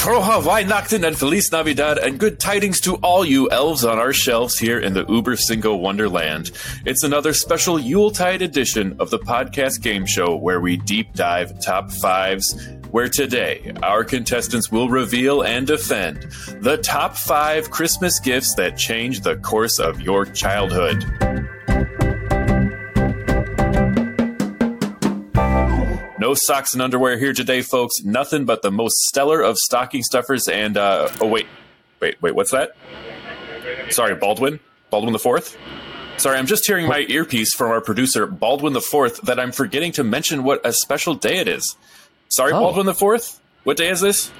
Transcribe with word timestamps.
Frohe 0.00 0.42
Weihnachten 0.42 1.06
and 1.06 1.16
Feliz 1.16 1.52
Navidad, 1.52 1.98
and 1.98 2.18
good 2.18 2.40
tidings 2.40 2.80
to 2.80 2.96
all 2.96 3.24
you 3.24 3.50
elves 3.50 3.84
on 3.84 3.98
our 3.98 4.12
shelves 4.12 4.58
here 4.58 4.78
in 4.78 4.94
the 4.94 5.04
Uber 5.06 5.36
Cinco 5.36 5.76
Wonderland. 5.76 6.50
It's 6.84 7.04
another 7.04 7.32
special 7.32 7.78
Yuletide 7.78 8.42
edition 8.42 8.96
of 8.98 9.10
the 9.10 9.18
podcast 9.18 9.82
game 9.82 10.06
show 10.06 10.34
where 10.36 10.60
we 10.60 10.78
deep 10.78 11.12
dive 11.14 11.60
top 11.64 11.92
fives. 11.92 12.68
Where 12.90 13.08
today, 13.08 13.72
our 13.82 14.02
contestants 14.02 14.72
will 14.72 14.88
reveal 14.88 15.42
and 15.42 15.66
defend 15.66 16.22
the 16.60 16.78
top 16.78 17.16
five 17.16 17.70
Christmas 17.70 18.18
gifts 18.18 18.54
that 18.54 18.76
change 18.76 19.20
the 19.20 19.36
course 19.36 19.78
of 19.78 20.00
your 20.00 20.24
childhood. 20.24 21.04
No 26.30 26.34
socks 26.34 26.74
and 26.74 26.80
underwear 26.80 27.18
here 27.18 27.32
today, 27.32 27.60
folks. 27.60 28.04
Nothing 28.04 28.44
but 28.44 28.62
the 28.62 28.70
most 28.70 28.94
stellar 29.08 29.40
of 29.42 29.56
stocking 29.56 30.04
stuffers 30.04 30.46
and, 30.46 30.76
uh, 30.76 31.08
oh, 31.20 31.26
wait. 31.26 31.48
Wait, 31.98 32.22
wait, 32.22 32.36
what's 32.36 32.52
that? 32.52 32.76
Sorry, 33.88 34.14
Baldwin? 34.14 34.60
Baldwin 34.90 35.12
the 35.12 35.18
Fourth? 35.18 35.56
Sorry, 36.18 36.38
I'm 36.38 36.46
just 36.46 36.64
hearing 36.68 36.86
my 36.86 37.00
earpiece 37.08 37.52
from 37.52 37.72
our 37.72 37.80
producer, 37.80 38.28
Baldwin 38.28 38.74
the 38.74 38.80
Fourth, 38.80 39.20
that 39.22 39.40
I'm 39.40 39.50
forgetting 39.50 39.90
to 39.94 40.04
mention 40.04 40.44
what 40.44 40.64
a 40.64 40.72
special 40.72 41.16
day 41.16 41.38
it 41.38 41.48
is. 41.48 41.74
Sorry, 42.28 42.52
Oh. 42.52 42.60
Baldwin 42.60 42.86
the 42.86 42.94
Fourth? 42.94 43.40
What 43.64 43.76
day 43.76 43.88
is 43.88 44.00
this? 44.00 44.30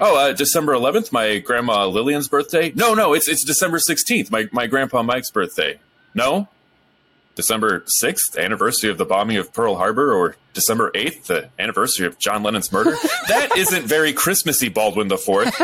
Oh, 0.00 0.16
uh, 0.16 0.32
December 0.34 0.72
11th, 0.74 1.10
my 1.10 1.38
grandma 1.38 1.88
Lillian's 1.88 2.28
birthday? 2.28 2.70
No, 2.76 2.94
no, 2.94 3.12
it's, 3.12 3.26
it's 3.26 3.42
December 3.44 3.78
16th, 3.80 4.30
my, 4.30 4.46
my 4.52 4.68
grandpa 4.68 5.02
Mike's 5.02 5.32
birthday. 5.32 5.80
No? 6.14 6.46
December 7.34 7.84
6th, 8.02 8.38
anniversary 8.38 8.90
of 8.90 8.98
the 8.98 9.04
bombing 9.04 9.36
of 9.36 9.52
Pearl 9.52 9.76
Harbor, 9.76 10.12
or 10.12 10.36
December 10.52 10.90
8th, 10.92 11.24
the 11.24 11.50
anniversary 11.58 12.06
of 12.06 12.18
John 12.18 12.42
Lennon's 12.42 12.72
murder. 12.72 12.92
that 13.28 13.56
isn't 13.56 13.86
very 13.86 14.12
Christmassy, 14.12 14.68
Baldwin 14.68 15.08
the 15.08 15.18
Fourth. 15.18 15.54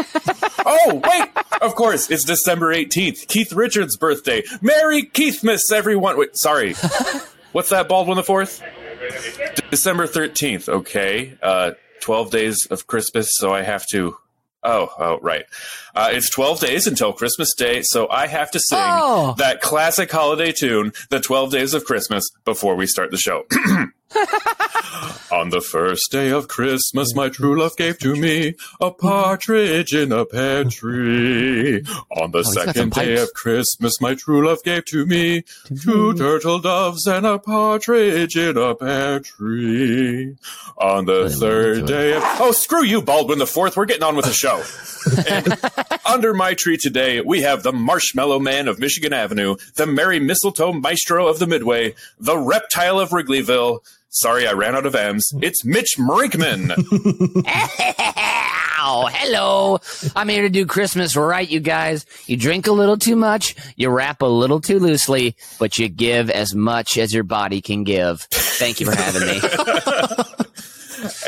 oh, 0.66 1.00
wait! 1.04 1.28
Of 1.62 1.74
course, 1.74 2.10
it's 2.10 2.24
December 2.24 2.74
18th, 2.74 3.28
Keith 3.28 3.52
Richards' 3.52 3.96
birthday. 3.96 4.42
Merry 4.60 5.04
Keithmas, 5.04 5.72
everyone! 5.72 6.18
Wait, 6.18 6.36
sorry. 6.36 6.74
What's 7.52 7.70
that, 7.70 7.88
Baldwin 7.88 8.16
the 8.16 8.22
Fourth? 8.22 8.62
December 9.70 10.06
13th, 10.06 10.68
okay. 10.68 11.36
Uh, 11.42 11.72
12 12.00 12.30
days 12.30 12.66
of 12.70 12.86
Christmas, 12.86 13.28
so 13.32 13.52
I 13.52 13.62
have 13.62 13.86
to. 13.88 14.16
Oh, 14.62 14.90
oh, 14.98 15.18
right. 15.20 15.44
Uh, 15.94 16.10
it's 16.12 16.28
12 16.30 16.60
days 16.60 16.86
until 16.86 17.12
Christmas 17.12 17.48
Day, 17.56 17.80
so 17.82 18.08
I 18.10 18.26
have 18.26 18.50
to 18.50 18.60
sing 18.60 18.78
Oh. 18.80 19.34
that 19.38 19.60
classic 19.62 20.10
holiday 20.10 20.52
tune, 20.52 20.92
The 21.08 21.20
12 21.20 21.50
Days 21.50 21.72
of 21.74 21.84
Christmas, 21.84 22.24
before 22.44 22.74
we 22.76 22.86
start 22.86 23.10
the 23.10 23.16
show. 23.16 23.44
On 25.32 25.50
the 25.50 25.60
first 25.60 26.10
day 26.10 26.30
of 26.30 26.48
Christmas, 26.48 27.14
my 27.14 27.28
true 27.28 27.58
love 27.58 27.76
gave 27.76 27.98
to 28.00 28.16
me 28.16 28.54
a 28.80 28.90
partridge 28.90 29.94
in 29.94 30.10
a 30.10 30.24
pear 30.24 30.64
tree. 30.64 31.82
On 32.10 32.30
the 32.32 32.40
Oh, 32.40 32.42
he's 32.42 32.54
got 32.54 32.64
some 32.64 32.74
second 32.74 32.92
day 32.92 33.22
of 33.22 33.32
Christmas, 33.34 34.00
my 34.00 34.14
true 34.14 34.46
love 34.46 34.58
gave 34.64 34.84
to 34.86 35.06
me 35.06 35.44
two 35.82 36.14
turtle 36.14 36.58
doves 36.58 37.06
and 37.06 37.24
a 37.26 37.38
partridge 37.38 38.36
in 38.36 38.56
a 38.56 38.74
pear 38.74 39.20
tree. 39.20 40.36
On 40.78 41.04
the 41.04 41.30
third 41.30 41.86
day 41.86 42.14
of 42.14 42.22
oh, 42.40 42.52
screw 42.52 42.82
you, 42.82 43.00
Baldwin 43.02 43.38
the 43.38 43.46
Fourth. 43.46 43.76
We're 43.76 43.84
getting 43.86 44.02
on 44.02 44.16
with 44.16 44.24
the 44.26 44.32
show. 44.32 44.62
And 45.28 45.58
under 46.04 46.34
my 46.34 46.52
tree 46.54 46.76
today, 46.76 47.20
we 47.22 47.40
have 47.42 47.62
the 47.62 47.72
Marshmallow 47.72 48.38
Man 48.38 48.68
of 48.68 48.78
Michigan 48.78 49.12
Avenue, 49.14 49.56
the 49.76 49.86
Merry 49.86 50.18
Mistletoe 50.20 50.72
Maestro 50.74 51.26
of 51.26 51.38
the 51.38 51.46
Midway, 51.46 51.94
the 52.18 52.36
Reptile 52.36 52.98
of 53.00 53.10
Wrigleyville. 53.10 53.80
Sorry, 54.12 54.48
I 54.48 54.52
ran 54.52 54.74
out 54.74 54.86
of 54.86 54.94
M's. 54.96 55.32
It's 55.40 55.64
Mitch 55.64 55.94
Brinkman. 55.96 56.72
Ow, 57.46 59.08
hello. 59.08 59.78
I'm 60.16 60.28
here 60.28 60.42
to 60.42 60.48
do 60.48 60.66
Christmas 60.66 61.14
right, 61.14 61.48
you 61.48 61.60
guys. 61.60 62.04
You 62.26 62.36
drink 62.36 62.66
a 62.66 62.72
little 62.72 62.98
too 62.98 63.14
much, 63.14 63.54
you 63.76 63.88
wrap 63.88 64.20
a 64.22 64.26
little 64.26 64.60
too 64.60 64.80
loosely, 64.80 65.36
but 65.60 65.78
you 65.78 65.88
give 65.88 66.28
as 66.28 66.56
much 66.56 66.98
as 66.98 67.14
your 67.14 67.22
body 67.22 67.60
can 67.60 67.84
give. 67.84 68.22
Thank 68.22 68.80
you 68.80 68.86
for 68.86 68.96
having 68.96 69.28
me. 69.28 69.34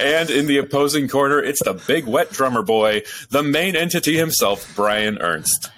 and 0.00 0.28
in 0.31 0.47
the 0.47 0.59
opposing 0.59 1.06
corner, 1.06 1.38
it's 1.38 1.62
the 1.62 1.75
big 1.87 2.06
wet 2.06 2.32
drummer 2.32 2.62
boy, 2.62 3.03
the 3.31 3.44
main 3.44 3.76
entity 3.76 4.16
himself, 4.16 4.75
Brian 4.75 5.19
Ernst. 5.19 5.71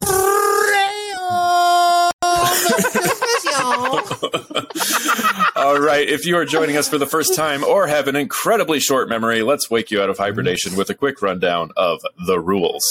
All 5.56 5.78
right, 5.78 6.08
if 6.08 6.26
you 6.26 6.36
are 6.36 6.44
joining 6.44 6.76
us 6.76 6.88
for 6.88 6.98
the 6.98 7.06
first 7.06 7.36
time 7.36 7.62
or 7.62 7.86
have 7.86 8.08
an 8.08 8.16
incredibly 8.16 8.80
short 8.80 9.08
memory, 9.08 9.40
let's 9.40 9.70
wake 9.70 9.88
you 9.88 10.02
out 10.02 10.10
of 10.10 10.18
hibernation 10.18 10.74
with 10.74 10.90
a 10.90 10.96
quick 10.96 11.22
rundown 11.22 11.70
of 11.76 12.00
the 12.26 12.40
rules. 12.40 12.84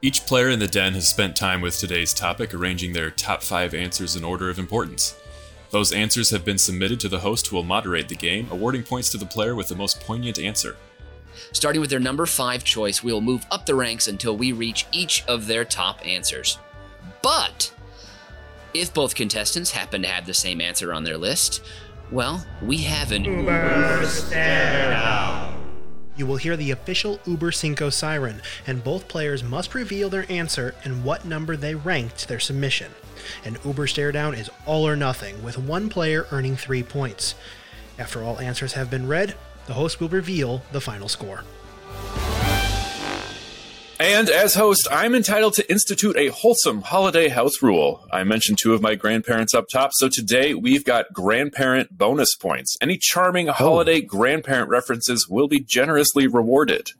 Each 0.00 0.24
player 0.24 0.48
in 0.48 0.58
the 0.58 0.66
den 0.66 0.94
has 0.94 1.06
spent 1.06 1.36
time 1.36 1.60
with 1.60 1.78
today's 1.78 2.14
topic 2.14 2.54
arranging 2.54 2.94
their 2.94 3.10
top 3.10 3.42
five 3.42 3.74
answers 3.74 4.16
in 4.16 4.24
order 4.24 4.48
of 4.48 4.58
importance. 4.58 5.14
Those 5.70 5.92
answers 5.92 6.30
have 6.30 6.46
been 6.46 6.56
submitted 6.56 6.98
to 7.00 7.10
the 7.10 7.20
host 7.20 7.48
who 7.48 7.56
will 7.56 7.62
moderate 7.62 8.08
the 8.08 8.16
game, 8.16 8.48
awarding 8.50 8.82
points 8.82 9.10
to 9.10 9.18
the 9.18 9.26
player 9.26 9.54
with 9.54 9.68
the 9.68 9.76
most 9.76 10.00
poignant 10.00 10.38
answer. 10.38 10.76
Starting 11.52 11.82
with 11.82 11.90
their 11.90 12.00
number 12.00 12.24
five 12.24 12.64
choice, 12.64 13.04
we 13.04 13.12
will 13.12 13.20
move 13.20 13.44
up 13.50 13.66
the 13.66 13.74
ranks 13.74 14.08
until 14.08 14.34
we 14.34 14.52
reach 14.52 14.86
each 14.92 15.26
of 15.26 15.46
their 15.46 15.66
top 15.66 16.00
answers. 16.06 16.58
But 17.20 17.70
if 18.74 18.94
both 18.94 19.14
contestants 19.14 19.72
happen 19.72 20.02
to 20.02 20.08
have 20.08 20.26
the 20.26 20.34
same 20.34 20.60
answer 20.60 20.92
on 20.92 21.04
their 21.04 21.18
list, 21.18 21.62
well, 22.10 22.44
we 22.62 22.78
have 22.78 23.12
an 23.12 23.24
Uber 23.24 24.04
stare 24.06 24.90
down. 24.90 25.56
You 26.16 26.26
will 26.26 26.36
hear 26.36 26.56
the 26.56 26.72
official 26.72 27.20
Uber 27.24 27.52
Cinco 27.52 27.88
siren, 27.88 28.42
and 28.66 28.84
both 28.84 29.08
players 29.08 29.42
must 29.42 29.74
reveal 29.74 30.10
their 30.10 30.30
answer 30.30 30.74
and 30.84 31.04
what 31.04 31.24
number 31.24 31.56
they 31.56 31.74
ranked 31.74 32.28
their 32.28 32.40
submission. 32.40 32.92
An 33.44 33.56
Uber 33.64 33.86
stare 33.86 34.12
down 34.12 34.34
is 34.34 34.50
all 34.66 34.86
or 34.86 34.96
nothing, 34.96 35.42
with 35.42 35.56
one 35.56 35.88
player 35.88 36.26
earning 36.30 36.56
three 36.56 36.82
points. 36.82 37.34
After 37.98 38.22
all 38.22 38.38
answers 38.40 38.74
have 38.74 38.90
been 38.90 39.06
read, 39.06 39.34
the 39.66 39.74
host 39.74 40.00
will 40.00 40.08
reveal 40.08 40.62
the 40.72 40.80
final 40.80 41.08
score. 41.08 41.44
And 44.00 44.30
as 44.30 44.54
host, 44.54 44.88
I'm 44.90 45.14
entitled 45.14 45.52
to 45.54 45.70
institute 45.70 46.16
a 46.16 46.28
wholesome 46.28 46.80
holiday 46.80 47.28
house 47.28 47.60
rule. 47.60 48.08
I 48.10 48.24
mentioned 48.24 48.56
two 48.58 48.72
of 48.72 48.80
my 48.80 48.94
grandparents 48.94 49.52
up 49.52 49.66
top, 49.70 49.90
so 49.92 50.08
today 50.08 50.54
we've 50.54 50.86
got 50.86 51.12
grandparent 51.12 51.98
bonus 51.98 52.34
points. 52.34 52.78
Any 52.80 52.96
charming 52.96 53.50
oh. 53.50 53.52
holiday 53.52 54.00
grandparent 54.00 54.70
references 54.70 55.28
will 55.28 55.48
be 55.48 55.60
generously 55.60 56.26
rewarded. 56.26 56.92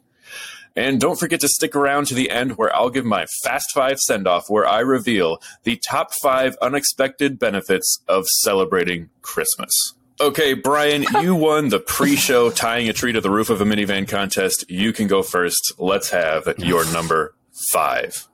And 0.76 1.00
don't 1.00 1.18
forget 1.18 1.40
to 1.40 1.48
stick 1.48 1.74
around 1.74 2.08
to 2.08 2.14
the 2.14 2.28
end 2.28 2.58
where 2.58 2.76
I'll 2.76 2.90
give 2.90 3.06
my 3.06 3.24
Fast 3.42 3.72
Five 3.72 3.98
send 4.00 4.28
off, 4.28 4.50
where 4.50 4.68
I 4.68 4.80
reveal 4.80 5.40
the 5.64 5.80
top 5.88 6.10
five 6.20 6.54
unexpected 6.60 7.38
benefits 7.38 8.02
of 8.08 8.26
celebrating 8.26 9.08
Christmas. 9.22 9.72
Okay, 10.20 10.53
Brian, 10.53 11.04
you 11.22 11.34
won 11.34 11.69
the 11.70 11.81
pre 11.81 12.14
show 12.14 12.50
tying 12.50 12.88
a 12.88 12.92
tree 12.92 13.12
to 13.12 13.20
the 13.22 13.31
roof 13.31 13.48
of 13.48 13.60
a 13.60 13.64
minivan 13.64 14.06
contest. 14.06 14.64
You 14.70 14.92
can 14.92 15.06
go 15.06 15.22
first. 15.22 15.72
Let's 15.78 16.10
have 16.10 16.47
your 16.58 16.84
number 16.92 17.34
five. 17.72 18.28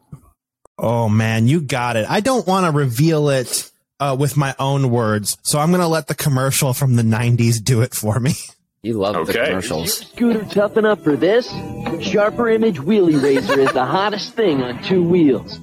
Oh 0.78 1.08
man, 1.08 1.46
you 1.46 1.60
got 1.60 1.96
it. 1.96 2.06
I 2.10 2.20
don't 2.20 2.46
want 2.46 2.66
to 2.66 2.72
reveal 2.76 3.28
it 3.28 3.70
uh, 4.00 4.16
with 4.18 4.36
my 4.36 4.54
own 4.58 4.90
words, 4.90 5.38
so 5.42 5.58
I'm 5.60 5.70
going 5.70 5.80
to 5.80 5.86
let 5.86 6.08
the 6.08 6.14
commercial 6.14 6.74
from 6.74 6.96
the 6.96 7.02
90s 7.02 7.62
do 7.62 7.80
it 7.82 7.94
for 7.94 8.18
me. 8.20 8.32
You 8.82 8.94
love 8.94 9.14
the 9.14 9.32
Okay. 9.32 9.46
commercials. 9.48 9.98
Scooter 9.98 10.44
tough 10.44 10.76
enough 10.76 11.02
for 11.02 11.16
this? 11.16 11.48
Sharper 12.02 12.48
Image 12.48 12.78
Wheelie 12.78 13.20
Razor 13.22 13.58
is 13.60 13.72
the 13.72 13.84
hottest 13.86 14.34
thing 14.34 14.62
on 14.62 14.82
two 14.82 15.02
wheels. 15.02 15.58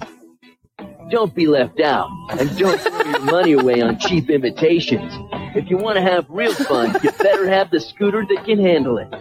Don't 1.12 1.36
be 1.36 1.46
left 1.48 1.80
out, 1.80 2.10
and 2.32 2.58
don't 2.58 2.80
throw 2.82 3.02
your 3.04 3.20
money 3.22 3.52
away 3.54 3.82
on 3.82 4.00
cheap 4.00 4.30
imitations. 4.30 5.14
If 5.56 5.70
you 5.70 5.78
want 5.78 5.98
to 5.98 6.02
have 6.02 6.26
real 6.30 6.54
fun, 6.54 6.96
you 7.04 7.12
better 7.12 7.48
have 7.48 7.70
the 7.70 7.80
scooter 7.80 8.26
that 8.28 8.46
can 8.46 8.60
handle 8.60 8.98
it. 8.98 9.14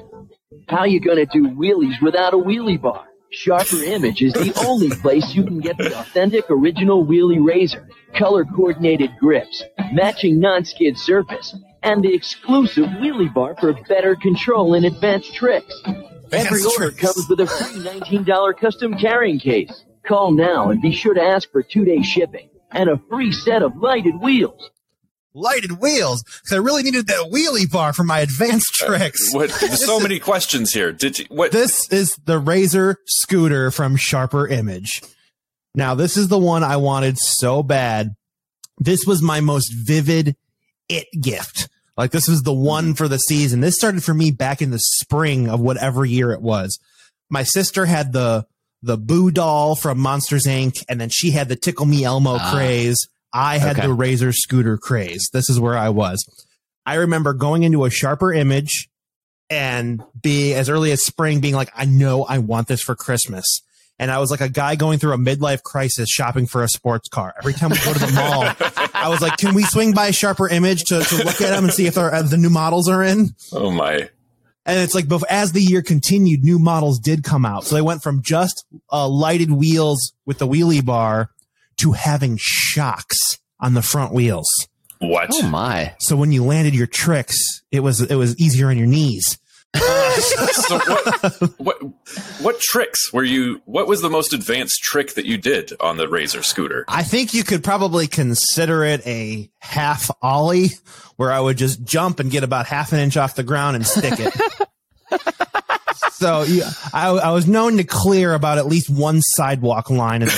How 0.69 0.85
you 0.85 1.01
gonna 1.01 1.27
do 1.27 1.49
wheelies 1.49 2.01
without 2.01 2.33
a 2.33 2.39
wheelie 2.39 2.81
bar? 2.81 3.07
Sharper 3.31 3.83
Image 3.83 4.23
is 4.23 4.33
the 4.33 4.53
only 4.67 4.89
place 4.89 5.35
you 5.35 5.45
can 5.45 5.61
get 5.61 5.77
the 5.79 5.99
authentic 5.99 6.45
original 6.51 7.05
wheelie 7.05 7.45
razor, 7.45 7.89
color 8.15 8.45
coordinated 8.45 9.11
grips, 9.19 9.63
matching 9.93 10.41
non-skid 10.41 10.99
surface, 10.99 11.55
and 11.83 12.03
the 12.03 12.15
exclusive 12.15 12.87
wheelie 12.87 13.33
bar 13.33 13.55
for 13.59 13.73
better 13.89 14.17
control 14.17 14.75
and 14.75 14.87
advanced 14.87 15.35
tricks. 15.35 15.83
Every 16.31 16.63
order 16.65 16.91
comes 16.91 17.27
with 17.29 17.41
a 17.41 17.47
free 17.47 17.83
$19 17.83 18.57
custom 18.59 18.97
carrying 18.97 19.39
case. 19.39 19.85
Call 20.07 20.31
now 20.31 20.71
and 20.71 20.81
be 20.81 20.93
sure 20.93 21.15
to 21.15 21.23
ask 21.23 21.51
for 21.51 21.63
two-day 21.63 22.03
shipping 22.03 22.49
and 22.71 22.89
a 22.89 23.01
free 23.11 23.33
set 23.33 23.63
of 23.63 23.77
lighted 23.77 24.19
wheels. 24.21 24.71
Lighted 25.35 25.81
wheels, 25.81 26.23
because 26.23 26.53
I 26.53 26.57
really 26.59 26.83
needed 26.83 27.07
that 27.07 27.31
wheelie 27.33 27.71
bar 27.71 27.93
for 27.95 28.05
my 28.05 28.21
advanced 28.21 28.75
tricks. 28.75 29.33
What? 29.33 29.51
So 29.73 29.99
many 29.99 30.19
questions 30.19 30.73
here. 30.73 30.93
Did 30.93 31.19
you, 31.19 31.25
what? 31.31 31.53
This 31.53 31.91
is 31.91 32.17
the 32.25 32.39
Razor 32.39 32.97
scooter 33.07 33.71
from 33.71 33.97
Sharper 33.97 34.47
Image. 34.47 35.03
Now, 35.75 35.95
this 35.95 36.17
is 36.19 36.29
the 36.29 36.39
one 36.39 36.63
I 36.63 36.77
wanted 36.77 37.19
so 37.19 37.63
bad. 37.63 38.15
This 38.79 39.07
was 39.07 39.23
my 39.23 39.41
most 39.41 39.73
vivid 39.73 40.37
it 40.89 41.07
gift. 41.21 41.69
Like 41.97 42.11
this 42.11 42.29
was 42.29 42.43
the 42.43 42.53
one 42.53 42.95
for 42.95 43.09
the 43.09 43.19
season. 43.19 43.61
This 43.61 43.77
started 43.77 44.03
for 44.05 44.13
me 44.15 44.31
back 44.31 44.61
in 44.61 44.71
the 44.71 44.79
spring 44.79 45.49
of 45.49 45.61
whatever 45.61 46.05
year 46.05 46.33
it 46.33 46.43
was. 46.43 46.79
My 47.31 47.43
sister 47.43 47.87
had 47.87 48.13
the 48.13 48.47
the 48.83 48.99
Boo 48.99 49.31
doll 49.31 49.77
from 49.77 49.99
Monsters 50.01 50.45
Inc. 50.45 50.83
and 50.89 51.01
then 51.01 51.09
she 51.09 51.31
had 51.31 51.49
the 51.49 51.57
Tickle 51.57 51.87
Me 51.87 52.03
Elmo 52.05 52.37
Ah. 52.41 52.53
craze. 52.53 52.99
I 53.33 53.59
had 53.59 53.79
Okay. 53.79 53.87
the 53.87 53.93
Razor 53.95 54.33
scooter 54.33 54.77
craze. 54.77 55.29
This 55.33 55.49
is 55.49 55.59
where 55.59 55.77
I 55.77 55.89
was. 55.89 56.25
I 56.85 56.95
remember 56.97 57.33
going 57.33 57.63
into 57.63 57.85
a 57.85 57.91
sharper 57.91 58.33
image 58.33 58.89
and 59.49 60.03
be 60.21 60.55
as 60.55 60.69
early 60.69 60.93
as 60.93 61.03
spring 61.05 61.41
being 61.41 61.55
like, 61.55 61.71
I 61.77 61.85
know 61.85 62.25
I 62.25 62.39
want 62.39 62.69
this 62.69 62.81
for 62.83 62.95
Christmas. 62.95 63.45
And 63.99 64.11
I 64.11 64.19
was 64.19 64.31
like 64.31 64.41
a 64.41 64.49
guy 64.49 64.75
going 64.75 64.99
through 64.99 65.13
a 65.13 65.19
midlife 65.19 65.63
crisis 65.63 66.09
shopping 66.09 66.47
for 66.47 66.65
a 66.65 66.69
sports 66.69 67.09
car. 67.09 67.35
Every 67.39 67.53
time 67.53 67.71
we 67.71 67.77
go 67.85 67.93
to 67.93 67.99
the 67.99 68.13
mall, 68.13 68.91
I 68.95 69.09
was 69.09 69.21
like, 69.21 69.37
can 69.37 69.55
we 69.55 69.63
swing 69.65 69.93
by 69.93 70.11
Sharper 70.11 70.49
Image 70.49 70.85
to, 70.85 71.01
to 71.03 71.17
look 71.19 71.41
at 71.41 71.51
them 71.51 71.65
and 71.65 71.73
see 71.73 71.87
if 71.87 71.97
uh, 71.97 72.23
the 72.23 72.37
new 72.37 72.51
models 72.51 72.89
are 72.89 73.03
in? 73.03 73.29
Oh 73.53 73.71
my. 73.71 74.09
And 74.65 74.79
it's 74.81 74.95
like, 74.95 75.05
as 75.29 75.53
the 75.53 75.61
year 75.61 75.83
continued, 75.83 76.43
new 76.43 76.59
models 76.59 76.99
did 76.99 77.23
come 77.23 77.45
out. 77.45 77.65
So 77.65 77.75
they 77.75 77.83
went 77.83 78.03
from 78.03 78.23
just 78.23 78.65
uh, 78.91 79.09
lighted 79.09 79.51
wheels 79.53 80.13
with 80.25 80.39
the 80.39 80.47
wheelie 80.49 80.85
bar 80.85 81.31
to 81.79 81.93
having 81.93 82.39
shocks 82.41 83.19
on 83.61 83.75
the 83.75 83.83
front 83.83 84.13
wheels. 84.13 84.49
What? 84.99 85.31
Oh 85.33 85.49
my! 85.49 85.95
So 86.01 86.17
when 86.17 86.31
you 86.31 86.45
landed 86.45 86.75
your 86.75 86.87
tricks, 86.87 87.37
it 87.71 87.81
was 87.81 88.01
it 88.01 88.15
was 88.15 88.39
easier 88.39 88.69
on 88.69 88.79
your 88.79 88.87
knees. 88.87 89.39
so 89.75 90.79
what, 90.79 91.59
what 91.59 91.77
what 92.41 92.61
tricks 92.61 93.11
were 93.11 93.25
you 93.25 93.63
what 93.65 93.89
was 93.89 94.03
the 94.03 94.11
most 94.11 94.35
advanced 94.35 94.83
trick 94.83 95.15
that 95.15 95.25
you 95.25 95.39
did 95.39 95.73
on 95.81 95.97
the 95.97 96.07
razor 96.07 96.43
scooter 96.43 96.85
I 96.89 97.03
think 97.03 97.33
you 97.33 97.43
could 97.43 97.65
probably 97.65 98.07
consider 98.07 98.85
it 98.85 99.07
a 99.07 99.51
half 99.61 100.11
ollie 100.21 100.73
where 101.17 101.33
I 101.33 101.41
would 101.41 101.57
just 101.57 101.85
jump 101.85 102.21
and 102.21 102.31
get 102.31 102.45
about 102.45 102.67
half 102.67 102.93
an 102.93 102.99
inch 102.99 103.17
off 103.17 103.35
the 103.35 103.43
ground 103.43 103.77
and 103.77 103.87
stick 103.87 104.15
it. 104.19 104.35
so 106.23 106.43
yeah, 106.45 106.71
I, 106.95 107.09
I 107.11 107.31
was 107.33 107.47
known 107.47 107.77
to 107.79 107.85
clear 107.85 108.33
about 108.35 108.59
at 108.59 108.67
least 108.67 108.89
one 108.89 109.21
sidewalk 109.21 109.91
line. 109.91 110.23
In 110.23 110.29
the 110.29 110.33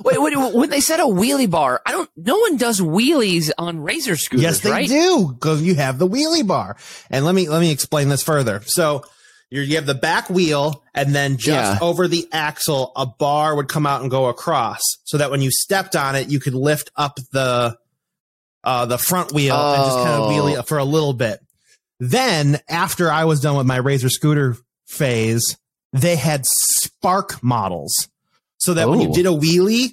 Wait, 0.04 0.20
wait, 0.20 0.54
when 0.54 0.70
they 0.70 0.80
said 0.80 1.00
a 1.00 1.04
wheelie 1.04 1.50
bar, 1.50 1.80
I 1.84 1.92
don't. 1.92 2.08
No 2.16 2.38
one 2.38 2.56
does 2.56 2.80
wheelies 2.80 3.50
on 3.58 3.80
razor 3.80 4.16
scooters, 4.16 4.42
yes, 4.42 4.60
they 4.60 4.70
right? 4.70 4.88
do 4.88 5.32
because 5.32 5.62
you 5.62 5.74
have 5.74 5.98
the 5.98 6.08
wheelie 6.08 6.46
bar. 6.46 6.76
And 7.10 7.24
let 7.24 7.34
me 7.34 7.48
let 7.48 7.60
me 7.60 7.70
explain 7.70 8.08
this 8.08 8.22
further. 8.22 8.62
So 8.64 9.04
you're, 9.50 9.64
you 9.64 9.76
have 9.76 9.86
the 9.86 9.94
back 9.94 10.30
wheel, 10.30 10.82
and 10.94 11.14
then 11.14 11.36
just 11.36 11.80
Yeah. 11.80 11.86
over 11.86 12.08
the 12.08 12.28
axle, 12.32 12.92
a 12.96 13.04
bar 13.06 13.56
would 13.56 13.68
come 13.68 13.84
out 13.86 14.00
and 14.02 14.10
go 14.10 14.26
across, 14.26 14.80
so 15.04 15.18
that 15.18 15.30
when 15.30 15.42
you 15.42 15.50
stepped 15.50 15.96
on 15.96 16.14
it, 16.16 16.28
you 16.28 16.40
could 16.40 16.54
lift 16.54 16.90
up 16.96 17.18
the 17.32 17.76
uh, 18.62 18.86
the 18.86 18.98
front 18.98 19.32
wheel 19.32 19.56
and 19.56 19.84
just 19.84 19.96
kind 19.98 20.10
of 20.10 20.20
Oh. 20.20 20.30
wheelie 20.30 20.66
for 20.66 20.78
a 20.78 20.84
little 20.84 21.12
bit. 21.12 21.40
Then, 22.00 22.58
after 22.68 23.10
I 23.10 23.24
was 23.26 23.40
done 23.40 23.56
with 23.56 23.66
my 23.66 23.76
Razor 23.76 24.08
scooter 24.08 24.56
phase, 24.86 25.56
they 25.92 26.16
had 26.16 26.44
spark 26.46 27.42
models, 27.42 28.08
so 28.58 28.74
that 28.74 28.88
when 28.88 29.00
you 29.00 29.12
did 29.12 29.26
a 29.26 29.30
wheelie, 29.30 29.90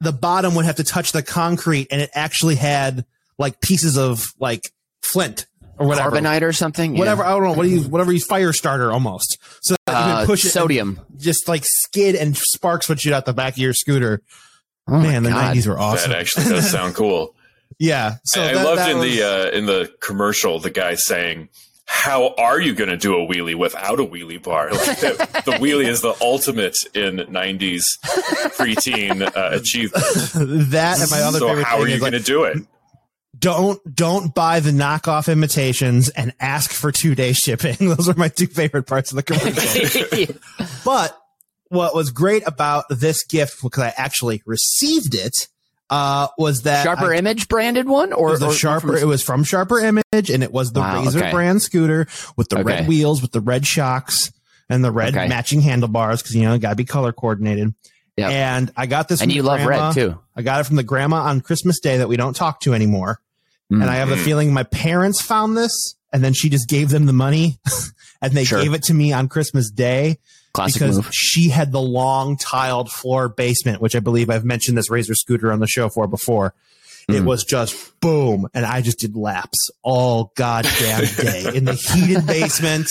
the 0.00 0.12
bottom 0.12 0.54
would 0.54 0.64
have 0.64 0.76
to 0.76 0.84
touch 0.84 1.12
the 1.12 1.22
concrete, 1.22 1.88
and 1.90 2.00
it 2.00 2.10
actually 2.14 2.54
had 2.54 3.04
like 3.38 3.60
pieces 3.60 3.98
of 3.98 4.32
like 4.38 4.70
flint 5.02 5.46
or 5.78 5.86
whatever. 5.88 6.10
Carbonite 6.16 6.42
or 6.42 6.52
something. 6.52 6.92
Yeah. 6.94 7.00
Whatever 7.00 7.24
I 7.24 7.30
don't 7.30 7.42
know 7.44 7.52
what 7.52 7.64
do 7.64 7.70
you 7.70 7.80
whatever 7.82 8.12
you 8.12 8.20
fire 8.20 8.52
starter 8.52 8.90
almost 8.92 9.38
so 9.60 9.74
that 9.86 9.92
you 9.92 9.96
Uh, 10.12 10.16
can 10.18 10.26
push 10.26 10.44
it 10.44 10.50
sodium. 10.50 11.00
just 11.16 11.48
like 11.48 11.62
skid 11.64 12.14
and 12.16 12.36
sparks 12.36 12.88
would 12.88 13.00
shoot 13.00 13.12
out 13.12 13.26
the 13.26 13.32
back 13.32 13.54
of 13.54 13.58
your 13.58 13.74
scooter. 13.74 14.20
Oh 14.88 14.98
Man, 15.00 15.22
the 15.22 15.30
God. 15.30 15.42
nineties 15.46 15.66
were 15.68 15.78
awesome. 15.78 16.10
that 16.10 16.18
actually 16.20 16.46
does 16.46 16.68
sound 16.70 16.94
cool 16.94 17.34
yeah, 17.78 18.16
so 18.24 18.42
i, 18.42 18.50
I 18.50 18.62
loved 18.62 18.78
that 18.78 18.90
in 18.90 18.98
was- 18.98 19.10
the 19.10 19.22
uh, 19.22 19.50
in 19.50 19.66
the 19.66 19.92
commercial 20.00 20.58
the 20.58 20.70
guy 20.70 20.94
saying 20.94 21.48
how 21.90 22.34
are 22.36 22.60
you 22.60 22.74
going 22.74 22.90
to 22.90 22.98
do 22.98 23.14
a 23.14 23.26
wheelie 23.26 23.54
without 23.54 23.98
a 23.98 24.04
wheelie 24.04 24.42
bar? 24.42 24.68
Like 24.72 25.00
the, 25.00 25.42
the 25.46 25.52
wheelie 25.52 25.88
is 25.88 26.02
the 26.02 26.14
ultimate 26.20 26.76
in 26.94 27.16
'90s 27.16 27.84
preteen 28.58 29.22
uh, 29.22 29.56
achievement. 29.56 30.04
that 30.70 31.00
and 31.00 31.10
my 31.10 31.22
other 31.22 31.38
favorite 31.38 31.40
part. 31.40 31.40
so 31.40 31.48
favorite 31.48 31.64
how 31.64 31.80
are 31.80 31.88
you 31.88 31.98
going 31.98 32.12
like, 32.12 32.20
to 32.20 32.26
do 32.26 32.44
it? 32.44 32.58
don't 33.38 33.80
don't 33.94 34.34
buy 34.34 34.60
the 34.60 34.70
knockoff 34.70 35.30
imitations 35.32 36.08
and 36.10 36.34
ask 36.40 36.70
for 36.72 36.92
two 36.92 37.14
day 37.14 37.32
shipping. 37.32 37.76
Those 37.80 38.08
are 38.08 38.14
my 38.14 38.28
two 38.28 38.46
favorite 38.46 38.86
parts 38.86 39.12
of 39.12 39.16
the 39.16 39.22
commercial. 39.22 40.34
But 40.84 41.18
what 41.68 41.94
was 41.94 42.10
great 42.10 42.46
about 42.46 42.84
this 42.90 43.24
gift 43.24 43.62
because 43.62 43.82
I 43.82 43.94
actually 43.96 44.42
received 44.46 45.14
it 45.14 45.48
uh, 45.90 46.28
was 46.38 46.62
that 46.62 46.84
Sharper 46.84 47.14
I- 47.14 47.18
Image 47.18 47.48
branded 47.48 47.88
one, 47.88 48.12
or 48.12 48.28
it 48.28 48.32
was 48.32 48.42
or- 48.42 48.48
the 48.48 48.54
sharper. 48.54 48.86
from- 48.88 48.96
It 48.96 49.06
was 49.06 49.22
from 49.22 49.44
Sharper 49.44 49.80
Image, 49.80 50.30
and 50.30 50.42
it 50.42 50.52
was 50.52 50.72
the 50.72 50.80
Wow, 50.80 51.02
Razor 51.02 51.18
okay. 51.18 51.30
brand 51.30 51.62
scooter 51.62 52.06
with 52.36 52.48
the 52.48 52.56
Okay. 52.56 52.64
red 52.64 52.88
wheels, 52.88 53.22
with 53.22 53.32
the 53.32 53.40
red 53.40 53.66
shocks, 53.66 54.30
and 54.68 54.84
the 54.84 54.90
red 54.92 55.16
Okay. 55.16 55.28
matching 55.28 55.60
handlebars 55.62 56.20
because 56.22 56.36
you 56.36 56.42
know 56.42 56.54
it 56.54 56.58
got 56.58 56.70
to 56.70 56.76
be 56.76 56.84
color 56.84 57.12
coordinated. 57.12 57.74
Yep. 58.18 58.30
And 58.32 58.72
I 58.76 58.86
got 58.86 59.08
this. 59.08 59.20
and 59.22 59.32
you 59.32 59.42
the 59.42 59.48
love 59.48 59.64
red 59.64 59.94
too. 59.94 60.18
I 60.36 60.42
got 60.42 60.60
it 60.60 60.64
from 60.64 60.76
the 60.76 60.82
grandma 60.82 61.22
on 61.22 61.40
Christmas 61.40 61.78
Day 61.80 61.98
that 61.98 62.08
we 62.08 62.16
don't 62.16 62.34
talk 62.34 62.60
to 62.62 62.74
anymore. 62.74 63.20
Mm. 63.72 63.82
And 63.82 63.90
I 63.90 63.96
have 63.96 64.10
a 64.10 64.16
feeling 64.16 64.52
my 64.52 64.64
parents 64.64 65.20
found 65.22 65.56
this, 65.56 65.94
and 66.12 66.24
then 66.24 66.32
she 66.32 66.48
just 66.48 66.68
gave 66.68 66.88
them 66.90 67.06
the 67.06 67.12
money, 67.12 67.60
and 68.22 68.32
they 68.32 68.44
Sure. 68.44 68.62
gave 68.62 68.74
it 68.74 68.82
to 68.84 68.94
me 68.94 69.12
on 69.12 69.28
Christmas 69.28 69.70
Day 69.70 70.18
Classic 70.52 70.80
because 70.80 70.96
move. 70.96 71.08
she 71.12 71.48
had 71.50 71.72
the 71.72 71.80
long 71.80 72.36
tiled 72.36 72.90
floor 72.90 73.28
basement, 73.28 73.80
which 73.80 73.94
I 73.94 74.00
believe 74.00 74.30
I've 74.30 74.44
mentioned 74.44 74.76
this 74.78 74.90
Razor 74.90 75.14
scooter 75.14 75.52
on 75.52 75.60
the 75.60 75.66
show 75.66 75.88
for 75.88 76.06
before. 76.06 76.54
It 77.08 77.22
Mm. 77.22 77.24
was 77.24 77.42
just 77.44 77.74
boom, 78.00 78.48
and 78.52 78.66
I 78.66 78.82
just 78.82 78.98
did 78.98 79.16
laps 79.16 79.56
all 79.82 80.30
goddamn 80.36 81.06
day 81.16 81.50
in 81.54 81.64
the 81.64 81.72
heated 81.72 82.26
basement, 82.26 82.88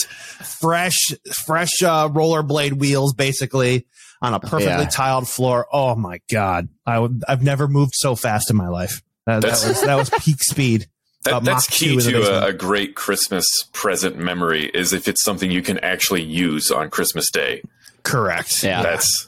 fresh, 0.59 0.97
fresh 1.45 1.83
uh, 1.83 2.09
rollerblade 2.09 2.73
wheels, 2.73 3.13
basically 3.13 3.85
on 4.21 4.33
a 4.33 4.39
perfectly 4.39 4.65
Yeah. 4.83 4.89
tiled 4.89 5.27
floor. 5.27 5.67
Oh 5.71 5.95
my 5.95 6.19
god, 6.31 6.67
I 6.85 6.97
would, 6.97 7.23
I've 7.27 7.43
never 7.43 7.67
moved 7.67 7.91
so 7.95 8.15
fast 8.15 8.49
in 8.49 8.55
my 8.55 8.69
life. 8.69 9.03
That, 9.27 9.41
that 9.43 9.51
was 9.51 9.81
that 9.81 9.95
was 9.95 10.09
peak 10.21 10.41
speed. 10.43 10.87
That, 11.27 11.33
Uh, 11.35 11.39
that's 11.41 11.67
key 11.67 11.97
to 11.97 12.21
a, 12.43 12.47
a 12.47 12.53
great 12.53 12.95
Christmas 12.95 13.45
present 13.73 14.17
memory 14.17 14.65
is 14.73 14.93
if 14.93 15.07
it's 15.07 15.23
something 15.23 15.51
you 15.51 15.61
can 15.61 15.77
actually 15.79 16.23
use 16.23 16.71
on 16.71 16.89
Christmas 16.89 17.29
Day. 17.31 17.61
Correct. 18.03 18.63
Yeah. 18.63 18.81
That's 18.83 19.27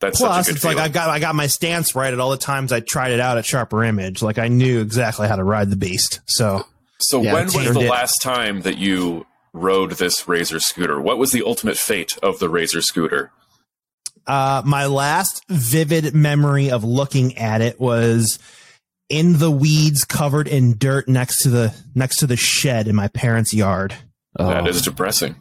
that's 0.00 0.18
Plus, 0.18 0.46
such 0.46 0.46
a 0.46 0.50
good 0.50 0.56
it's 0.56 0.64
like. 0.64 0.78
I 0.78 0.88
got 0.88 1.10
I 1.10 1.20
got 1.20 1.34
my 1.34 1.46
stance 1.46 1.94
right 1.94 2.12
at 2.12 2.18
all 2.20 2.30
the 2.30 2.36
times 2.38 2.72
I 2.72 2.80
tried 2.80 3.12
it 3.12 3.20
out 3.20 3.36
at 3.38 3.44
Sharper 3.44 3.84
Image. 3.84 4.22
Like 4.22 4.38
I 4.38 4.48
knew 4.48 4.80
exactly 4.80 5.28
how 5.28 5.36
to 5.36 5.44
ride 5.44 5.70
the 5.70 5.76
beast. 5.76 6.20
So 6.26 6.64
so 7.00 7.22
Yeah, 7.22 7.34
when 7.34 7.44
was 7.46 7.54
the 7.54 7.80
it. 7.80 7.90
last 7.90 8.20
time 8.22 8.62
that 8.62 8.78
you 8.78 9.26
rode 9.52 9.92
this 9.92 10.26
Razor 10.28 10.60
scooter? 10.60 11.00
What 11.00 11.18
was 11.18 11.32
the 11.32 11.42
ultimate 11.44 11.76
fate 11.76 12.16
of 12.22 12.38
the 12.38 12.48
Razor 12.48 12.82
scooter? 12.82 13.30
uh, 14.26 14.62
my 14.64 14.86
last 14.86 15.42
vivid 15.48 16.14
memory 16.14 16.70
of 16.70 16.84
looking 16.84 17.36
at 17.38 17.60
it 17.62 17.80
was 17.80 18.38
in 19.10 19.38
the 19.38 19.50
weeds, 19.50 20.04
covered 20.04 20.48
in 20.48 20.78
dirt 20.78 21.08
next 21.08 21.42
to 21.42 21.50
the 21.50 21.74
next 21.94 22.16
to 22.20 22.26
the 22.26 22.36
shed 22.36 22.88
in 22.88 22.94
my 22.96 23.08
parents' 23.08 23.52
yard. 23.52 23.94
That 24.38 24.62
Oh, 24.62 24.66
is 24.66 24.80
depressing. 24.82 25.34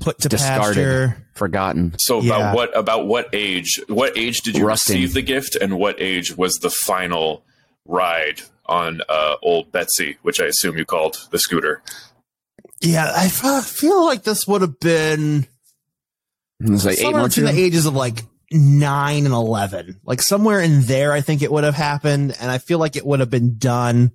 Put 0.00 0.18
to 0.20 0.28
discarded, 0.28 0.76
pasture. 1.10 1.26
forgotten. 1.34 1.94
So 1.98 2.20
Yeah. 2.20 2.36
about 2.36 2.54
what 2.56 2.76
about 2.76 3.06
what 3.06 3.28
age? 3.32 3.80
What 3.88 4.16
age 4.18 4.40
did 4.42 4.56
you 4.56 4.66
Rusting. 4.66 4.96
receive 4.96 5.14
the 5.14 5.22
gift, 5.22 5.56
and 5.56 5.78
what 5.78 6.00
age 6.00 6.36
was 6.36 6.54
the 6.56 6.70
final 6.70 7.44
ride 7.86 8.40
on 8.66 9.00
uh, 9.08 9.36
old 9.42 9.70
Betsy, 9.72 10.16
which 10.22 10.40
I 10.40 10.46
assume 10.46 10.76
you 10.78 10.84
called 10.84 11.16
the 11.30 11.38
scooter? 11.38 11.82
Yeah, 12.80 13.12
I 13.14 13.28
feel 13.28 14.04
like 14.04 14.24
this 14.24 14.46
would 14.46 14.60
have 14.62 14.78
been 14.80 15.46
It 16.60 16.70
was 16.70 16.84
like 16.84 16.98
eight 16.98 17.12
months 17.12 17.36
between 17.36 17.48
ago. 17.48 17.56
the 17.56 17.64
ages 17.64 17.86
of 17.86 17.94
like 17.94 18.24
nine 18.54 19.24
and 19.26 19.34
eleven, 19.34 20.00
like 20.04 20.22
somewhere 20.22 20.60
in 20.60 20.82
there. 20.82 21.12
I 21.12 21.20
think 21.20 21.42
it 21.42 21.52
would 21.52 21.64
have 21.64 21.74
happened, 21.74 22.34
and 22.40 22.50
I 22.50 22.58
feel 22.58 22.78
like 22.78 22.96
it 22.96 23.04
would 23.04 23.20
have 23.20 23.30
been 23.30 23.58
done. 23.58 24.12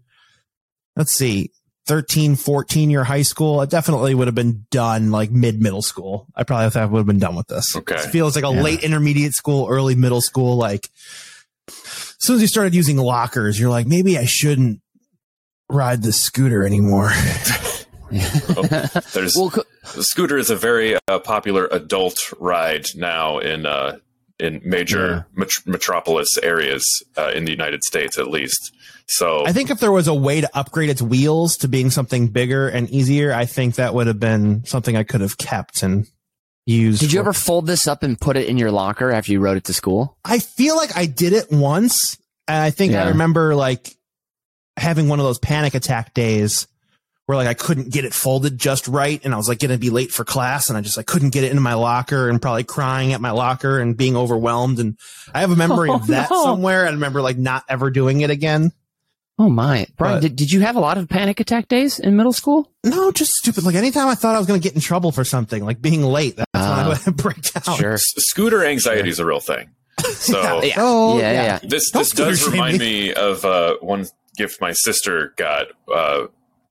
Let's 0.95 1.11
see, 1.11 1.51
13, 1.85 2.35
14 2.35 2.89
year 2.89 3.03
high 3.03 3.21
school. 3.21 3.61
It 3.61 3.69
definitely 3.69 4.13
would 4.15 4.27
have 4.27 4.35
been 4.35 4.65
done 4.71 5.11
like 5.11 5.31
mid 5.31 5.61
middle 5.61 5.81
school. 5.81 6.27
I 6.35 6.43
probably 6.43 6.69
thought 6.69 6.83
I 6.83 6.85
would 6.87 6.99
have 6.99 7.05
been 7.07 7.19
done 7.19 7.35
with 7.35 7.47
this. 7.47 7.75
Okay. 7.75 7.95
it 7.95 8.09
feels 8.11 8.35
like 8.35 8.45
a 8.45 8.53
Yeah. 8.53 8.61
late 8.61 8.83
intermediate 8.83 9.33
school, 9.33 9.67
early 9.69 9.95
middle 9.95 10.21
school. 10.21 10.55
Like 10.57 10.89
as 11.67 12.15
soon 12.19 12.35
as 12.37 12.41
you 12.41 12.47
started 12.47 12.73
using 12.75 12.97
lockers, 12.97 13.59
you're 13.59 13.69
like, 13.69 13.87
maybe 13.87 14.17
I 14.17 14.25
shouldn't 14.25 14.81
ride 15.69 16.01
the 16.03 16.11
scooter 16.11 16.65
anymore. 16.65 17.11
There's 18.11 19.35
Well, 19.35 19.51
co- 19.51 19.63
the 19.95 20.03
scooter 20.03 20.37
is 20.37 20.49
a 20.49 20.55
very 20.55 20.97
uh, 21.07 21.19
popular 21.19 21.67
adult 21.71 22.17
ride 22.39 22.87
now 22.95 23.37
in 23.37 23.65
uh, 23.65 23.97
in 24.39 24.61
major 24.63 25.25
met- 25.35 25.49
metropolis 25.65 26.27
areas 26.41 26.83
uh, 27.17 27.31
in 27.35 27.45
the 27.45 27.51
United 27.51 27.83
States, 27.83 28.17
at 28.17 28.27
least. 28.29 28.73
So 29.07 29.45
I 29.45 29.53
think 29.53 29.69
if 29.71 29.79
there 29.79 29.91
was 29.91 30.07
a 30.07 30.13
way 30.13 30.41
to 30.41 30.49
upgrade 30.53 30.89
its 30.89 31.01
wheels 31.01 31.57
to 31.57 31.67
being 31.67 31.89
something 31.89 32.27
bigger 32.27 32.67
and 32.67 32.89
easier, 32.89 33.33
I 33.33 33.45
think 33.45 33.75
that 33.75 33.93
would 33.93 34.07
have 34.07 34.19
been 34.19 34.63
something 34.65 34.95
I 34.95 35.03
could 35.03 35.21
have 35.21 35.37
kept 35.37 35.81
and 35.83 36.07
used. 36.65 37.01
did 37.01 37.11
you 37.11 37.17
for- 37.17 37.23
ever 37.29 37.33
fold 37.33 37.65
this 37.65 37.87
up 37.87 38.03
and 38.03 38.19
put 38.19 38.37
it 38.37 38.47
in 38.47 38.57
your 38.57 38.71
locker 38.71 39.11
after 39.11 39.31
you 39.31 39.39
rode 39.39 39.57
it 39.57 39.63
to 39.65 39.73
school? 39.73 40.17
I 40.23 40.39
feel 40.39 40.77
like 40.77 40.95
I 40.95 41.05
did 41.07 41.33
it 41.33 41.51
once, 41.51 42.17
and 42.47 42.57
I 42.57 42.69
think 42.69 42.93
I 42.93 43.09
remember 43.09 43.55
like 43.55 43.95
having 44.77 45.09
one 45.09 45.19
of 45.19 45.25
those 45.25 45.39
panic 45.39 45.73
attack 45.73 46.13
days 46.13 46.67
where 47.29 47.37
like 47.37 47.47
I 47.47 47.53
couldn't 47.53 47.91
get 47.93 48.05
it 48.05 48.13
folded 48.15 48.57
just 48.57 48.87
right 48.87 49.21
and 49.23 49.35
I 49.35 49.37
was 49.37 49.47
like 49.47 49.59
going 49.59 49.69
to 49.69 49.77
be 49.77 49.91
late 49.91 50.11
for 50.11 50.25
class 50.25 50.67
and 50.69 50.75
I 50.75 50.81
just 50.81 50.97
I 50.97 51.03
couldn't 51.03 51.29
get 51.29 51.43
it 51.43 51.51
into 51.51 51.61
my 51.61 51.75
locker 51.75 52.27
and 52.27 52.41
probably 52.41 52.63
crying 52.63 53.13
at 53.13 53.21
my 53.21 53.29
locker 53.29 53.79
and 53.79 53.95
being 53.95 54.15
overwhelmed 54.17 54.79
and 54.79 54.97
I 55.31 55.41
have 55.41 55.51
a 55.51 55.55
memory 55.55 55.89
Oh, 55.91 55.95
of 55.97 56.07
that 56.07 56.31
no. 56.31 56.41
somewhere 56.43 56.81
and 56.85 56.89
I 56.89 56.93
remember 56.93 57.21
like 57.21 57.37
not 57.37 57.65
ever 57.69 57.91
doing 57.91 58.21
it 58.21 58.31
again. 58.31 58.71
Oh 59.37 59.47
my, 59.47 59.85
Brian, 59.95 60.15
But- 60.15 60.21
did, 60.23 60.35
did 60.37 60.51
you 60.51 60.61
have 60.61 60.75
a 60.75 60.79
lot 60.79 60.97
of 60.97 61.07
panic 61.07 61.39
attack 61.39 61.67
days 61.67 61.99
in 61.99 62.17
middle 62.17 62.33
school? 62.33 62.71
No, 62.83 63.11
just 63.11 63.31
stupid. 63.35 63.63
Like 63.63 63.75
anytime 63.75 64.07
I 64.07 64.15
thought 64.15 64.35
I 64.35 64.39
was 64.39 64.47
going 64.47 64.59
to 64.59 64.63
get 64.67 64.73
in 64.73 64.81
trouble 64.81 65.11
for 65.11 65.23
something, 65.23 65.63
like 65.63 65.81
being 65.81 66.01
late, 66.03 66.35
that's 66.35 66.49
when 66.53 66.63
I 66.63 66.83
Ah. 66.91 66.99
would 67.05 67.15
break 67.23 67.41
down. 67.53 67.77
Sure. 67.77 67.93
S- 67.93 68.03
Scooter 68.17 68.65
anxiety 68.65 69.07
is 69.09 69.19
a 69.19 69.25
real 69.25 69.39
thing. 69.39 69.69
So 70.03 70.61
Yeah. 70.63 70.73
Oh, 70.77 71.19
yeah, 71.19 71.31
yeah. 71.31 71.43
yeah. 71.43 71.59
this 71.63 71.91
Don't 71.91 72.01
this 72.01 72.11
does 72.11 72.49
remind 72.49 72.79
me. 72.79 73.09
me 73.09 73.13
of 73.13 73.45
uh, 73.45 73.75
one 73.81 74.07
gift 74.35 74.59
my 74.61 74.73
sister 74.73 75.33
got. 75.37 75.67
Uh, 75.93 76.25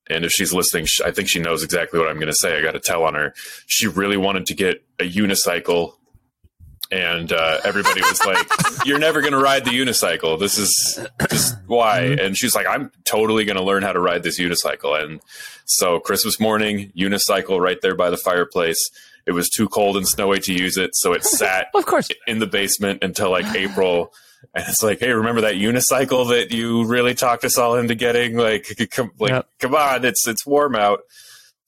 and 0.09 0.25
if 0.25 0.31
she's 0.31 0.53
listening, 0.53 0.87
I 1.05 1.11
think 1.11 1.29
she 1.29 1.39
knows 1.39 1.63
exactly 1.63 1.99
what 1.99 2.07
I'm 2.09 2.15
going 2.15 2.27
to 2.31 2.35
say. 2.35 2.57
I 2.57 2.61
got 2.61 2.71
to 2.71 2.79
tell 2.79 3.03
on 3.03 3.13
her. 3.15 3.33
She 3.67 3.87
really 3.87 4.17
wanted 4.17 4.45
to 4.47 4.53
get 4.55 4.83
a 4.99 5.03
unicycle, 5.09 5.93
and 6.91 7.31
uh, 7.31 7.59
everybody 7.63 8.01
was 8.01 8.25
like, 8.25 8.47
"You're 8.85 8.99
never 8.99 9.21
going 9.21 9.33
to 9.33 9.39
ride 9.39 9.65
the 9.65 9.71
unicycle. 9.71 10.39
This 10.39 10.57
is 10.57 10.99
just 11.29 11.55
why." 11.67 12.01
And 12.01 12.35
she's 12.37 12.55
like, 12.55 12.65
"I'm 12.67 12.91
totally 13.05 13.45
going 13.45 13.57
to 13.57 13.63
learn 13.63 13.83
how 13.83 13.93
to 13.93 13.99
ride 13.99 14.23
this 14.23 14.39
unicycle." 14.39 15.01
And 15.01 15.21
so 15.65 15.99
Christmas 15.99 16.39
morning, 16.39 16.91
unicycle 16.97 17.59
right 17.59 17.77
there 17.81 17.95
by 17.95 18.09
the 18.09 18.17
fireplace. 18.17 18.79
It 19.27 19.33
was 19.33 19.47
too 19.49 19.69
cold 19.69 19.95
and 19.97 20.07
snowy 20.07 20.39
to 20.39 20.53
use 20.53 20.75
it, 20.77 20.91
so 20.95 21.13
it 21.13 21.23
sat 21.39 21.67
Of 21.75 21.85
course. 21.85 22.07
in 22.25 22.39
the 22.39 22.47
basement 22.47 23.03
until 23.03 23.29
like 23.29 23.45
April. 23.55 24.11
And 24.53 24.65
it's 24.67 24.81
like, 24.81 24.99
hey, 24.99 25.11
remember 25.11 25.41
that 25.41 25.55
unicycle 25.55 26.29
that 26.29 26.51
you 26.51 26.85
really 26.85 27.13
talked 27.13 27.43
us 27.45 27.57
all 27.57 27.75
into 27.75 27.93
getting? 27.95 28.35
Like, 28.37 28.67
come, 28.91 29.11
like, 29.19 29.31
Yep. 29.31 29.47
come 29.59 29.75
on, 29.75 30.05
it's 30.05 30.27
it's 30.27 30.45
warm 30.45 30.75
out. 30.75 31.01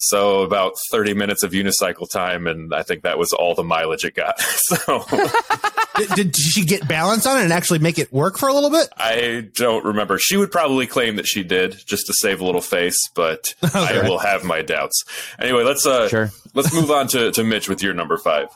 So 0.04 0.42
about 0.42 0.74
thirty 0.92 1.14
minutes 1.14 1.44
of 1.44 1.52
unicycle 1.52 2.10
time, 2.12 2.48
and 2.48 2.74
I 2.74 2.82
think 2.82 3.04
that 3.04 3.20
was 3.20 3.34
all 3.34 3.54
the 3.54 3.64
mileage 3.64 4.04
it 4.06 4.16
got. 4.16 4.40
So 4.72 5.04
did, 6.16 6.32
did 6.32 6.36
she 6.36 6.66
get 6.66 6.88
balance 6.88 7.28
on 7.28 7.38
it 7.40 7.44
and 7.44 7.54
actually 7.54 7.78
make 7.80 8.00
it 8.00 8.12
work 8.12 8.38
for 8.40 8.50
a 8.50 8.54
little 8.54 8.72
bit? 8.72 8.88
I 8.98 9.48
don't 9.54 9.84
remember. 9.86 10.18
She 10.18 10.38
would 10.38 10.50
probably 10.52 10.88
claim 10.88 11.18
that 11.18 11.28
she 11.28 11.44
did, 11.44 11.76
just 11.86 12.08
to 12.08 12.14
save 12.16 12.40
a 12.42 12.46
little 12.46 12.62
face, 12.62 12.98
but 13.14 13.54
I 13.76 14.02
will 14.08 14.18
have 14.18 14.44
my 14.44 14.62
doubts. 14.64 15.04
Anyway, 15.38 15.64
let's 15.64 15.86
uh, 15.86 16.08
Sure. 16.08 16.32
let's 16.56 16.74
move 16.74 16.90
on 16.90 17.08
to 17.10 17.32
to 17.34 17.44
Mitch 17.44 17.70
with 17.70 17.84
your 17.84 17.94
number 17.94 18.18
five. 18.18 18.48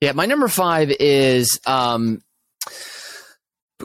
Yeah, 0.00 0.12
my 0.12 0.24
number 0.26 0.48
five 0.48 0.90
is 0.90 1.60
um, 1.66 2.22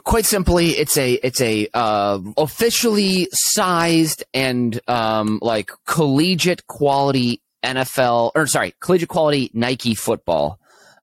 quite 0.04 0.24
simply 0.24 0.70
it's 0.70 0.96
a 0.96 1.12
it's 1.14 1.40
a 1.40 1.68
uh, 1.74 2.18
officially 2.36 3.28
sized 3.32 4.24
and 4.32 4.80
um, 4.88 5.38
like 5.42 5.70
collegiate 5.86 6.66
quality 6.66 7.40
NFL 7.64 8.32
or 8.34 8.46
sorry 8.46 8.74
collegiate 8.80 9.08
quality 9.08 9.50
Nike 9.54 9.94
football. 9.94 10.58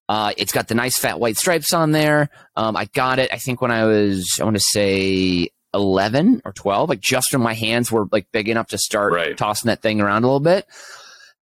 Uh, 0.08 0.34
it's 0.38 0.52
got 0.52 0.68
the 0.68 0.74
nice 0.76 0.98
fat 0.98 1.20
white 1.20 1.38
stripes 1.38 1.72
on 1.72 1.92
there. 1.92 2.30
Um, 2.56 2.76
I 2.76 2.86
got 2.86 3.20
it. 3.20 3.30
I 3.32 3.38
think 3.38 3.62
when 3.62 3.72
I 3.72 3.86
was 3.86 4.38
I 4.42 4.44
want 4.44 4.56
to 4.58 4.64
say 4.64 5.50
eleven 5.72 6.42
or 6.46 6.52
twelve, 6.52 6.90
like 6.90 7.00
just 7.00 7.32
when 7.32 7.44
my 7.44 7.54
hands 7.54 7.92
were 7.92 8.08
like 8.12 8.26
big 8.32 8.50
enough 8.50 8.70
to 8.70 8.78
start 8.80 9.14
Right. 9.14 9.38
tossing 9.38 9.68
that 9.70 9.82
thing 9.84 10.02
around 10.02 10.24
a 10.24 10.28
little 10.28 10.40
bit 10.40 10.66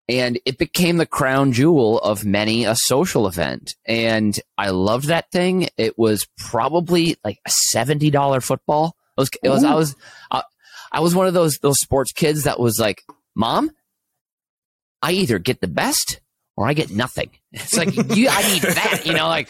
and 0.08 0.38
it 0.44 0.58
became 0.58 0.96
the 0.96 1.06
crown 1.06 1.52
jewel 1.52 1.98
of 1.98 2.24
many 2.24 2.64
a 2.64 2.76
social 2.76 3.26
event. 3.26 3.74
And 3.84 4.38
I 4.56 4.70
loved 4.70 5.06
that 5.06 5.30
thing. 5.30 5.68
It 5.76 5.98
was 5.98 6.26
probably 6.38 7.16
like 7.24 7.38
a 7.46 7.50
seventy 7.50 8.10
dollar 8.10 8.40
football. 8.40 8.96
It 9.16 9.20
was, 9.20 9.30
it 9.42 9.48
was 9.48 9.64
I 9.64 9.74
was 9.74 9.96
uh, 10.30 10.42
I 10.92 11.00
was 11.00 11.14
one 11.14 11.26
of 11.26 11.34
those 11.34 11.58
those 11.58 11.80
sports 11.80 12.12
kids 12.12 12.44
that 12.44 12.60
was 12.60 12.78
like, 12.78 13.02
"Mom, 13.34 13.70
I 15.02 15.12
either 15.12 15.38
get 15.38 15.60
the 15.60 15.68
best 15.68 16.20
or 16.56 16.66
I 16.66 16.72
get 16.74 16.90
nothing." 16.90 17.30
It's 17.58 17.74
like 17.74 17.94
you, 18.14 18.28
I 18.28 18.52
need 18.52 18.60
that, 18.62 19.06
you 19.06 19.14
know. 19.14 19.28
Like 19.28 19.48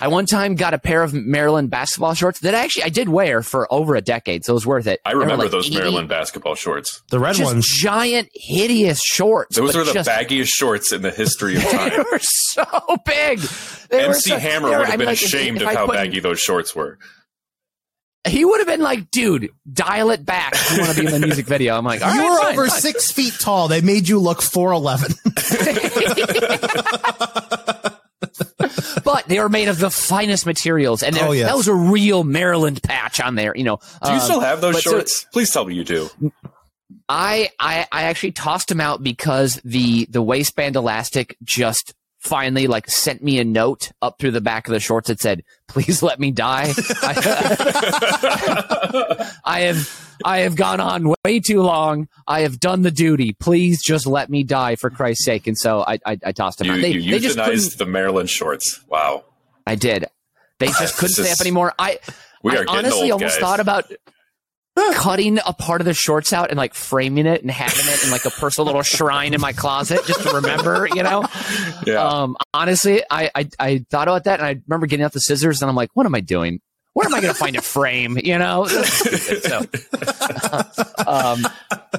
I 0.00 0.08
one 0.08 0.26
time 0.26 0.56
got 0.56 0.74
a 0.74 0.78
pair 0.78 1.04
of 1.04 1.14
Maryland 1.14 1.70
basketball 1.70 2.14
shorts 2.14 2.40
that 2.40 2.52
actually 2.52 2.82
I 2.82 2.88
did 2.88 3.08
wear 3.08 3.42
for 3.42 3.72
over 3.72 3.94
a 3.94 4.00
decade, 4.00 4.44
so 4.44 4.52
it 4.52 4.54
was 4.54 4.66
worth 4.66 4.88
it. 4.88 4.98
I 5.04 5.12
remember 5.12 5.44
like 5.44 5.52
those 5.52 5.68
80 5.68 5.76
Maryland 5.78 6.08
basketball 6.08 6.56
shorts. 6.56 7.00
The 7.10 7.20
red 7.20 7.36
just 7.36 7.52
ones. 7.52 7.68
giant, 7.68 8.28
hideous 8.34 9.00
shorts. 9.04 9.54
Those 9.56 9.72
but 9.72 9.78
were 9.78 9.84
the 9.84 9.92
just- 9.92 10.08
baggiest 10.10 10.48
shorts 10.48 10.92
in 10.92 11.02
the 11.02 11.12
history 11.12 11.56
of 11.58 11.62
time. 11.62 11.90
they 11.90 11.96
time. 11.96 12.04
were 12.10 12.18
so 12.20 12.64
big. 13.06 13.38
They 13.38 13.98
were 13.98 14.14
MC 14.14 14.30
so- 14.30 14.38
Hammer 14.38 14.76
would 14.78 14.88
have 14.88 14.98
been 14.98 15.06
like, 15.06 15.22
if- 15.22 15.28
ashamed 15.28 15.58
if 15.58 15.62
of 15.62 15.68
I 15.68 15.74
how 15.74 15.86
put- 15.86 15.94
baggy 15.94 16.18
those 16.18 16.40
shorts 16.40 16.74
were. 16.74 16.98
He 18.26 18.44
would 18.44 18.58
have 18.60 18.68
been 18.68 18.80
like, 18.82 19.10
"Dude, 19.10 19.50
dial 19.72 20.10
it 20.10 20.24
back. 20.24 20.52
If 20.54 20.72
you 20.72 20.80
want 20.82 20.94
to 20.94 21.00
be 21.00 21.06
in 21.06 21.12
the 21.12 21.26
music 21.26 21.46
video?" 21.46 21.76
I'm 21.76 21.84
like, 21.84 22.02
"All 22.02 22.14
you 22.14 22.20
right, 22.20 22.30
were 22.30 22.38
fine, 22.40 22.52
over 22.52 22.66
fine." 22.68 22.80
six 22.80 23.10
feet 23.10 23.34
tall. 23.40 23.66
They 23.68 23.80
made 23.80 24.08
you 24.08 24.18
look 24.20 24.38
4'11. 24.40 25.12
but 29.04 29.26
they 29.26 29.38
are 29.38 29.48
made 29.48 29.68
of 29.68 29.78
the 29.78 29.90
finest 29.90 30.46
materials, 30.46 31.02
and 31.02 31.14
there- 31.16 31.26
Oh, 31.28 31.32
yes. 31.32 31.48
that 31.48 31.56
was 31.56 31.68
a 31.68 31.74
real 31.74 32.24
Maryland 32.24 32.82
patch 32.82 33.20
on 33.20 33.34
there. 33.34 33.52
You 33.56 33.64
know, 33.64 33.78
Do 34.04 34.10
you 34.10 34.14
Um, 34.16 34.20
still 34.20 34.40
have 34.40 34.60
those 34.60 34.74
but 34.76 34.82
so- 34.84 34.90
shorts? 34.92 35.26
Please 35.32 35.50
tell 35.50 35.64
me 35.64 35.74
you 35.74 35.84
do. 35.84 36.08
I, 37.08 37.50
I 37.58 37.86
I 37.90 38.02
actually 38.04 38.32
tossed 38.32 38.68
them 38.68 38.80
out 38.80 39.02
because 39.02 39.60
the 39.64 40.06
the 40.08 40.22
waistband 40.22 40.76
elastic 40.76 41.36
just 41.42 41.92
finally 42.22 42.66
like 42.66 42.88
sent 42.88 43.22
me 43.22 43.38
a 43.38 43.44
note 43.44 43.92
up 44.00 44.18
through 44.18 44.30
the 44.30 44.40
back 44.40 44.66
of 44.68 44.72
the 44.72 44.80
shorts 44.80 45.08
that 45.08 45.20
said, 45.20 45.42
"Please 45.68 46.02
let 46.02 46.18
me 46.20 46.30
die." 46.30 46.72
I, 47.02 48.30
I 49.44 49.60
have 49.60 50.16
I 50.24 50.38
have 50.38 50.56
gone 50.56 50.80
on 50.80 51.14
way 51.24 51.40
too 51.40 51.62
long. 51.62 52.08
I 52.26 52.40
have 52.40 52.60
done 52.60 52.82
the 52.82 52.90
duty. 52.90 53.32
Please 53.34 53.82
just 53.82 54.06
let 54.06 54.30
me 54.30 54.44
die 54.44 54.76
for 54.76 54.90
Christ's 54.90 55.24
sake. 55.24 55.46
And 55.46 55.58
so 55.58 55.80
I 55.86 55.98
I, 56.06 56.18
I 56.24 56.32
tossed 56.32 56.60
him 56.60 56.68
You, 56.68 56.72
out. 56.74 56.80
They, 56.80 56.90
you 56.92 57.10
they 57.12 57.18
just 57.18 57.38
euthanized 57.38 57.76
the 57.78 57.86
Maryland 57.86 58.30
shorts. 58.30 58.80
Wow. 58.88 59.24
I 59.66 59.74
did. 59.74 60.06
They 60.58 60.66
just 60.68 60.96
couldn't 60.98 61.14
stay 61.14 61.22
is- 61.24 61.32
up 61.32 61.40
anymore. 61.40 61.72
I 61.78 61.98
We 62.42 62.56
I 62.56 62.64
honestly 62.68 63.10
old, 63.12 63.22
almost 63.22 63.36
guys. 63.36 63.40
thought 63.40 63.60
about 63.60 63.92
cutting 64.94 65.38
a 65.44 65.52
part 65.52 65.80
of 65.80 65.84
the 65.84 65.94
shorts 65.94 66.32
out 66.32 66.50
and 66.50 66.56
like 66.56 66.74
framing 66.74 67.26
it 67.26 67.42
and 67.42 67.50
having 67.50 67.92
it 67.92 68.04
in 68.04 68.10
like 68.10 68.24
a 68.24 68.30
personal 68.30 68.66
little 68.66 68.82
shrine 68.82 69.34
in 69.34 69.40
my 69.40 69.52
closet 69.52 70.00
just 70.06 70.22
to 70.22 70.34
remember, 70.34 70.88
you 70.94 71.02
know. 71.02 71.24
Yeah. 71.86 71.94
Um, 72.02 72.36
honestly, 72.54 73.02
I, 73.10 73.30
I 73.34 73.48
I 73.58 73.84
thought 73.90 74.08
about 74.08 74.24
that 74.24 74.40
and 74.40 74.46
I 74.46 74.60
remember 74.66 74.86
getting 74.86 75.04
out 75.04 75.12
the 75.12 75.20
scissors 75.20 75.60
and 75.62 75.68
I'm 75.68 75.76
like, 75.76 75.90
what 75.94 76.06
am 76.06 76.14
I 76.14 76.20
doing? 76.20 76.60
Where 76.94 77.06
am 77.06 77.14
I 77.14 77.20
going 77.22 77.32
to 77.32 77.38
find 77.38 77.56
a 77.56 77.62
frame? 77.62 78.18
You 78.22 78.38
know. 78.38 78.66
so, 78.66 79.58
um, 81.06 81.46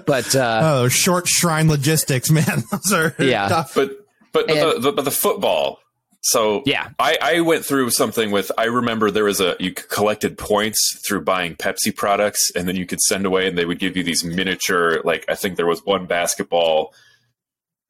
but 0.05 0.35
uh, 0.35 0.61
oh, 0.63 0.87
short 0.87 1.27
shrine 1.27 1.67
logistics, 1.67 2.29
man. 2.31 2.63
Those 2.71 2.93
are 2.93 3.15
Yeah. 3.19 3.47
tough. 3.49 3.73
but 3.75 3.89
but 4.31 4.47
but, 4.47 4.49
And- 4.57 4.75
the, 4.77 4.79
the, 4.79 4.91
but 4.93 5.05
the 5.05 5.11
football. 5.11 5.79
So 6.25 6.63
Yeah. 6.65 6.89
I, 6.99 7.17
I 7.21 7.39
went 7.41 7.65
through 7.65 7.89
something 7.91 8.31
with. 8.31 8.51
I 8.57 8.65
remember 8.65 9.11
there 9.11 9.25
was 9.25 9.41
a 9.41 9.55
you 9.59 9.73
collected 9.73 10.37
points 10.37 10.79
through 11.05 11.21
buying 11.25 11.55
Pepsi 11.55 11.93
products, 11.95 12.49
and 12.55 12.67
then 12.67 12.75
you 12.77 12.85
could 12.85 13.01
send 13.01 13.25
away, 13.25 13.47
and 13.47 13.57
they 13.57 13.65
would 13.65 13.79
give 13.79 13.97
you 13.97 14.03
these 14.03 14.23
miniature. 14.23 15.01
Like 15.03 15.25
I 15.27 15.35
think 15.35 15.57
there 15.57 15.67
was 15.67 15.83
one 15.85 16.05
basketball, 16.05 16.93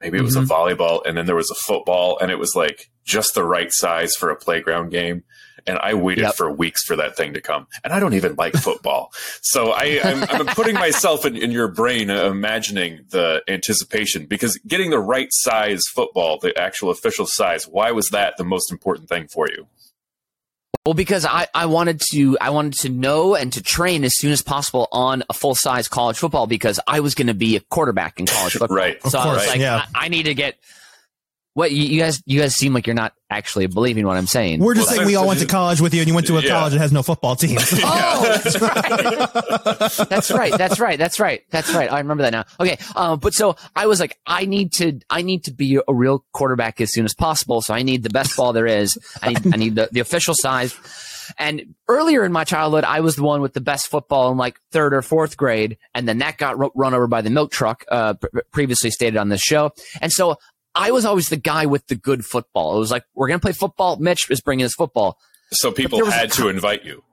maybe 0.02 0.18
it 0.18 0.24
was 0.24 0.36
Mm-hmm. 0.36 0.52
a 0.52 0.56
volleyball, 0.56 1.06
and 1.06 1.16
then 1.18 1.28
there 1.28 1.36
was 1.36 1.52
a 1.52 1.56
football, 1.68 2.18
and 2.20 2.32
it 2.32 2.40
was 2.40 2.54
like 2.56 2.90
just 3.06 3.36
the 3.36 3.44
right 3.46 3.72
size 3.72 4.14
for 4.18 4.30
a 4.32 4.36
playground 4.36 4.90
game. 4.90 5.24
And 5.66 5.78
I 5.80 5.94
waited 5.94 6.24
Yep. 6.24 6.36
for 6.36 6.52
weeks 6.52 6.84
for 6.84 6.96
that 6.98 7.16
thing 7.16 7.34
to 7.36 7.42
come, 7.42 7.68
and 7.84 7.94
I 7.94 8.00
don't 8.00 8.14
even 8.16 8.36
like 8.36 8.54
football. 8.54 9.12
So 9.42 9.72
I, 9.72 10.00
I'm, 10.04 10.24
I'm 10.30 10.46
putting 10.56 10.74
myself 10.76 11.26
in, 11.26 11.36
in 11.36 11.52
your 11.52 11.68
brain, 11.68 12.10
uh, 12.10 12.26
imagining 12.26 13.06
the 13.10 13.42
anticipation 13.48 14.26
because 14.26 14.58
getting 14.68 14.90
the 14.90 15.00
right 15.00 15.28
size 15.32 15.82
football, 15.94 16.40
the 16.40 16.58
actual 16.60 16.90
official 16.90 17.26
size, 17.28 17.66
why 17.68 17.92
was 17.92 18.08
that 18.10 18.36
the 18.38 18.44
most 18.44 18.72
important 18.72 19.10
thing 19.10 19.28
for 19.28 19.48
you? 19.48 19.68
Well, 20.86 20.94
because 20.96 21.26
I, 21.26 21.48
I 21.54 21.68
wanted 21.68 22.02
to 22.12 22.38
I 22.42 22.50
wanted 22.50 22.74
to 22.82 22.90
know 22.90 23.36
and 23.36 23.54
to 23.54 23.62
train 23.62 24.04
as 24.04 24.18
soon 24.18 24.32
as 24.32 24.42
possible 24.42 24.88
on 24.92 25.24
a 25.30 25.34
full 25.34 25.56
size 25.56 25.88
college 25.88 26.18
football 26.18 26.46
because 26.48 26.80
I 26.88 27.00
was 27.00 27.16
going 27.16 27.28
to 27.28 27.34
be 27.34 27.56
a 27.56 27.62
quarterback 27.62 28.20
in 28.20 28.26
college 28.26 28.54
football. 28.58 28.76
Right. 28.76 29.02
So 29.04 29.18
Of 29.20 29.26
I 29.26 29.34
was 29.34 29.48
like, 29.48 29.60
yeah. 29.62 29.86
I, 29.96 30.06
I 30.06 30.08
need 30.10 30.24
to 30.24 30.34
get. 30.34 30.58
What 31.56 31.72
you, 31.72 31.84
you 31.84 32.00
guys 32.02 32.22
you 32.26 32.40
guys 32.40 32.56
seem 32.56 32.74
like 32.74 32.88
you're 32.88 32.96
not 32.96 33.14
actually 33.30 33.68
believing 33.68 34.08
what 34.08 34.18
I'm 34.18 34.26
saying. 34.28 34.60
We're 34.60 34.74
just 34.74 34.88
Well, 34.88 34.96
saying 34.98 35.08
we 35.08 35.16
all 35.16 35.28
went 35.28 35.40
to 35.42 35.46
college 35.46 35.82
with 35.82 35.94
you, 35.94 36.00
and 36.02 36.08
you 36.08 36.14
went 36.16 36.26
to 36.28 36.38
a 36.38 36.42
Yeah. 36.42 36.50
college 36.50 36.74
that 36.74 36.80
has 36.80 36.92
no 36.92 37.04
football 37.04 37.36
team. 37.36 37.58
Oh, 37.86 38.40
that's 38.44 38.60
right. 38.62 40.10
that's 40.10 40.32
right. 40.32 40.58
That's 40.58 40.80
right. 40.80 40.98
That's 40.98 41.20
right. 41.20 41.42
That's 41.52 41.74
right. 41.74 41.92
I 41.92 42.00
remember 42.00 42.24
that 42.24 42.32
now. 42.32 42.46
Okay. 42.60 42.78
Um, 42.96 43.20
but 43.20 43.34
so 43.34 43.56
I 43.76 43.88
was 43.88 44.00
like, 44.00 44.18
I 44.26 44.46
need 44.46 44.74
to, 44.74 45.00
I 45.10 45.22
need 45.22 45.44
to 45.46 45.54
be 45.54 45.80
a 45.88 45.94
real 45.94 46.26
quarterback 46.34 46.82
as 46.82 46.92
soon 46.92 47.06
as 47.06 47.14
possible. 47.14 47.62
So 47.62 47.74
I 47.74 47.84
need 47.84 48.04
the 48.04 48.10
best 48.10 48.36
ball 48.36 48.54
there 48.54 48.66
is. 48.68 48.98
I 49.22 49.30
need, 49.30 49.54
I 49.54 49.58
need 49.58 49.76
the, 49.76 49.90
the 49.92 50.00
official 50.00 50.34
size. 50.36 50.76
And 51.38 51.74
earlier 51.88 52.26
in 52.26 52.32
my 52.34 52.44
childhood, 52.44 52.84
I 52.84 53.00
was 53.00 53.16
the 53.16 53.24
one 53.24 53.42
with 53.42 53.54
the 53.54 53.62
best 53.62 53.88
football 53.88 54.32
in 54.32 54.38
like 54.38 54.60
third 54.72 54.94
or 54.94 55.02
fourth 55.02 55.38
grade. 55.38 55.78
And 55.96 56.08
then 56.08 56.18
that 56.18 56.38
got 56.38 56.60
ru- 56.60 56.72
run 56.76 56.94
over 56.94 57.08
by 57.08 57.22
the 57.22 57.30
milk 57.30 57.52
truck, 57.52 57.86
uh, 57.90 58.16
pre- 58.16 58.42
previously 58.52 58.90
stated 58.92 59.18
on 59.18 59.30
this 59.30 59.42
show. 59.42 59.72
And 60.02 60.12
so 60.12 60.36
I 60.76 60.92
was 60.92 61.06
always 61.06 61.30
the 61.30 61.38
guy 61.38 61.66
with 61.66 61.88
the 61.88 61.96
good 61.96 62.26
football. 62.26 62.76
It 62.76 62.80
was 62.80 62.92
like, 62.92 63.06
we're 63.14 63.28
going 63.28 63.40
to 63.40 63.44
play 63.44 63.54
football. 63.54 63.98
Mitch 63.98 64.30
is 64.30 64.42
bringing 64.42 64.64
his 64.64 64.74
football. 64.74 65.18
So 65.52 65.72
people 65.72 66.00
there 66.00 66.08
a 66.08 66.12
had 66.12 66.32
to 66.34 66.50
invite 66.50 66.84
you. 66.84 67.04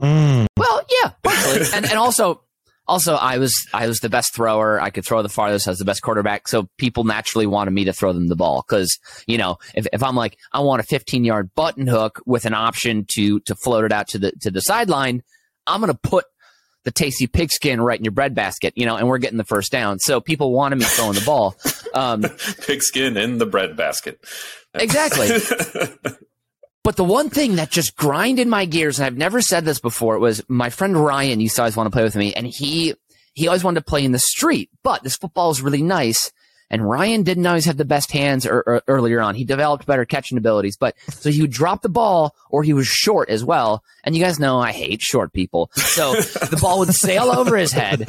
Mm. 0.00 0.46
Well, 0.56 0.82
yeah, 1.02 1.10
partially. 1.22 1.66
and 1.74 1.84
and 1.84 1.98
also 1.98 2.42
also 2.86 3.14
I 3.14 3.38
was 3.38 3.54
I 3.72 3.86
was 3.86 4.00
the 4.00 4.08
best 4.08 4.34
thrower. 4.34 4.80
I 4.80 4.90
could 4.90 5.04
throw 5.04 5.22
the 5.22 5.28
farthest. 5.28 5.66
I 5.66 5.70
was 5.70 5.78
the 5.78 5.84
best 5.84 6.02
quarterback. 6.02 6.48
So 6.48 6.68
people 6.78 7.04
naturally 7.04 7.46
wanted 7.46 7.72
me 7.72 7.84
to 7.84 7.92
throw 7.92 8.12
them 8.12 8.28
the 8.28 8.36
ball 8.36 8.64
because 8.66 8.98
you 9.26 9.38
know 9.38 9.58
if, 9.74 9.86
if 9.92 10.02
I'm 10.02 10.16
like 10.16 10.38
I 10.52 10.60
want 10.60 10.80
a 10.80 10.84
15 10.84 11.24
yard 11.24 11.50
button 11.54 11.86
hook 11.86 12.20
with 12.26 12.44
an 12.44 12.54
option 12.54 13.06
to 13.14 13.40
to 13.40 13.54
float 13.54 13.84
it 13.84 13.92
out 13.92 14.08
to 14.08 14.18
the 14.18 14.32
to 14.42 14.50
the 14.50 14.60
sideline, 14.60 15.22
I'm 15.66 15.80
gonna 15.80 15.94
put 15.94 16.26
the 16.84 16.90
tasty 16.90 17.26
pigskin 17.26 17.80
right 17.80 17.98
in 17.98 18.04
your 18.04 18.12
breadbasket, 18.12 18.74
you 18.76 18.86
know, 18.86 18.96
and 18.96 19.08
we're 19.08 19.18
getting 19.18 19.38
the 19.38 19.44
first 19.44 19.72
down. 19.72 19.98
So 19.98 20.20
people 20.20 20.52
wanted 20.52 20.76
me 20.76 20.84
throwing 20.84 21.14
the 21.14 21.24
ball. 21.24 21.56
Um, 21.94 22.22
Pigskin 22.66 23.16
in 23.16 23.38
the 23.38 23.46
bread 23.46 23.76
basket. 23.76 24.20
exactly. 24.74 25.28
But 26.84 26.96
the 26.96 27.04
one 27.04 27.30
thing 27.30 27.56
that 27.56 27.70
just 27.70 27.96
grinded 27.96 28.46
my 28.46 28.66
gears, 28.66 28.98
and 28.98 29.06
I've 29.06 29.16
never 29.16 29.40
said 29.40 29.64
this 29.64 29.78
before, 29.78 30.18
was 30.18 30.44
my 30.48 30.68
friend 30.68 30.94
Ryan 30.94 31.40
used 31.40 31.56
to 31.56 31.62
always 31.62 31.76
want 31.76 31.86
to 31.86 31.90
play 31.90 32.02
with 32.02 32.14
me, 32.14 32.34
and 32.34 32.46
he 32.46 32.94
he 33.32 33.48
always 33.48 33.64
wanted 33.64 33.80
to 33.80 33.86
play 33.86 34.04
in 34.04 34.12
the 34.12 34.18
street. 34.18 34.68
But 34.82 35.02
this 35.02 35.16
football 35.16 35.50
is 35.50 35.62
really 35.62 35.82
nice, 35.82 36.30
and 36.70 36.88
Ryan 36.88 37.22
didn't 37.22 37.46
always 37.46 37.66
have 37.66 37.76
the 37.76 37.84
best 37.84 38.10
hands 38.12 38.46
er, 38.46 38.64
er, 38.66 38.82
earlier 38.88 39.20
on. 39.20 39.34
He 39.34 39.44
developed 39.44 39.86
better 39.86 40.04
catching 40.04 40.38
abilities, 40.38 40.76
but 40.76 40.94
so 41.10 41.30
he 41.30 41.40
would 41.40 41.50
drop 41.52 41.82
the 41.82 41.88
ball, 41.88 42.34
or 42.50 42.62
he 42.62 42.72
was 42.72 42.86
short 42.86 43.28
as 43.28 43.44
well. 43.44 43.82
And 44.04 44.16
you 44.16 44.22
guys 44.22 44.38
know 44.40 44.58
I 44.58 44.72
hate 44.72 45.00
short 45.02 45.32
people, 45.32 45.70
so 45.74 46.14
the 46.20 46.58
ball 46.60 46.78
would 46.80 46.94
sail 46.94 47.30
over 47.30 47.56
his 47.56 47.72
head, 47.72 48.00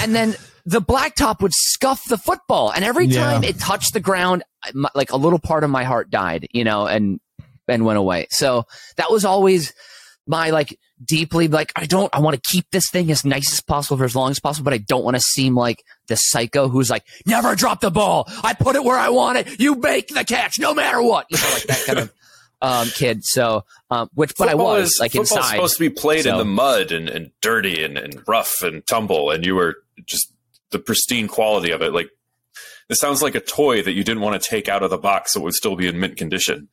and 0.00 0.14
then 0.14 0.34
the 0.66 0.80
blacktop 0.80 1.40
would 1.42 1.52
scuff 1.54 2.00
the 2.08 2.16
football, 2.18 2.70
and 2.70 2.84
every 2.84 3.06
Yeah. 3.06 3.24
time 3.32 3.44
it 3.44 3.58
touched 3.58 3.92
the 3.92 4.00
ground, 4.00 4.44
like 4.94 5.12
a 5.12 5.16
little 5.16 5.38
part 5.38 5.62
of 5.64 5.70
my 5.70 5.84
heart 5.84 6.10
died, 6.10 6.48
you 6.52 6.64
know, 6.64 6.86
and 6.86 7.20
and 7.68 7.84
went 7.84 7.98
away. 7.98 8.26
So 8.30 8.66
that 8.96 9.10
was 9.10 9.24
always 9.24 9.72
my 10.26 10.50
like 10.50 10.78
deeply 11.04 11.48
like 11.48 11.72
I 11.76 11.84
don't 11.86 12.08
I 12.14 12.20
want 12.20 12.34
to 12.36 12.50
keep 12.50 12.64
this 12.70 12.88
thing 12.90 13.10
as 13.10 13.24
nice 13.24 13.52
as 13.52 13.60
possible 13.60 13.98
for 13.98 14.04
as 14.04 14.14
long 14.16 14.30
as 14.30 14.40
possible, 14.40 14.64
but 14.64 14.72
I 14.74 14.78
don't 14.78 15.04
want 15.04 15.16
to 15.16 15.20
seem 15.20 15.54
like 15.54 15.82
the 16.08 16.16
psycho 16.16 16.68
who's 16.68 16.90
like 16.90 17.04
never 17.26 17.54
drop 17.54 17.80
the 17.80 17.90
ball. 17.90 18.28
I 18.42 18.54
put 18.54 18.76
it 18.76 18.84
where 18.84 18.98
I 18.98 19.08
want 19.10 19.38
it. 19.38 19.60
You 19.60 19.74
make 19.76 20.08
the 20.08 20.24
catch 20.24 20.58
no 20.58 20.74
matter 20.74 21.02
what. 21.02 21.26
You 21.30 21.38
know, 21.38 21.50
like 21.52 21.62
that 21.64 21.84
kind 21.86 21.98
of 22.00 22.12
um 22.62 22.88
kid. 22.88 23.24
So 23.24 23.64
um 23.90 24.08
which 24.14 24.32
but 24.38 24.48
I 24.48 24.54
was 24.54 24.90
is- 24.92 24.98
like 25.00 25.12
football's 25.12 25.30
inside. 25.32 25.50
supposed 25.54 25.76
to 25.78 25.80
be 25.80 25.90
played 25.90 26.26
in 26.26 26.36
the 26.38 26.44
mud 26.44 26.92
and, 26.92 27.08
and 27.08 27.30
dirty 27.40 27.82
and, 27.82 27.96
and 27.98 28.22
rough 28.26 28.62
and 28.62 28.86
tumble, 28.86 29.30
and 29.30 29.44
you 29.44 29.54
were 29.54 29.76
just 30.06 30.32
the 30.70 30.78
pristine 30.78 31.28
quality 31.28 31.70
of 31.70 31.82
it. 31.82 31.92
Like 31.92 32.08
it 32.90 32.96
sounds 32.96 33.22
like 33.22 33.34
a 33.34 33.40
toy 33.40 33.82
that 33.82 33.92
you 33.92 34.04
didn't 34.04 34.22
want 34.22 34.40
to 34.40 34.48
take 34.48 34.68
out 34.68 34.82
of 34.82 34.90
the 34.90 34.98
box, 34.98 35.32
so 35.32 35.40
it 35.40 35.44
would 35.44 35.54
still 35.54 35.76
be 35.76 35.86
in 35.86 35.98
mint 36.00 36.16
condition. 36.16 36.68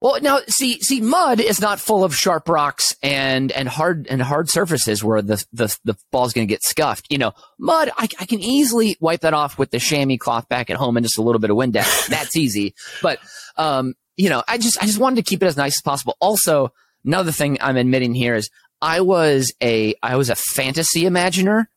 Well, 0.00 0.20
now 0.20 0.38
see, 0.48 0.80
see, 0.80 1.00
mud 1.00 1.40
is 1.40 1.60
not 1.60 1.80
full 1.80 2.04
of 2.04 2.14
sharp 2.14 2.48
rocks 2.48 2.94
and 3.02 3.50
and 3.50 3.68
hard 3.68 4.06
and 4.08 4.22
hard 4.22 4.48
surfaces 4.48 5.02
where 5.02 5.22
the 5.22 5.44
the 5.52 5.76
the 5.84 5.96
ball's 6.12 6.32
going 6.32 6.46
to 6.46 6.52
get 6.52 6.62
scuffed. 6.62 7.06
You 7.10 7.18
know, 7.18 7.32
mud, 7.58 7.90
I, 7.96 8.08
I 8.20 8.26
can 8.26 8.38
easily 8.38 8.96
wipe 9.00 9.20
that 9.20 9.34
off 9.34 9.58
with 9.58 9.72
the 9.72 9.80
chamois 9.80 10.16
cloth 10.16 10.48
back 10.48 10.70
at 10.70 10.76
home 10.76 10.96
and 10.96 11.04
just 11.04 11.18
a 11.18 11.22
little 11.22 11.40
bit 11.40 11.50
of 11.50 11.56
Windex. 11.56 12.06
That's 12.08 12.36
easy. 12.36 12.74
But 13.02 13.18
um, 13.56 13.94
you 14.16 14.28
know, 14.28 14.44
I 14.46 14.58
just 14.58 14.80
I 14.80 14.86
just 14.86 15.00
wanted 15.00 15.16
to 15.16 15.28
keep 15.28 15.42
it 15.42 15.46
as 15.46 15.56
nice 15.56 15.78
as 15.78 15.82
possible. 15.82 16.16
Also, 16.20 16.72
another 17.04 17.32
thing 17.32 17.58
I'm 17.60 17.76
admitting 17.76 18.14
here 18.14 18.36
is 18.36 18.50
I 18.80 19.00
was 19.00 19.52
a 19.60 19.94
I 20.00 20.14
was 20.14 20.30
a 20.30 20.36
fantasy 20.36 21.06
imaginer 21.06 21.68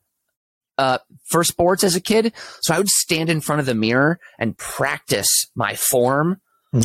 uh, 0.77 0.99
for 1.25 1.43
sports 1.43 1.83
as 1.83 1.95
a 1.95 2.01
kid. 2.01 2.33
So 2.61 2.73
I 2.73 2.77
would 2.77 2.89
stand 2.89 3.29
in 3.29 3.41
front 3.41 3.61
of 3.61 3.65
the 3.65 3.75
mirror 3.75 4.19
and 4.37 4.57
practice 4.57 5.47
my 5.55 5.75
form 5.75 6.39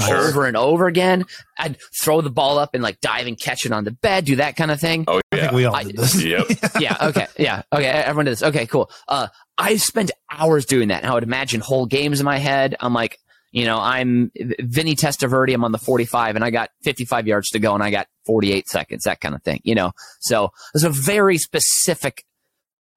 Sure. 0.04 0.16
over 0.28 0.46
and 0.46 0.56
over 0.56 0.86
again. 0.86 1.24
I'd 1.58 1.76
throw 2.02 2.20
the 2.20 2.30
ball 2.30 2.58
up 2.58 2.74
and 2.74 2.82
like 2.82 3.00
dive 3.00 3.26
and 3.28 3.38
catch 3.38 3.64
it 3.66 3.72
on 3.72 3.84
the 3.84 3.92
bed, 3.92 4.24
do 4.24 4.36
that 4.36 4.56
kind 4.56 4.70
of 4.70 4.80
thing. 4.80 5.04
Oh 5.06 5.18
I 5.32 5.36
yeah, 5.36 5.40
think 5.42 5.52
we 5.52 5.64
all 5.64 5.74
I- 5.76 5.84
did 5.84 5.96
this. 5.96 6.22
yep. 6.22 6.46
yeah. 6.80 6.96
Okay. 7.00 7.26
Yeah. 7.38 7.62
Okay. 7.72 7.86
Everyone 7.86 8.24
did 8.24 8.32
this. 8.32 8.42
Okay. 8.42 8.66
Cool. 8.66 8.90
Uh, 9.06 9.28
I 9.58 9.76
spent 9.76 10.10
hours 10.30 10.66
doing 10.66 10.88
that. 10.88 11.02
And 11.02 11.10
I 11.10 11.14
would 11.14 11.22
imagine 11.22 11.60
whole 11.60 11.86
games 11.86 12.18
in 12.20 12.24
my 12.24 12.38
head. 12.38 12.74
I'm 12.80 12.92
like, 12.94 13.18
you 13.52 13.64
know, 13.64 13.78
I'm 13.78 14.32
Vinny 14.36 14.96
Testaverde. 14.96 15.54
I'm 15.54 15.64
on 15.64 15.72
the 15.72 15.78
45 15.78 16.34
and 16.36 16.44
I 16.44 16.50
got 16.50 16.70
55 16.82 17.26
yards 17.26 17.48
to 17.50 17.58
go 17.58 17.72
and 17.74 17.82
I 17.82 17.90
got 17.90 18.06
48 18.26 18.68
seconds, 18.68 19.04
that 19.04 19.20
kind 19.20 19.34
of 19.34 19.42
thing, 19.44 19.60
you 19.62 19.74
know? 19.74 19.92
So 20.20 20.50
it's 20.74 20.84
a 20.84 20.90
very 20.90 21.38
specific, 21.38 22.24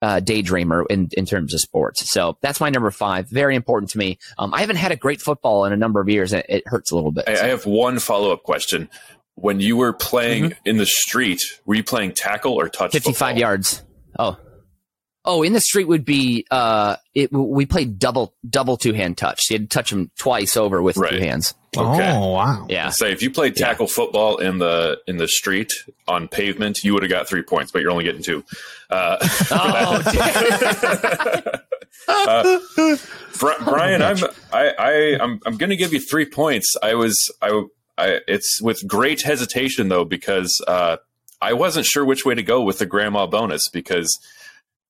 uh, 0.02 0.20
daydreamer 0.24 0.86
in, 0.90 1.10
in 1.18 1.26
terms 1.26 1.54
of 1.54 1.60
sports. 1.60 2.10
So 2.12 2.38
that's 2.42 2.60
my 2.62 2.70
number 2.70 2.92
five. 2.92 3.30
Very 3.30 3.56
important 3.56 3.90
to 3.92 3.98
me. 3.98 4.18
Um, 4.38 4.54
I 4.54 4.62
haven't 4.62 4.78
had 4.78 4.92
a 4.92 4.96
great 4.96 5.22
football 5.22 5.66
in 5.66 5.74
a 5.74 5.78
number 5.78 6.00
of 6.00 6.08
years. 6.10 6.32
It, 6.34 6.46
it 6.48 6.64
hurts 6.66 6.92
a 6.92 6.96
little 6.96 7.12
bit. 7.12 7.26
I, 7.28 7.34
I 7.34 7.48
have 7.48 7.66
one 7.66 8.00
follow 8.00 8.32
up 8.32 8.44
question. 8.44 8.90
When 9.36 9.60
you 9.60 9.78
were 9.78 9.94
playing 9.94 10.44
Mm-hmm. 10.52 10.60
in 10.70 10.78
the 10.78 10.86
street, 10.86 11.40
were 11.66 11.76
you 11.76 11.84
playing 11.84 12.14
tackle 12.14 12.54
or 12.54 12.68
touch? 12.70 12.92
55 12.92 13.16
football? 13.16 13.40
yards. 13.40 13.84
Oh. 14.18 14.38
Oh, 15.32 15.44
in 15.44 15.54
the 15.54 15.62
street 15.62 15.88
would 15.88 16.04
be 16.06 16.46
uh 16.50 16.96
it 17.14 17.32
we 17.32 17.66
played 17.68 18.00
double 18.00 18.34
double 18.50 18.78
two 18.78 18.94
hand 18.94 19.18
touch. 19.18 19.40
So 19.44 19.54
you 19.54 19.60
had 19.60 19.70
to 19.70 19.74
touch 19.78 19.90
them 19.92 20.10
twice 20.18 20.58
over 20.58 20.82
with 20.82 20.98
Right. 20.98 21.12
two 21.12 21.20
hands. 21.20 21.54
Okay. 21.78 22.12
Oh 22.12 22.32
wow. 22.32 22.66
Yeah. 22.68 22.90
Say 22.90 23.12
if 23.12 23.22
you 23.22 23.30
played 23.30 23.56
tackle 23.56 23.86
football 23.88 24.38
in 24.38 24.58
the 24.58 24.98
in 25.08 25.18
the 25.18 25.28
street 25.28 25.72
on 26.08 26.28
pavement, 26.28 26.80
you 26.84 26.94
would 26.96 27.04
have 27.04 27.12
got 27.12 27.30
three 27.30 27.44
points, 27.44 27.72
but 27.72 27.84
you're 27.84 27.92
only 27.92 28.06
getting 28.06 28.24
two. 28.24 28.44
Uh, 28.90 29.18
Oh, 29.52 30.02
uh, 32.08 32.58
Bri- 33.40 33.54
Brian, 33.64 34.02
I'm 34.02 34.18
I, 34.52 34.74
I 34.80 34.92
I'm 35.22 35.40
I'm 35.46 35.58
going 35.58 35.70
to 35.70 35.76
give 35.76 35.94
you 35.94 36.00
three 36.00 36.26
points. 36.26 36.74
I 36.82 36.96
was 36.96 37.16
I, 37.42 37.64
I 37.98 38.20
it's 38.28 38.60
with 38.62 38.86
great 38.88 39.22
hesitation 39.22 39.90
though 39.90 40.06
because 40.06 40.52
uh, 40.68 40.98
I 41.42 41.54
wasn't 41.54 41.86
sure 41.86 42.04
which 42.06 42.26
way 42.26 42.36
to 42.36 42.44
go 42.44 42.62
with 42.64 42.80
the 42.80 42.86
grandma 42.86 43.28
bonus 43.28 43.70
because 43.72 44.10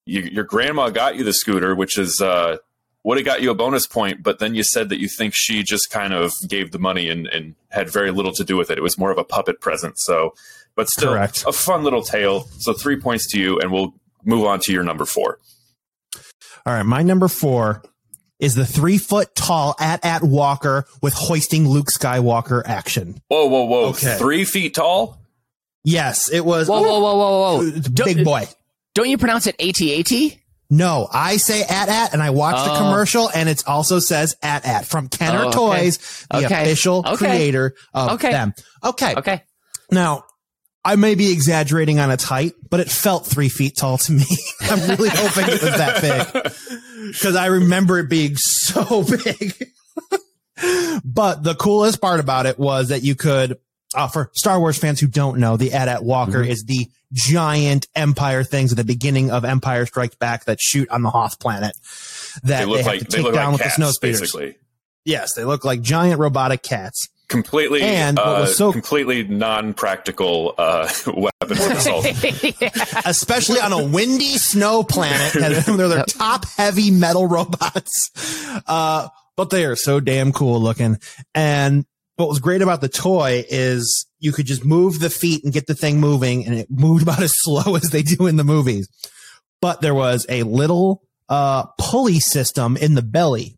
you, 0.09 0.21
your 0.23 0.43
grandma 0.43 0.89
got 0.89 1.15
you 1.15 1.23
the 1.23 1.33
scooter, 1.33 1.75
which 1.75 1.97
is 1.97 2.19
uh, 2.21 2.57
would 3.03 3.17
have 3.17 3.25
got 3.25 3.41
you 3.41 3.51
a 3.51 3.55
bonus 3.55 3.87
point, 3.87 4.23
but 4.23 4.39
then 4.39 4.55
you 4.55 4.63
said 4.63 4.89
that 4.89 4.99
you 4.99 5.07
think 5.07 5.33
she 5.35 5.63
just 5.63 5.89
kind 5.89 6.13
of 6.13 6.33
gave 6.47 6.71
the 6.71 6.79
money 6.79 7.09
and, 7.09 7.27
and 7.27 7.55
had 7.69 7.89
very 7.89 8.11
little 8.11 8.33
to 8.33 8.43
do 8.43 8.57
with 8.57 8.69
it. 8.69 8.77
It 8.77 8.81
was 8.81 8.97
more 8.97 9.11
of 9.11 9.17
a 9.17 9.23
puppet 9.23 9.61
present. 9.61 9.99
So, 9.99 10.33
but 10.75 10.89
still 10.89 11.13
Correct. 11.13 11.45
a 11.47 11.51
fun 11.51 11.83
little 11.83 12.01
tale. 12.01 12.47
So 12.59 12.73
three 12.73 12.99
points 12.99 13.31
to 13.31 13.39
you, 13.39 13.59
and 13.59 13.71
we'll 13.71 13.93
move 14.25 14.45
on 14.45 14.59
to 14.61 14.73
your 14.73 14.83
number 14.83 15.05
four. 15.05 15.39
All 16.65 16.73
right, 16.73 16.83
my 16.83 17.03
number 17.03 17.27
four 17.27 17.83
is 18.39 18.55
the 18.55 18.65
three 18.65 18.97
foot 18.97 19.33
tall 19.35 19.75
at 19.79 20.03
at 20.03 20.23
Walker 20.23 20.85
with 21.01 21.13
hoisting 21.13 21.67
Luke 21.67 21.87
Skywalker 21.87 22.61
action. 22.65 23.21
Whoa, 23.27 23.47
whoa, 23.47 23.65
whoa! 23.65 23.85
Okay. 23.89 24.17
Three 24.17 24.45
feet 24.45 24.75
tall. 24.75 25.19
Yes, 25.83 26.29
it 26.29 26.41
was 26.43 26.67
whoa, 26.67 26.81
whoa, 26.81 26.99
whoa, 26.99 27.15
whoa, 27.15 27.57
whoa. 27.57 27.67
It's 27.67 27.87
a 27.87 27.91
Don't, 27.91 28.13
big 28.13 28.25
boy. 28.25 28.47
Don't 28.95 29.09
you 29.09 29.17
pronounce 29.17 29.47
it 29.47 29.55
AT-AT? 29.59 30.37
No, 30.71 31.07
I 31.11 31.37
say 31.37 31.61
at 31.63 31.89
at, 31.89 32.13
and 32.13 32.21
I 32.21 32.29
watch 32.29 32.63
the 32.63 32.71
Oh. 32.73 32.77
commercial, 32.77 33.29
and 33.33 33.49
it 33.49 33.63
also 33.67 33.97
says 33.99 34.35
at 34.43 34.65
at 34.65 34.85
from 34.85 35.07
Kenner 35.09 35.45
Oh, 35.45 35.47
okay. 35.47 35.55
Toys, 35.55 35.99
the 36.29 36.45
Okay. 36.45 36.61
official 36.63 37.03
Okay. 37.07 37.15
creator 37.17 37.73
of 37.93 38.11
Okay. 38.11 38.31
them. 38.31 38.53
Okay. 38.83 39.15
Okay. 39.17 39.43
Now, 39.91 40.25
I 40.85 40.95
may 40.95 41.15
be 41.15 41.31
exaggerating 41.31 41.99
on 41.99 42.11
its 42.11 42.23
height, 42.23 42.53
but 42.69 42.79
it 42.79 42.89
felt 42.91 43.25
three 43.25 43.49
feet 43.49 43.77
tall 43.77 43.97
to 43.97 44.11
me. 44.11 44.25
I'm 44.61 44.79
really 44.91 45.09
hoping 45.09 45.45
it 45.45 45.61
was 45.61 45.77
that 45.77 46.01
big 46.01 46.53
because 47.13 47.35
I 47.35 47.47
remember 47.47 47.97
it 47.99 48.07
being 48.09 48.35
so 48.37 49.03
big. 49.23 49.55
but 51.03 51.43
the 51.43 51.55
coolest 51.55 51.99
part 52.01 52.19
about 52.19 52.45
it 52.45 52.59
was 52.59 52.89
that 52.89 53.03
you 53.03 53.15
could, 53.15 53.57
uh, 53.95 54.07
for 54.07 54.29
Star 54.33 54.59
Wars 54.59 54.77
fans 54.77 54.99
who 54.99 55.07
don't 55.07 55.39
know, 55.39 55.57
the 55.57 55.73
AT-AT 55.73 56.03
Walker 56.03 56.39
Mm-hmm. 56.41 56.51
is 56.51 56.63
the 56.65 56.87
giant 57.11 57.87
Empire 57.95 58.43
things 58.43 58.71
at 58.71 58.77
the 58.77 58.83
beginning 58.83 59.31
of 59.31 59.43
Empire 59.43 59.85
Strikes 59.87 60.15
Back 60.15 60.45
that 60.45 60.59
shoot 60.61 60.87
on 60.89 61.01
the 61.01 61.09
Hoth 61.09 61.39
planet 61.39 61.73
that 62.43 62.59
They 62.59 62.65
they, 62.65 62.65
look 62.65 62.77
have 62.77 62.85
like 62.87 62.99
to 62.99 63.05
they 63.05 63.17
take 63.17 63.25
look 63.25 63.33
down 63.33 63.45
like 63.45 63.53
with 63.53 63.61
cats, 63.61 63.75
the 63.77 63.81
snow 63.83 63.91
speeders. 63.91 64.19
basically. 64.21 64.55
Yes, 65.05 65.33
they 65.35 65.43
look 65.43 65.65
like 65.65 65.81
giant 65.81 66.19
robotic 66.19 66.61
cats. 66.61 67.07
Completely, 67.29 67.81
And 67.83 68.17
what 68.17 68.27
uh, 68.27 68.39
was 68.41 68.57
so- 68.57 68.71
completely 68.71 69.23
non-practical 69.23 70.55
uh, 70.57 70.87
weapons 71.07 71.65
of 71.65 71.71
assault. 71.71 72.05
especially 73.05 73.59
on 73.59 73.71
a 73.71 73.83
windy 73.85 74.37
snow 74.37 74.83
planet. 74.83 75.35
And 75.35 75.79
they're 75.79 75.87
their 75.87 76.05
top 76.05 76.45
heavy 76.57 76.91
metal 76.91 77.27
robots. 77.27 78.09
Uh, 78.67 79.09
but 79.35 79.49
they 79.51 79.65
are 79.65 79.75
so 79.75 79.99
damn 79.99 80.31
cool 80.31 80.59
looking. 80.59 80.97
And 81.35 81.85
what 82.19 82.27
was 82.27 82.39
great 82.39 82.61
about 82.61 82.81
the 82.81 82.89
toy 82.89 83.45
is 83.49 84.05
you 84.19 84.33
could 84.33 84.45
just 84.45 84.65
move 84.65 84.99
the 84.99 85.09
feet 85.09 85.41
and 85.45 85.53
get 85.53 85.67
the 85.67 85.73
thing 85.73 86.01
moving 86.01 86.45
and 86.45 86.53
it 86.53 86.67
moved 86.69 87.01
about 87.03 87.21
as 87.21 87.33
slow 87.33 87.75
as 87.75 87.91
they 87.91 88.03
do 88.03 88.27
in 88.27 88.35
the 88.35 88.43
movies. 88.43 88.89
But 89.61 89.79
there 89.79 89.95
was 89.95 90.25
a 90.27 90.43
little, 90.43 91.01
uh, 91.29 91.67
pulley 91.77 92.19
system 92.19 92.75
in 92.75 92.95
the 92.95 93.01
belly 93.01 93.57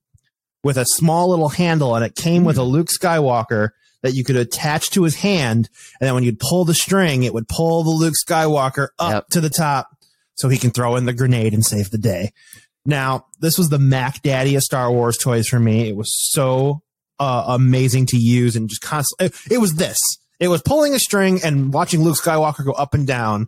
with 0.63 0.77
a 0.77 0.85
small 0.85 1.29
little 1.31 1.49
handle 1.49 1.95
and 1.95 2.05
it 2.05 2.15
came 2.15 2.43
with 2.43 2.57
a 2.57 2.63
Luke 2.63 2.89
Skywalker 2.89 3.69
that 4.03 4.13
you 4.13 4.23
could 4.23 4.35
attach 4.35 4.91
to 4.91 5.03
his 5.03 5.15
hand. 5.15 5.67
And 5.99 6.07
then 6.07 6.13
when 6.13 6.23
you'd 6.23 6.39
pull 6.39 6.63
the 6.63 6.75
string, 6.75 7.23
it 7.23 7.33
would 7.33 7.47
pull 7.47 7.83
the 7.83 7.89
Luke 7.89 8.13
Skywalker 8.27 8.89
up 8.99 9.13
Yep. 9.13 9.27
to 9.31 9.41
the 9.41 9.49
top 9.49 9.87
so 10.35 10.49
he 10.49 10.59
can 10.59 10.69
throw 10.69 10.95
in 10.97 11.05
the 11.05 11.13
grenade 11.13 11.53
and 11.55 11.65
save 11.65 11.89
the 11.89 11.97
day. 11.97 12.31
Now, 12.85 13.25
this 13.39 13.57
was 13.57 13.69
the 13.69 13.79
Mac 13.79 14.21
Daddy 14.21 14.55
of 14.55 14.61
Star 14.61 14.91
Wars 14.91 15.17
toys 15.17 15.47
for 15.47 15.59
me. 15.59 15.87
It 15.87 15.95
was 15.95 16.11
so 16.31 16.81
uh, 17.21 17.45
amazing 17.55 18.07
to 18.07 18.17
use 18.17 18.55
and 18.55 18.67
just 18.67 18.81
constantly, 18.81 19.27
it, 19.27 19.53
it 19.53 19.57
was 19.59 19.75
this. 19.75 19.99
It 20.39 20.47
was 20.47 20.61
pulling 20.61 20.93
a 20.93 20.99
string 20.99 21.39
and 21.43 21.71
watching 21.71 22.01
Luke 22.01 22.17
Skywalker 22.17 22.65
go 22.65 22.71
up 22.71 22.93
and 22.93 23.05
down 23.05 23.47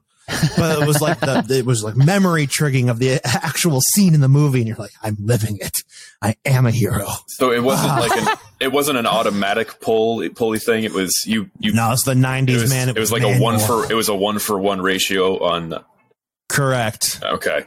but 0.58 0.82
it 0.82 0.88
was 0.88 1.02
like 1.02 1.20
the 1.20 1.46
it 1.50 1.66
was 1.66 1.84
like 1.84 1.96
memory 1.96 2.48
triggering 2.48 2.90
of 2.90 3.00
the 3.00 3.20
actual 3.26 3.82
scene 3.94 4.14
in 4.14 4.22
the 4.22 4.30
movie, 4.30 4.60
and 4.60 4.68
you're 4.68 4.78
like, 4.78 4.94
I'm 5.02 5.18
living 5.20 5.58
it. 5.60 5.84
I 6.22 6.36
am 6.46 6.66
a 6.66 6.72
hero. 6.72 7.08
So 7.28 7.52
it 7.52 7.62
wasn't 7.62 8.00
like 8.00 8.16
an 8.16 8.38
it 8.60 8.72
wasn't 8.72 8.98
an 8.98 9.06
automatic 9.06 9.80
pull 9.82 10.28
pulley 10.30 10.60
thing. 10.60 10.84
It 10.84 10.94
was 10.94 11.12
you 11.26 11.50
you. 11.60 11.74
No, 11.74 11.92
it's 11.92 12.04
the 12.04 12.14
'90s, 12.14 12.50
it 12.50 12.62
was, 12.62 12.70
man. 12.70 12.90
It, 12.90 12.98
was, 12.98 13.12
like 13.12 13.24
a 13.24 13.38
one 13.40 13.60
for 13.60 13.92
it 13.92 13.96
was 13.96 14.10
a 14.10 14.16
one 14.16 14.40
for 14.40 14.60
one 14.60 14.82
ratio 14.82 15.44
on. 15.44 15.84
Correct. 16.50 17.20
Okay. 17.24 17.66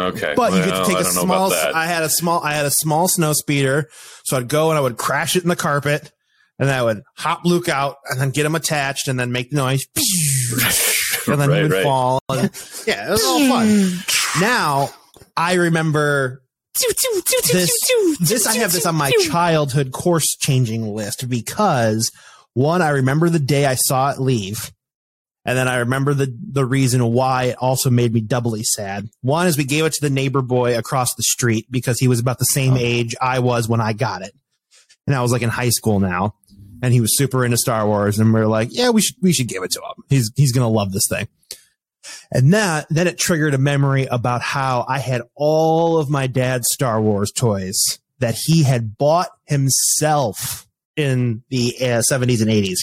Okay. 0.00 0.34
But 0.36 0.52
you 0.52 0.64
get 0.64 0.84
to 0.84 0.84
take 0.84 1.00
a 1.00 1.04
small. 1.04 1.52
I 1.52 1.86
had 1.86 2.02
a 2.02 2.08
small. 2.08 2.40
I 2.42 2.54
had 2.54 2.66
a 2.66 2.70
small 2.70 3.08
snow 3.08 3.32
speeder, 3.32 3.88
so 4.24 4.36
I'd 4.36 4.48
go 4.48 4.70
and 4.70 4.78
I 4.78 4.80
would 4.80 4.96
crash 4.96 5.36
it 5.36 5.42
in 5.42 5.48
the 5.48 5.56
carpet, 5.56 6.10
and 6.58 6.68
then 6.68 6.78
I 6.78 6.82
would 6.82 7.02
hop 7.16 7.44
Luke 7.44 7.68
out, 7.68 7.96
and 8.10 8.20
then 8.20 8.30
get 8.30 8.46
him 8.46 8.54
attached, 8.54 9.08
and 9.08 9.18
then 9.18 9.32
make 9.32 9.52
noise, 9.52 9.84
and 11.26 11.40
then 11.40 11.50
he 11.50 11.62
would 11.62 11.72
right. 11.72 11.82
fall. 11.82 12.20
and- 12.28 12.50
yeah, 12.86 13.08
it 13.08 13.10
was 13.10 13.24
all 13.24 13.48
fun. 13.48 13.92
Now 14.40 14.90
I 15.36 15.54
remember 15.54 16.42
this. 17.52 17.70
This 18.20 18.46
I 18.46 18.56
have 18.58 18.72
this 18.72 18.86
on 18.86 18.94
my 18.94 19.10
childhood 19.22 19.90
course 19.92 20.36
changing 20.38 20.94
list 20.94 21.28
because 21.28 22.12
one, 22.54 22.82
I 22.82 22.90
remember 22.90 23.28
the 23.28 23.38
day 23.38 23.66
I 23.66 23.74
saw 23.74 24.10
it 24.10 24.20
leave. 24.20 24.70
And 25.44 25.56
then 25.56 25.68
I 25.68 25.78
remember 25.78 26.12
the, 26.12 26.34
the 26.52 26.64
reason 26.64 27.04
why 27.12 27.44
it 27.44 27.56
also 27.58 27.88
made 27.88 28.12
me 28.12 28.20
doubly 28.20 28.62
sad. 28.62 29.08
One 29.22 29.46
is 29.46 29.56
we 29.56 29.64
gave 29.64 29.84
it 29.86 29.94
to 29.94 30.00
the 30.02 30.10
neighbor 30.10 30.42
boy 30.42 30.76
across 30.76 31.14
the 31.14 31.22
street 31.22 31.66
because 31.70 31.98
he 31.98 32.08
was 32.08 32.20
about 32.20 32.38
the 32.38 32.44
same 32.44 32.76
age 32.76 33.14
I 33.20 33.38
was 33.38 33.68
when 33.68 33.80
I 33.80 33.94
got 33.94 34.22
it. 34.22 34.34
And 35.06 35.16
I 35.16 35.22
was 35.22 35.32
like 35.32 35.42
in 35.42 35.48
high 35.48 35.70
school 35.70 35.98
now. 35.98 36.34
And 36.82 36.92
he 36.92 37.00
was 37.00 37.16
super 37.16 37.44
into 37.44 37.56
Star 37.56 37.86
Wars. 37.86 38.18
And 38.18 38.32
we 38.32 38.40
are 38.40 38.46
like, 38.46 38.68
yeah, 38.70 38.90
we 38.90 39.00
should, 39.00 39.16
we 39.20 39.32
should 39.32 39.48
give 39.48 39.62
it 39.62 39.70
to 39.72 39.80
him. 39.80 40.04
He's, 40.08 40.30
he's 40.36 40.52
going 40.52 40.64
to 40.64 40.68
love 40.68 40.92
this 40.92 41.06
thing. 41.08 41.28
And 42.32 42.52
that, 42.54 42.86
then 42.90 43.06
it 43.06 43.18
triggered 43.18 43.54
a 43.54 43.58
memory 43.58 44.06
about 44.06 44.40
how 44.40 44.84
I 44.88 44.98
had 44.98 45.22
all 45.34 45.98
of 45.98 46.08
my 46.08 46.26
dad's 46.26 46.68
Star 46.72 47.00
Wars 47.00 47.32
toys 47.34 47.98
that 48.20 48.34
he 48.34 48.62
had 48.62 48.96
bought 48.96 49.30
himself 49.46 50.66
in 50.96 51.42
the 51.48 51.74
uh, 51.80 52.02
70s 52.10 52.40
and 52.40 52.50
80s 52.50 52.78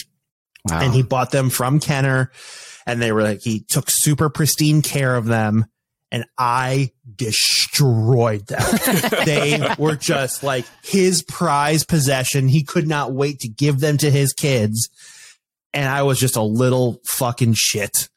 Wow. 0.70 0.80
and 0.82 0.94
he 0.94 1.02
bought 1.02 1.30
them 1.30 1.50
from 1.50 1.80
Kenner 1.80 2.30
and 2.86 3.00
they 3.02 3.12
were 3.12 3.22
like 3.22 3.40
he 3.42 3.60
took 3.60 3.90
super 3.90 4.30
pristine 4.30 4.82
care 4.82 5.14
of 5.16 5.26
them 5.26 5.66
and 6.10 6.24
I 6.38 6.92
destroyed 7.16 8.46
them. 8.46 8.62
they 9.26 9.74
were 9.78 9.96
just 9.96 10.42
like 10.42 10.64
his 10.82 11.22
prize 11.22 11.84
possession. 11.84 12.48
He 12.48 12.62
could 12.62 12.88
not 12.88 13.12
wait 13.12 13.40
to 13.40 13.48
give 13.48 13.80
them 13.80 13.98
to 13.98 14.10
his 14.10 14.32
kids. 14.32 14.88
And 15.74 15.86
I 15.86 16.02
was 16.02 16.18
just 16.18 16.36
a 16.36 16.42
little 16.42 17.00
fucking 17.06 17.54
shit 17.56 18.08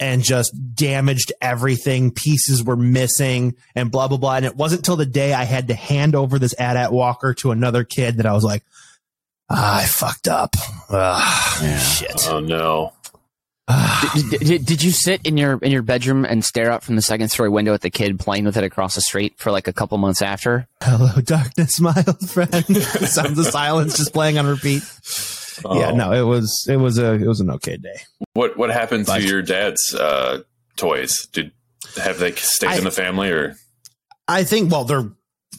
and 0.00 0.22
just 0.22 0.52
damaged 0.74 1.32
everything. 1.40 2.10
Pieces 2.10 2.64
were 2.64 2.76
missing 2.76 3.54
and 3.74 3.90
blah, 3.92 4.08
blah, 4.08 4.18
blah. 4.18 4.36
And 4.36 4.44
it 4.44 4.56
wasn't 4.56 4.84
till 4.84 4.96
the 4.96 5.06
day 5.06 5.32
I 5.32 5.44
had 5.44 5.68
to 5.68 5.74
hand 5.74 6.14
over 6.14 6.38
this 6.38 6.54
AT-AT 6.58 6.92
walker 6.92 7.32
to 7.34 7.52
another 7.52 7.84
kid 7.84 8.16
that 8.16 8.26
I 8.26 8.32
was 8.32 8.44
like, 8.44 8.64
ah, 9.50 9.80
I 9.82 9.84
fucked 9.86 10.28
up. 10.28 10.54
Ah, 10.90 11.76
Shit. 11.98 12.28
oh 12.28 12.40
no. 12.40 12.92
Did, 14.14 14.40
did, 14.40 14.64
did 14.66 14.82
you 14.84 14.92
sit 14.92 15.26
in 15.26 15.36
your 15.36 15.58
in 15.60 15.72
your 15.72 15.82
bedroom 15.82 16.24
and 16.24 16.44
stare 16.44 16.70
out 16.70 16.84
from 16.84 16.94
the 16.94 17.02
second 17.02 17.30
story 17.30 17.48
window 17.48 17.74
at 17.74 17.80
the 17.80 17.90
kid 17.90 18.18
playing 18.20 18.44
with 18.44 18.56
it 18.56 18.62
across 18.62 18.94
the 18.94 19.00
street 19.00 19.34
for 19.38 19.50
like 19.50 19.66
a 19.66 19.72
couple 19.72 19.98
months 19.98 20.22
after? 20.22 20.68
Hello, 20.82 21.20
darkness, 21.20 21.80
my 21.80 21.92
old 22.06 22.30
friend. 22.30 22.50
the 22.52 23.08
sounds 23.10 23.38
of 23.38 23.46
silence 23.46 23.96
just 23.96 24.12
playing 24.12 24.38
on 24.38 24.46
repeat. 24.46 24.82
Yeah, 25.64 25.90
Oh. 25.90 25.94
no, 25.96 26.12
it 26.12 26.22
was 26.22 26.66
it 26.68 26.76
was 26.76 26.98
a 26.98 27.14
it 27.14 27.26
was 27.26 27.40
an 27.40 27.50
okay 27.52 27.76
day. 27.76 27.98
What 28.34 28.56
what 28.56 28.70
happened 28.70 29.06
to 29.06 29.20
your 29.20 29.42
dad's 29.42 29.92
uh, 29.94 30.42
toys? 30.76 31.26
Did 31.32 31.50
have 32.00 32.18
they 32.20 32.32
stayed 32.32 32.68
I- 32.68 32.76
in 32.76 32.84
the 32.84 32.90
family 32.92 33.30
or? 33.30 33.56
I 34.28 34.44
think 34.44 34.70
well 34.70 34.84
they're 34.84 35.10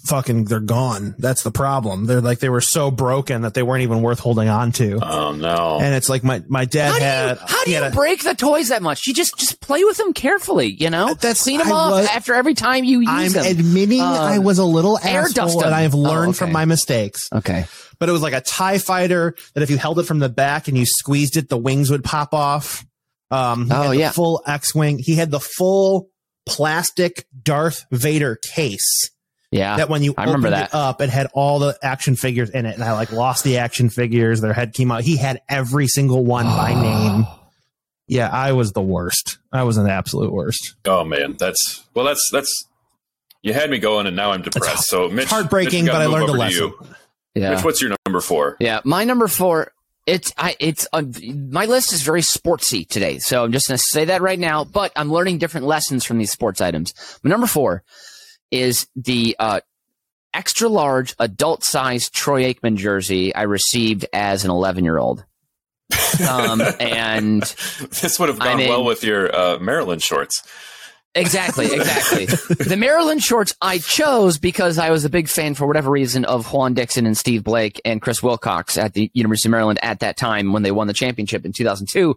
fucking 0.08 0.46
they're 0.46 0.60
gone. 0.60 1.15
That's 1.20 1.43
the 1.43 1.52
problem. 1.52 2.06
They're 2.06 2.22
like 2.22 2.39
they 2.39 2.50
were 2.50 2.62
so 2.62 2.89
broken 2.91 3.41
that 3.43 3.54
they 3.54 3.62
weren't 3.63 3.84
even 3.84 4.02
worth 4.02 4.20
holding 4.20 4.50
on 4.50 4.72
to. 4.74 5.00
Oh 5.02 5.34
no. 5.34 5.78
And 5.82 5.93
it's 5.93 6.10
like 6.10 6.24
my 6.24 6.41
my 6.48 6.65
dad 6.65 6.91
How 6.93 6.98
do 7.00 7.04
had 7.04 7.30
you, 7.38 7.46
how 7.48 7.63
do 7.65 7.72
you 7.72 7.84
a- 7.84 7.91
break 7.91 8.24
the 8.24 8.34
toys 8.34 8.70
that 8.70 8.82
much? 8.82 9.06
You 9.08 9.13
just 9.13 9.38
just 9.38 9.62
play 9.62 9.84
with 9.84 9.98
them 9.98 10.13
carefully, 10.13 10.67
you 10.80 10.89
know. 10.89 11.08
That's- 11.13 11.43
clean 11.43 11.60
them 11.60 11.67
I 11.72 11.76
up 11.76 11.91
was- 11.91 12.08
after 12.08 12.34
every 12.34 12.54
time 12.56 12.84
you 12.84 13.00
use 13.02 13.10
I'm 13.10 13.32
them. 13.34 13.46
admitting 13.46 14.02
Um, 14.02 14.08
I 14.13 14.39
was 14.39 14.58
a 14.58 14.65
little 14.65 14.98
air 15.04 15.24
dust 15.24 15.38
asshole 15.38 15.63
and 15.65 15.76
I've 15.76 15.93
Oh, 15.96 16.00
learned 16.00 16.30
okay. 16.30 16.38
from 16.39 16.52
my 16.52 16.65
mistakes. 16.65 17.30
okay. 17.34 17.65
But 18.00 18.10
it 18.10 18.12
was 18.12 18.22
like 18.22 18.34
a 18.34 18.41
TIE 18.41 18.78
fighter 18.78 19.36
that 19.56 19.63
if 19.63 19.70
you 19.70 19.78
held 19.78 20.00
it 20.00 20.04
from 20.04 20.20
the 20.20 20.30
back 20.30 20.67
and 20.67 20.78
you 20.78 20.86
squeezed 20.86 21.36
it, 21.36 21.50
the 21.50 21.58
wings 21.58 21.89
would 21.89 22.04
pop 22.04 22.34
off. 22.34 22.86
Um, 23.32 23.65
he 23.65 23.72
Oh, 23.74 23.82
had 23.82 23.91
the 23.91 23.98
yeah. 23.98 24.12
full 24.12 24.41
X 24.48 24.74
Wing. 24.76 25.00
He 25.00 25.15
had 25.15 25.32
the 25.32 25.39
full 25.39 26.10
plastic 26.48 27.26
Darth 27.43 27.86
Vader 27.91 28.38
case 28.54 29.10
Yeah. 29.51 29.77
that 29.77 29.89
when 29.89 30.03
you 30.03 30.13
I 30.17 30.25
remember 30.25 30.47
opened 30.47 30.62
that. 30.62 30.69
it 30.69 30.75
up, 30.75 31.01
it 31.01 31.10
had 31.10 31.27
all 31.33 31.60
the 31.60 31.77
action 31.81 32.15
figures 32.15 32.49
in 32.49 32.65
it. 32.65 32.75
And 32.75 32.83
I 32.83 32.93
like 32.93 33.12
lost 33.12 33.43
the 33.43 33.57
action 33.60 33.89
figures. 33.89 34.41
Their 34.41 34.53
head 34.53 34.73
came 34.73 34.91
out. 34.91 35.01
He 35.03 35.15
had 35.17 35.41
every 35.47 35.88
single 35.88 36.25
one 36.25 36.45
by 36.45 36.73
name. 36.81 37.25
Yeah, 38.07 38.29
I 38.29 38.53
was 38.53 38.71
the 38.71 38.81
worst. 38.81 39.38
I 39.51 39.63
was 39.63 39.77
an 39.77 39.88
absolute 39.89 40.31
worst. 40.31 40.75
oh 40.86 41.03
man, 41.03 41.36
that's 41.38 41.83
well. 41.93 42.05
That's 42.05 42.29
that's. 42.31 42.65
You 43.43 43.53
had 43.53 43.69
me 43.69 43.79
going, 43.79 44.07
and 44.07 44.15
now 44.15 44.31
I'm 44.31 44.41
depressed. 44.41 44.86
So 44.88 45.10
Mitch, 45.10 45.27
heartbreaking, 45.29 45.86
Mitch, 45.86 45.93
but 45.93 46.01
I 46.01 46.05
learned 46.05 46.25
a 46.25 46.27
move 46.27 46.38
lesson. 46.38 46.57
you. 46.63 46.79
Yeah. 47.36 47.51
Mitch, 47.51 47.63
what's 47.63 47.81
your 47.81 47.95
number 48.05 48.19
four? 48.21 48.57
Yeah, 48.60 48.79
my 48.83 49.03
number 49.03 49.27
four. 49.27 49.71
It's 50.05 50.33
I. 50.38 50.55
It's 50.60 50.88
uh, 50.93 51.03
my 51.49 51.65
list 51.65 51.91
is 51.91 52.01
very 52.01 52.21
sportsy 52.21 52.88
today, 52.88 53.19
so 53.19 53.43
I'm 53.43 53.51
just 53.51 53.67
going 53.67 53.77
to 53.77 53.83
say 53.83 54.05
that 54.05 54.21
right 54.21 54.39
now. 54.39 54.63
But 54.63 54.93
I'm 54.95 55.12
learning 55.12 55.39
different 55.39 55.65
lessons 55.67 56.05
from 56.05 56.17
these 56.17 56.31
sports 56.31 56.62
items. 56.62 56.93
My 57.23 57.29
number 57.29 57.45
four 57.47 57.83
is 58.51 58.88
the 58.95 59.36
uh, 59.39 59.60
extra 60.33 60.69
large 60.69 61.15
adult 61.19 61.63
size 61.63 62.10
Troy 62.10 62.53
Aikman 62.53 62.75
jersey 62.77 63.33
I 63.33 63.43
received 63.43 64.05
as 64.13 64.45
an 64.45 64.51
11 64.51 64.83
year 64.83 64.97
old. 64.97 65.25
Um, 66.29 66.62
and 66.79 67.41
This 67.41 68.19
would 68.19 68.29
have 68.29 68.41
I 68.41 68.45
gone 68.45 68.57
mean- 68.57 68.69
well 68.69 68.83
with 68.83 69.03
your 69.03 69.33
uh, 69.36 69.60
Maryland 69.60 70.01
shorts. 70.01 70.43
Exactly, 71.15 71.65
exactly. 71.73 72.25
the 72.65 72.75
Maryland 72.77 73.23
shorts 73.23 73.55
I 73.60 73.79
chose 73.79 74.38
because 74.38 74.77
I 74.77 74.91
was 74.91 75.03
a 75.03 75.10
big 75.10 75.27
fan 75.27 75.55
for 75.55 75.65
whatever 75.65 75.89
reason 75.89 76.25
of 76.25 76.53
Juan 76.53 76.75
Dixon 76.75 77.07
and 77.07 77.17
Steve 77.17 77.43
Blake 77.43 77.81
and 77.83 77.99
Chris 77.99 78.21
Wilcox 78.21 78.77
at 78.77 78.93
the 78.93 79.10
University 79.15 79.49
of 79.49 79.51
Maryland 79.51 79.79
at 79.81 80.01
that 80.01 80.15
time 80.15 80.53
when 80.53 80.62
they 80.62 80.69
won 80.69 80.86
the 80.86 80.93
championship 80.93 81.43
in 81.43 81.53
2002. 81.53 82.15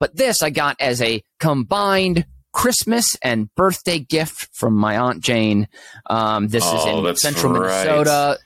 But 0.00 0.16
this 0.16 0.42
I 0.42 0.50
got 0.50 0.76
as 0.80 1.00
a 1.00 1.22
combined 1.38 2.26
Christmas 2.68 3.14
and 3.20 3.54
birthday 3.56 3.98
gift 3.98 4.48
from 4.54 4.72
my 4.74 4.96
aunt 4.96 5.20
Jane. 5.22 5.68
Um, 6.08 6.48
this 6.48 6.64
is 6.64 6.70
Oh, 6.72 7.04
in 7.06 7.14
central 7.16 7.52
right. 7.52 7.84
Minnesota. 7.84 8.38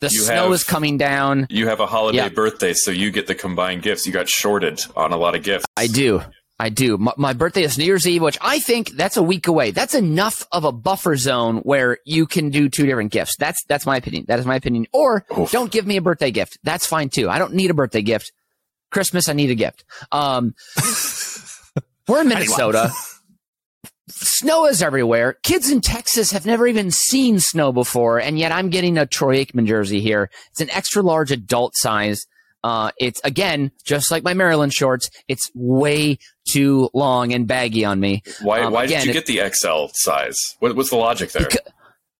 The 0.00 0.08
You 0.08 0.20
snow 0.20 0.44
have- 0.44 0.52
is 0.52 0.64
coming 0.64 0.96
down. 0.96 1.46
You 1.50 1.68
have 1.68 1.80
a 1.80 1.86
holiday 1.86 2.16
Yeah. 2.16 2.28
birthday, 2.30 2.72
so 2.72 2.90
you 2.90 3.10
get 3.10 3.26
the 3.26 3.34
combined 3.34 3.82
gifts. 3.82 4.06
You 4.06 4.14
got 4.14 4.30
shorted 4.30 4.80
on 4.96 5.12
a 5.12 5.18
lot 5.18 5.34
of 5.34 5.42
gifts. 5.42 5.66
I 5.76 5.88
do. 5.88 6.22
I 6.58 6.70
do. 6.70 6.96
My, 6.96 7.12
my 7.18 7.34
birthday 7.34 7.64
is 7.64 7.76
New 7.76 7.84
Year's 7.84 8.06
Eve, 8.06 8.22
which 8.22 8.38
I 8.40 8.60
think 8.60 8.92
that's 8.92 9.18
a 9.18 9.22
week 9.22 9.46
away. 9.46 9.72
That's 9.72 9.94
enough 9.94 10.46
of 10.52 10.64
a 10.64 10.72
buffer 10.72 11.14
zone 11.16 11.58
where 11.58 11.98
you 12.06 12.24
can 12.26 12.48
do 12.48 12.70
two 12.70 12.86
different 12.86 13.12
gifts. 13.12 13.36
That's 13.38 13.62
that's 13.68 13.84
my 13.84 13.98
opinion. 13.98 14.24
That 14.28 14.38
is 14.38 14.46
my 14.46 14.56
opinion. 14.56 14.86
Or 14.94 15.26
Oof. 15.38 15.50
don't 15.50 15.70
give 15.70 15.86
me 15.86 15.98
a 15.98 16.00
birthday 16.00 16.30
gift. 16.30 16.56
That's 16.64 16.86
fine 16.86 17.10
too. 17.10 17.28
I 17.28 17.38
don't 17.38 17.52
need 17.52 17.70
a 17.70 17.74
birthday 17.74 18.00
gift. 18.00 18.32
Christmas, 18.90 19.28
I 19.28 19.34
need 19.34 19.50
a 19.50 19.54
gift. 19.54 19.84
Um, 20.12 20.54
we're 22.08 22.22
in 22.22 22.28
Minnesota. 22.28 22.90
Snow 24.08 24.66
is 24.66 24.82
everywhere. 24.82 25.36
Kids 25.42 25.70
in 25.70 25.80
Texas 25.80 26.30
have 26.30 26.46
never 26.46 26.66
even 26.66 26.90
seen 26.90 27.40
snow 27.40 27.72
before, 27.72 28.20
and 28.20 28.38
yet 28.38 28.52
I'm 28.52 28.70
getting 28.70 28.98
a 28.98 29.06
Troy 29.06 29.44
Aikman 29.44 29.66
jersey 29.66 30.00
here. 30.00 30.30
It's 30.52 30.60
an 30.60 30.70
extra 30.70 31.02
large 31.02 31.32
adult 31.32 31.72
size. 31.76 32.24
Uh, 32.62 32.90
it's 32.98 33.20
again 33.24 33.70
just 33.84 34.10
like 34.10 34.22
my 34.24 34.34
Maryland 34.34 34.72
shorts. 34.72 35.10
It's 35.28 35.50
way 35.54 36.18
too 36.48 36.88
long 36.94 37.32
and 37.32 37.46
baggy 37.46 37.84
on 37.84 37.98
me 38.00 38.22
Why? 38.42 38.60
Um, 38.60 38.72
why 38.72 38.84
again, 38.84 39.00
did 39.00 39.06
you 39.06 39.10
it- 39.20 39.26
get 39.26 39.26
the 39.26 39.52
XL 39.54 39.86
size? 39.94 40.36
What, 40.60 40.74
what's 40.76 40.90
the 40.90 40.96
logic 40.96 41.32
there? 41.32 41.42
Beca- 41.48 41.58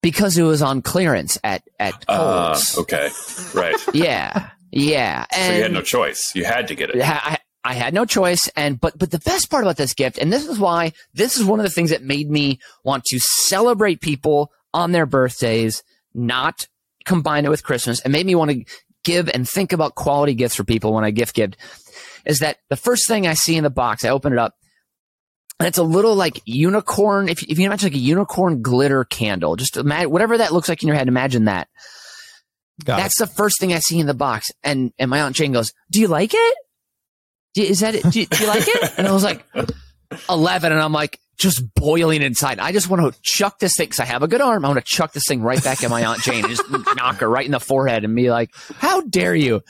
because 0.02 0.36
it 0.38 0.42
was 0.42 0.62
on 0.62 0.82
clearance 0.82 1.38
at 1.42 1.62
at 1.80 1.94
Ah, 2.08 2.52
Kohl's. 2.54 2.78
okay, 2.78 3.10
right. 3.54 3.74
Yeah, 3.94 4.50
yeah. 4.72 5.24
so 5.32 5.52
you 5.52 5.62
had 5.62 5.72
no 5.72 5.82
choice. 5.82 6.32
You 6.34 6.44
had 6.44 6.68
to 6.68 6.74
get 6.76 6.90
it. 6.90 7.00
I, 7.02 7.38
I 7.66 7.74
had 7.74 7.92
no 7.92 8.04
choice. 8.04 8.48
And 8.54 8.80
but 8.80 8.96
but 8.96 9.10
the 9.10 9.18
best 9.18 9.50
part 9.50 9.64
about 9.64 9.76
this 9.76 9.92
gift, 9.92 10.18
and 10.18 10.32
this 10.32 10.46
is 10.46 10.58
why 10.58 10.92
this 11.14 11.36
is 11.36 11.44
one 11.44 11.58
of 11.58 11.64
the 11.64 11.70
things 11.70 11.90
that 11.90 12.02
made 12.02 12.30
me 12.30 12.60
want 12.84 13.04
to 13.06 13.18
celebrate 13.18 14.00
people 14.00 14.52
on 14.72 14.92
their 14.92 15.04
birthdays, 15.04 15.82
not 16.14 16.68
combine 17.04 17.44
it 17.44 17.50
with 17.50 17.64
Christmas, 17.64 18.00
and 18.00 18.12
made 18.12 18.24
me 18.24 18.36
want 18.36 18.52
to 18.52 18.64
give 19.02 19.28
and 19.28 19.48
think 19.48 19.72
about 19.72 19.96
quality 19.96 20.34
gifts 20.34 20.54
for 20.54 20.62
people 20.62 20.92
when 20.92 21.04
I 21.04 21.10
gift 21.10 21.34
give. 21.34 21.54
Is 22.24 22.38
that 22.38 22.58
the 22.68 22.76
first 22.76 23.08
thing 23.08 23.26
I 23.26 23.34
see 23.34 23.56
in 23.56 23.64
the 23.64 23.70
box? 23.70 24.04
I 24.04 24.10
open 24.10 24.32
it 24.32 24.38
up. 24.38 24.54
And 25.58 25.66
it's 25.66 25.78
a 25.78 25.82
little 25.82 26.14
like 26.14 26.40
unicorn. 26.44 27.28
If, 27.28 27.42
if 27.42 27.58
you 27.58 27.66
imagine 27.66 27.88
like 27.88 27.96
a 27.96 28.00
unicorn 28.00 28.62
glitter 28.62 29.04
candle, 29.04 29.56
just 29.56 29.76
imagine 29.76 30.10
whatever 30.10 30.38
that 30.38 30.52
looks 30.52 30.68
like 30.68 30.82
in 30.82 30.86
your 30.86 30.96
head. 30.96 31.08
Imagine 31.08 31.46
that. 31.46 31.68
Got 32.84 32.98
it. 32.98 33.02
That's 33.02 33.18
the 33.18 33.26
first 33.26 33.58
thing 33.58 33.72
I 33.72 33.78
see 33.78 33.98
in 33.98 34.06
the 34.06 34.14
box. 34.14 34.52
And 34.62 34.92
and 34.98 35.10
my 35.10 35.22
aunt 35.22 35.34
Jane 35.34 35.52
goes, 35.52 35.72
"Do 35.90 35.98
you 35.98 36.08
like 36.08 36.34
it? 36.34 36.56
Is 37.56 37.80
that 37.80 37.94
it? 37.94 38.02
Do, 38.10 38.20
you- 38.20 38.26
do 38.26 38.42
you 38.44 38.48
like 38.48 38.64
it?" 38.66 38.92
And 38.98 39.08
I 39.08 39.12
was 39.12 39.24
like, 39.24 39.44
11 40.28 40.72
and 40.72 40.80
I'm 40.80 40.92
like 40.92 41.18
just 41.38 41.62
boiling 41.74 42.22
inside. 42.22 42.58
I 42.60 42.72
just 42.72 42.88
want 42.88 43.12
to 43.12 43.20
chuck 43.22 43.58
this 43.58 43.74
thing 43.76 43.88
because 43.88 44.00
I 44.00 44.04
have 44.06 44.22
a 44.22 44.28
good 44.28 44.40
arm. 44.40 44.64
I 44.64 44.68
want 44.68 44.78
to 44.78 44.84
chuck 44.84 45.12
this 45.12 45.24
thing 45.28 45.42
right 45.42 45.62
back 45.62 45.84
at 45.84 45.90
my 45.90 46.04
Aunt 46.06 46.22
Jane 46.22 46.44
and 46.44 46.48
just 46.48 46.62
knock 46.96 47.16
her 47.16 47.28
right 47.28 47.44
in 47.44 47.50
the 47.52 47.60
forehead 47.60 48.04
and 48.04 48.14
be 48.16 48.30
like, 48.30 48.54
how 48.76 49.02
dare 49.02 49.34
you? 49.34 49.60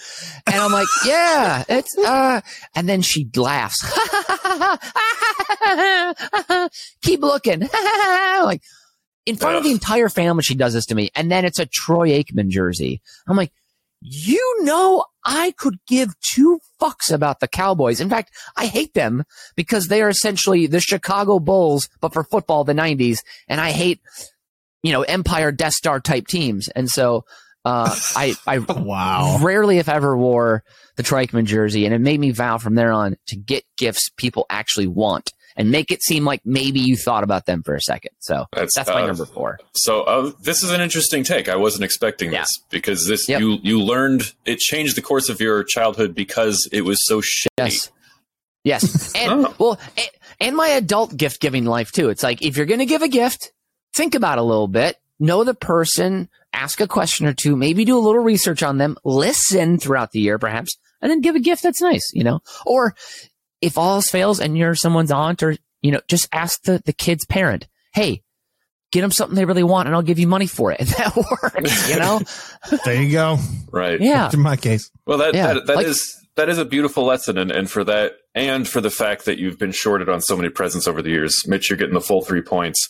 And 0.46 0.54
I'm 0.54 0.70
like, 0.70 0.86
yeah, 1.04 1.64
it's, 1.68 1.96
uh, 1.98 2.40
and 2.76 2.88
then 2.88 3.02
she 3.02 3.28
laughs. 3.34 3.82
Keep 7.02 7.20
looking. 7.22 7.60
like 8.42 8.62
in 9.24 9.34
front 9.36 9.56
of 9.56 9.64
the 9.64 9.72
entire 9.72 10.08
family, 10.08 10.44
she 10.44 10.54
does 10.54 10.72
this 10.74 10.86
to 10.86 10.94
me. 10.94 11.10
And 11.16 11.32
then 11.32 11.44
it's 11.44 11.58
a 11.58 11.66
Troy 11.66 12.10
Aikman 12.10 12.48
jersey. 12.48 13.02
I'm 13.26 13.36
like, 13.36 13.50
you 14.00 14.58
know, 14.62 15.04
I 15.24 15.52
could 15.56 15.78
give 15.88 16.10
two 16.20 16.60
fucks 16.80 17.12
about 17.12 17.40
the 17.40 17.48
Cowboys. 17.48 18.00
In 18.00 18.10
fact, 18.10 18.32
I 18.56 18.66
hate 18.66 18.94
them 18.94 19.24
because 19.54 19.88
they 19.88 20.02
are 20.02 20.08
essentially 20.08 20.66
the 20.66 20.80
Chicago 20.80 21.38
Bulls, 21.38 21.88
but 22.00 22.12
for 22.12 22.24
football, 22.24 22.64
the 22.64 22.74
90s. 22.74 23.18
And 23.48 23.60
I 23.60 23.70
hate, 23.70 24.00
you 24.82 24.92
know, 24.92 25.02
Empire 25.02 25.52
Death 25.52 25.74
Star 25.74 26.00
type 26.00 26.26
teams. 26.26 26.68
And 26.68 26.90
so, 26.90 27.24
uh, 27.64 27.94
I, 28.14 28.34
I 28.46 28.58
Wow. 28.78 29.38
rarely, 29.42 29.78
if 29.78 29.88
ever, 29.88 30.16
wore 30.16 30.62
the 30.96 31.02
Troy 31.02 31.26
Aikman 31.26 31.46
jersey. 31.46 31.84
And 31.84 31.94
it 31.94 32.00
made 32.00 32.20
me 32.20 32.30
vow 32.30 32.58
from 32.58 32.74
there 32.74 32.92
on 32.92 33.16
to 33.28 33.36
get 33.36 33.64
gifts 33.76 34.10
people 34.16 34.46
actually 34.48 34.86
want 34.86 35.32
and 35.56 35.70
make 35.70 35.90
it 35.90 36.02
seem 36.02 36.24
like 36.24 36.40
maybe 36.44 36.80
you 36.80 36.96
thought 36.96 37.24
about 37.24 37.46
them 37.46 37.62
for 37.62 37.74
a 37.74 37.80
second. 37.80 38.10
So 38.20 38.44
That's, 38.52 38.74
that's, 38.74 38.88
my 38.88 39.02
uh, 39.02 39.06
number 39.06 39.24
four. 39.26 39.58
So 39.74 40.02
uh, 40.02 40.32
this 40.42 40.62
is 40.62 40.70
an 40.70 40.80
interesting 40.80 41.24
take. 41.24 41.48
I 41.48 41.56
wasn't 41.56 41.84
expecting 41.84 42.32
Yeah. 42.32 42.42
this 42.42 42.50
because 42.70 43.06
this 43.06 43.28
Yep. 43.28 43.40
you 43.40 43.58
you 43.62 43.80
learned 43.80 44.22
it 44.44 44.58
changed 44.58 44.96
the 44.96 45.02
course 45.02 45.28
of 45.28 45.40
your 45.40 45.64
childhood 45.64 46.14
because 46.14 46.68
it 46.72 46.82
was 46.82 46.98
so 47.06 47.20
shitty. 47.20 47.48
Yes. 47.58 47.90
Yes. 48.64 49.12
And 49.16 49.46
Oh. 49.46 49.54
well, 49.58 49.80
and, 49.96 50.08
and 50.40 50.56
my 50.56 50.68
adult 50.68 51.16
gift 51.16 51.40
giving 51.40 51.64
life 51.64 51.92
too. 51.92 52.10
It's 52.10 52.22
like 52.22 52.42
if 52.42 52.56
you're 52.56 52.66
going 52.66 52.80
to 52.80 52.86
give 52.86 53.02
a 53.02 53.08
gift, 53.08 53.52
think 53.94 54.14
about 54.14 54.38
it 54.38 54.42
a 54.42 54.44
little 54.44 54.68
bit, 54.68 54.96
know 55.18 55.44
the 55.44 55.54
person, 55.54 56.28
ask 56.52 56.80
a 56.80 56.86
question 56.86 57.26
or 57.26 57.32
two, 57.32 57.56
maybe 57.56 57.84
do 57.84 57.96
a 57.96 58.00
little 58.00 58.22
research 58.22 58.62
on 58.62 58.76
them, 58.78 58.96
listen 59.04 59.78
throughout 59.78 60.10
the 60.12 60.20
year 60.20 60.38
perhaps, 60.38 60.76
and 61.00 61.10
then 61.10 61.20
give 61.22 61.34
a 61.36 61.40
gift 61.40 61.62
that's 61.62 61.80
nice, 61.80 62.10
you 62.12 62.24
know? 62.24 62.40
Or 62.66 62.94
if 63.66 63.76
all 63.76 63.94
else 63.96 64.08
fails 64.08 64.40
and 64.40 64.56
you're 64.56 64.74
someone's 64.74 65.10
aunt 65.10 65.42
or, 65.42 65.56
you 65.82 65.90
know, 65.92 66.00
just 66.08 66.28
ask 66.32 66.62
the, 66.62 66.80
the 66.84 66.92
kid's 66.92 67.26
parent, 67.26 67.66
hey, 67.94 68.22
get 68.92 69.00
them 69.02 69.10
something 69.10 69.34
they 69.36 69.44
really 69.44 69.62
want 69.64 69.88
and 69.88 69.94
I'll 69.94 70.02
give 70.02 70.18
you 70.18 70.26
money 70.26 70.46
for 70.46 70.72
it. 70.72 70.78
And 70.80 70.88
that 70.88 71.16
works, 71.16 71.90
you 71.90 71.98
know? 71.98 72.20
There 72.84 73.02
you 73.02 73.12
go. 73.12 73.38
Right. 73.70 74.00
Yeah. 74.00 74.30
In 74.32 74.40
my 74.40 74.56
case. 74.56 74.90
Well, 75.06 75.18
that 75.18 75.34
Yeah, 75.34 75.54
that, 75.54 75.66
that 75.66 75.76
like- 75.76 75.86
is- 75.86 76.16
that 76.36 76.50
is 76.50 76.58
a 76.58 76.66
beautiful 76.66 77.04
lesson, 77.06 77.38
and, 77.38 77.50
and 77.50 77.70
for 77.70 77.82
that, 77.84 78.12
and 78.34 78.68
for 78.68 78.82
the 78.82 78.90
fact 78.90 79.24
that 79.24 79.38
you've 79.38 79.58
been 79.58 79.72
shorted 79.72 80.10
on 80.10 80.20
so 80.20 80.36
many 80.36 80.50
presents 80.50 80.86
over 80.86 81.00
the 81.00 81.08
years, 81.08 81.34
Mitch, 81.46 81.70
you're 81.70 81.78
getting 81.78 81.94
the 81.94 82.00
full 82.02 82.20
three 82.20 82.42
points. 82.42 82.88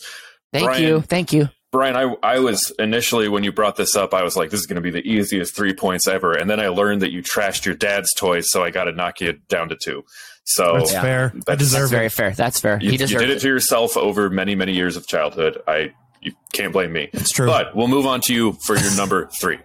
Thank 0.51 0.65
Brian. 0.65 0.83
you. 0.83 0.99
Thank 0.99 1.31
you. 1.31 1.47
Brian, 1.71 1.95
I 1.95 2.13
I 2.21 2.39
was 2.39 2.71
initially 2.77 3.29
when 3.29 3.45
you 3.45 3.53
brought 3.53 3.77
this 3.77 3.95
up, 3.95 4.13
I 4.13 4.21
was 4.23 4.35
like, 4.35 4.49
this 4.49 4.59
is 4.59 4.65
going 4.65 4.75
to 4.75 4.81
be 4.81 4.89
the 4.91 4.99
easiest 5.09 5.55
three 5.55 5.73
points 5.73 6.09
ever, 6.09 6.33
and 6.33 6.49
then 6.49 6.59
I 6.59 6.67
learned 6.67 7.01
that 7.03 7.11
you 7.13 7.23
trashed 7.23 7.65
your 7.65 7.75
dad's 7.75 8.13
toys, 8.17 8.47
so 8.49 8.65
I 8.65 8.69
got 8.69 8.83
to 8.83 8.91
knock 8.91 9.21
you 9.21 9.31
down 9.47 9.69
to 9.69 9.77
two. 9.81 10.03
So 10.49 10.77
That's 10.77 10.93
Yeah. 10.93 11.01
fair. 11.01 11.31
I 11.35 11.39
That's- 11.39 11.57
deserve 11.59 11.81
That's 11.81 11.91
it. 11.91 11.95
very 11.95 12.09
fair. 12.09 12.31
That's 12.31 12.59
fair. 12.59 12.79
you, 12.81 12.91
he 12.91 12.97
you 12.97 13.05
did 13.05 13.21
it 13.21 13.29
it. 13.29 13.39
to 13.41 13.47
yourself 13.47 13.97
over 13.97 14.29
many 14.29 14.55
many 14.55 14.73
years 14.73 14.95
of 14.95 15.05
childhood. 15.05 15.61
I 15.67 15.91
you 16.21 16.31
can't 16.53 16.71
blame 16.73 16.93
me. 16.93 17.09
It's 17.13 17.31
true. 17.31 17.47
But 17.47 17.75
we'll 17.75 17.87
move 17.89 18.05
on 18.05 18.21
to 18.21 18.33
you 18.33 18.53
for 18.53 18.75
your 18.77 18.95
number 18.95 19.27
three. 19.39 19.59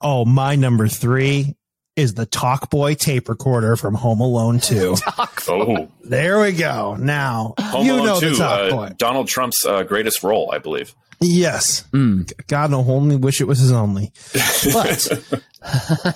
oh, 0.00 0.24
my 0.24 0.56
number 0.56 0.88
three 0.88 1.54
is 1.96 2.14
the 2.14 2.26
Talkboy 2.26 2.96
tape 2.98 3.28
recorder 3.28 3.76
from 3.76 3.94
Home 3.94 4.20
Alone 4.20 4.58
2. 4.60 4.96
Oh, 5.48 5.88
there 6.04 6.40
we 6.40 6.52
go. 6.52 6.94
Now, 6.96 7.54
Home 7.58 7.84
you 7.86 7.94
Alone 7.94 8.06
know 8.06 8.20
the 8.20 8.30
two, 8.36 8.42
uh, 8.42 8.70
Talkboy. 8.70 8.96
Donald 8.98 9.26
Trump's 9.28 9.64
uh, 9.66 9.82
greatest 9.82 10.22
role, 10.22 10.50
I 10.52 10.58
believe. 10.58 10.94
yes. 11.20 11.84
Mm. 11.92 12.30
God 12.46 12.70
no 12.70 12.78
only 12.80 13.16
wish 13.16 13.40
it 13.40 13.44
was 13.48 13.58
his 13.58 13.72
only. 13.72 14.12
But 14.72 15.08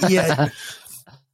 yeah, 0.09 0.48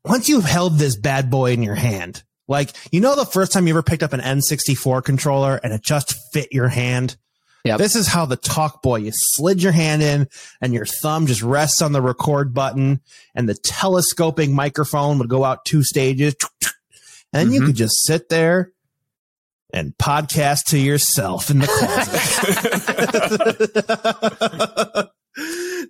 once 0.05 0.29
you've 0.29 0.45
held 0.45 0.79
this 0.79 0.97
bad 0.97 1.31
boy 1.31 1.53
in 1.53 1.63
your 1.63 1.75
hand, 1.75 2.23
like 2.49 2.71
you 2.91 3.01
know 3.01 3.15
the 3.17 3.25
first 3.25 3.53
time 3.53 3.67
you 3.67 3.73
ever 3.75 3.83
picked 3.83 4.03
up 4.03 4.13
an 4.13 4.21
N64 4.21 5.05
controller 5.05 5.61
and 5.63 5.73
it 5.73 5.83
just 5.83 6.17
fit 6.33 6.53
your 6.53 6.69
hand. 6.69 7.17
Yep. 7.65 7.79
This 7.79 7.95
is 7.95 8.07
how 8.07 8.25
the 8.25 8.37
talk 8.37 8.83
boy 8.83 8.97
you 8.97 9.13
slid 9.15 9.63
your 9.63 9.73
hand 9.73 10.03
in 10.03 10.29
and 10.63 10.73
your 10.73 10.87
thumb 11.03 11.27
just 11.27 11.43
rests 11.43 11.83
on 11.83 11.93
the 11.93 12.01
record 12.01 12.55
button 12.55 13.01
and 13.35 13.47
the 13.47 13.55
telescoping 13.55 14.55
microphone 14.55 15.19
would 15.19 15.29
go 15.29 15.45
out 15.45 15.67
two 15.67 15.83
stages 15.85 16.37
and 16.63 16.73
then 17.33 17.53
you 17.53 17.61
mm-hmm. 17.61 17.67
could 17.69 17.77
just 17.77 17.95
sit 18.05 18.31
there 18.31 18.73
and 19.73 19.97
podcast 19.99 20.65
to 20.69 20.79
yourself 20.79 21.51
in 21.51 21.59
the 21.61 21.67
closet. 24.87 25.11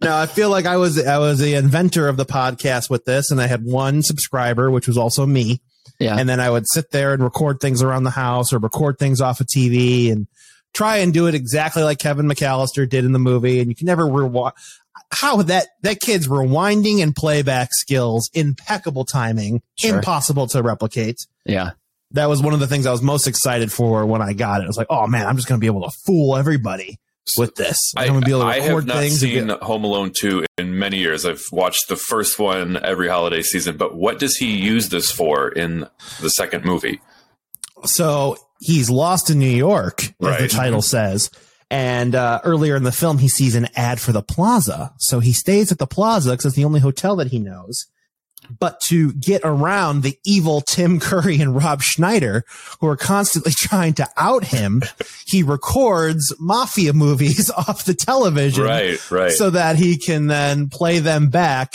now 0.03 0.19
I 0.19 0.27
feel 0.27 0.51
like 0.51 0.67
I 0.67 0.77
was 0.77 1.05
I 1.05 1.19
was 1.19 1.39
the 1.39 1.55
inventor 1.55 2.09
of 2.09 2.17
the 2.17 2.27
podcast 2.27 2.91
with 2.91 3.05
this, 3.05 3.31
and 3.31 3.41
I 3.41 3.47
had 3.47 3.65
one 3.65 4.03
subscriber, 4.03 4.71
which 4.71 4.87
was 4.89 4.97
also 4.99 5.27
me. 5.27 5.61
Yeah. 5.99 6.17
And 6.19 6.29
then 6.29 6.41
I 6.41 6.49
would 6.51 6.65
sit 6.69 6.91
there 6.93 7.13
and 7.13 7.23
record 7.23 7.61
things 7.61 7.83
around 7.83 8.05
the 8.05 8.11
house 8.11 8.53
or 8.53 8.59
record 8.59 8.99
things 8.99 9.21
off 9.21 9.41
of 9.41 9.47
TV 9.47 10.11
and 10.11 10.27
try 10.73 10.99
and 10.99 11.13
do 11.13 11.27
it 11.27 11.35
exactly 11.35 11.83
like 11.83 11.99
Kevin 11.99 12.27
McCallister 12.27 12.89
did 12.89 13.05
in 13.05 13.13
the 13.13 13.19
movie. 13.19 13.61
And 13.61 13.69
you 13.69 13.75
can 13.75 13.87
never 13.87 14.07
rewind. 14.07 14.55
How 15.13 15.43
that 15.43 15.67
that 15.83 16.01
kid's 16.01 16.27
rewinding 16.29 17.03
and 17.03 17.15
playback 17.15 17.69
skills, 17.73 18.31
impeccable 18.33 19.05
timing, 19.05 19.61
Sure. 19.77 19.97
impossible 19.97 20.47
to 20.49 20.63
replicate 20.63 21.17
Yeah. 21.45 21.71
that 22.13 22.29
was 22.29 22.41
one 22.43 22.55
of 22.55 22.61
the 22.61 22.67
things 22.67 22.87
I 22.87 22.93
was 22.93 23.03
most 23.03 23.27
excited 23.27 23.71
for 23.73 24.07
when 24.07 24.23
I 24.23 24.33
got 24.33 24.61
it. 24.61 24.65
I 24.65 24.67
was 24.69 24.77
like, 24.77 24.87
oh 24.91 25.07
man, 25.07 25.27
I'm 25.27 25.37
just 25.37 25.49
going 25.49 25.59
to 25.59 25.61
be 25.61 25.67
able 25.67 25.83
to 25.89 25.97
fool 26.07 26.37
everybody 26.37 26.99
with 27.39 27.55
this. 27.57 27.77
I, 27.97 28.05
I'm 28.05 28.09
going 28.11 28.21
to 28.23 28.25
be 28.27 28.33
able 28.33 28.41
to 28.43 28.47
I 28.47 28.57
record 28.57 28.69
have 28.71 28.87
not 28.87 28.97
things. 28.99 29.23
and 29.23 29.33
seen 29.33 29.47
get- 29.49 29.63
Home 29.63 29.85
Alone 29.85 30.13
2 30.15 30.45
in 30.59 30.79
many 30.79 30.99
years. 30.99 31.25
I've 31.27 31.45
watched 31.53 31.89
the 31.89 31.97
first 31.97 32.39
one 32.39 32.77
every 32.85 33.09
holiday 33.09 33.43
season, 33.43 33.77
but 33.77 33.95
what 33.95 34.19
does 34.19 34.37
he 34.37 34.57
use 34.57 34.89
this 34.89 35.11
for 35.11 35.49
in 35.51 35.87
the 36.21 36.31
second 36.31 36.65
movie? 36.65 37.01
so 37.85 38.37
he's 38.61 38.91
lost 38.91 39.31
in 39.31 39.39
New 39.39 39.47
York, 39.49 40.03
as 40.23 40.39
the 40.39 40.49
title 40.49 40.83
says. 40.83 41.31
And 41.71 42.15
uh, 42.15 42.41
earlier 42.45 42.77
in 42.77 42.83
the 42.83 42.93
film, 42.93 43.19
he 43.19 43.29
sees 43.29 43.55
an 43.55 43.69
ad 43.77 44.01
for 44.01 44.13
the 44.13 44.23
plaza. 44.23 44.93
So 44.99 45.21
he 45.21 45.33
stays 45.33 45.71
at 45.73 45.79
the 45.79 45.87
plaza 45.87 46.31
because 46.33 46.47
it's 46.47 46.57
the 46.57 46.65
only 46.65 46.81
hotel 46.81 47.17
that 47.17 47.29
he 47.29 47.39
knows. 47.39 47.87
But 48.59 48.81
to 48.83 49.13
get 49.13 49.43
around 49.45 50.03
the 50.03 50.19
evil 50.25 50.61
Tim 50.61 51.01
Curry 51.01 51.41
and 51.41 51.55
Rob 51.55 51.83
Schneider, 51.83 52.45
who 52.81 52.89
are 52.89 52.97
constantly 52.97 53.53
trying 53.57 53.95
to 53.95 54.09
out 54.17 54.45
him, 54.45 54.83
he 55.27 55.43
records 55.43 56.35
mafia 56.39 56.93
movies 56.93 57.51
off 57.57 57.85
the 57.85 57.95
television. 57.95 58.65
Right, 58.65 59.11
right. 59.11 59.33
so 59.33 59.51
that 59.51 59.77
he 59.77 59.97
can 59.97 60.27
then 60.27 60.69
play 60.69 60.99
them 60.99 61.29
back 61.29 61.75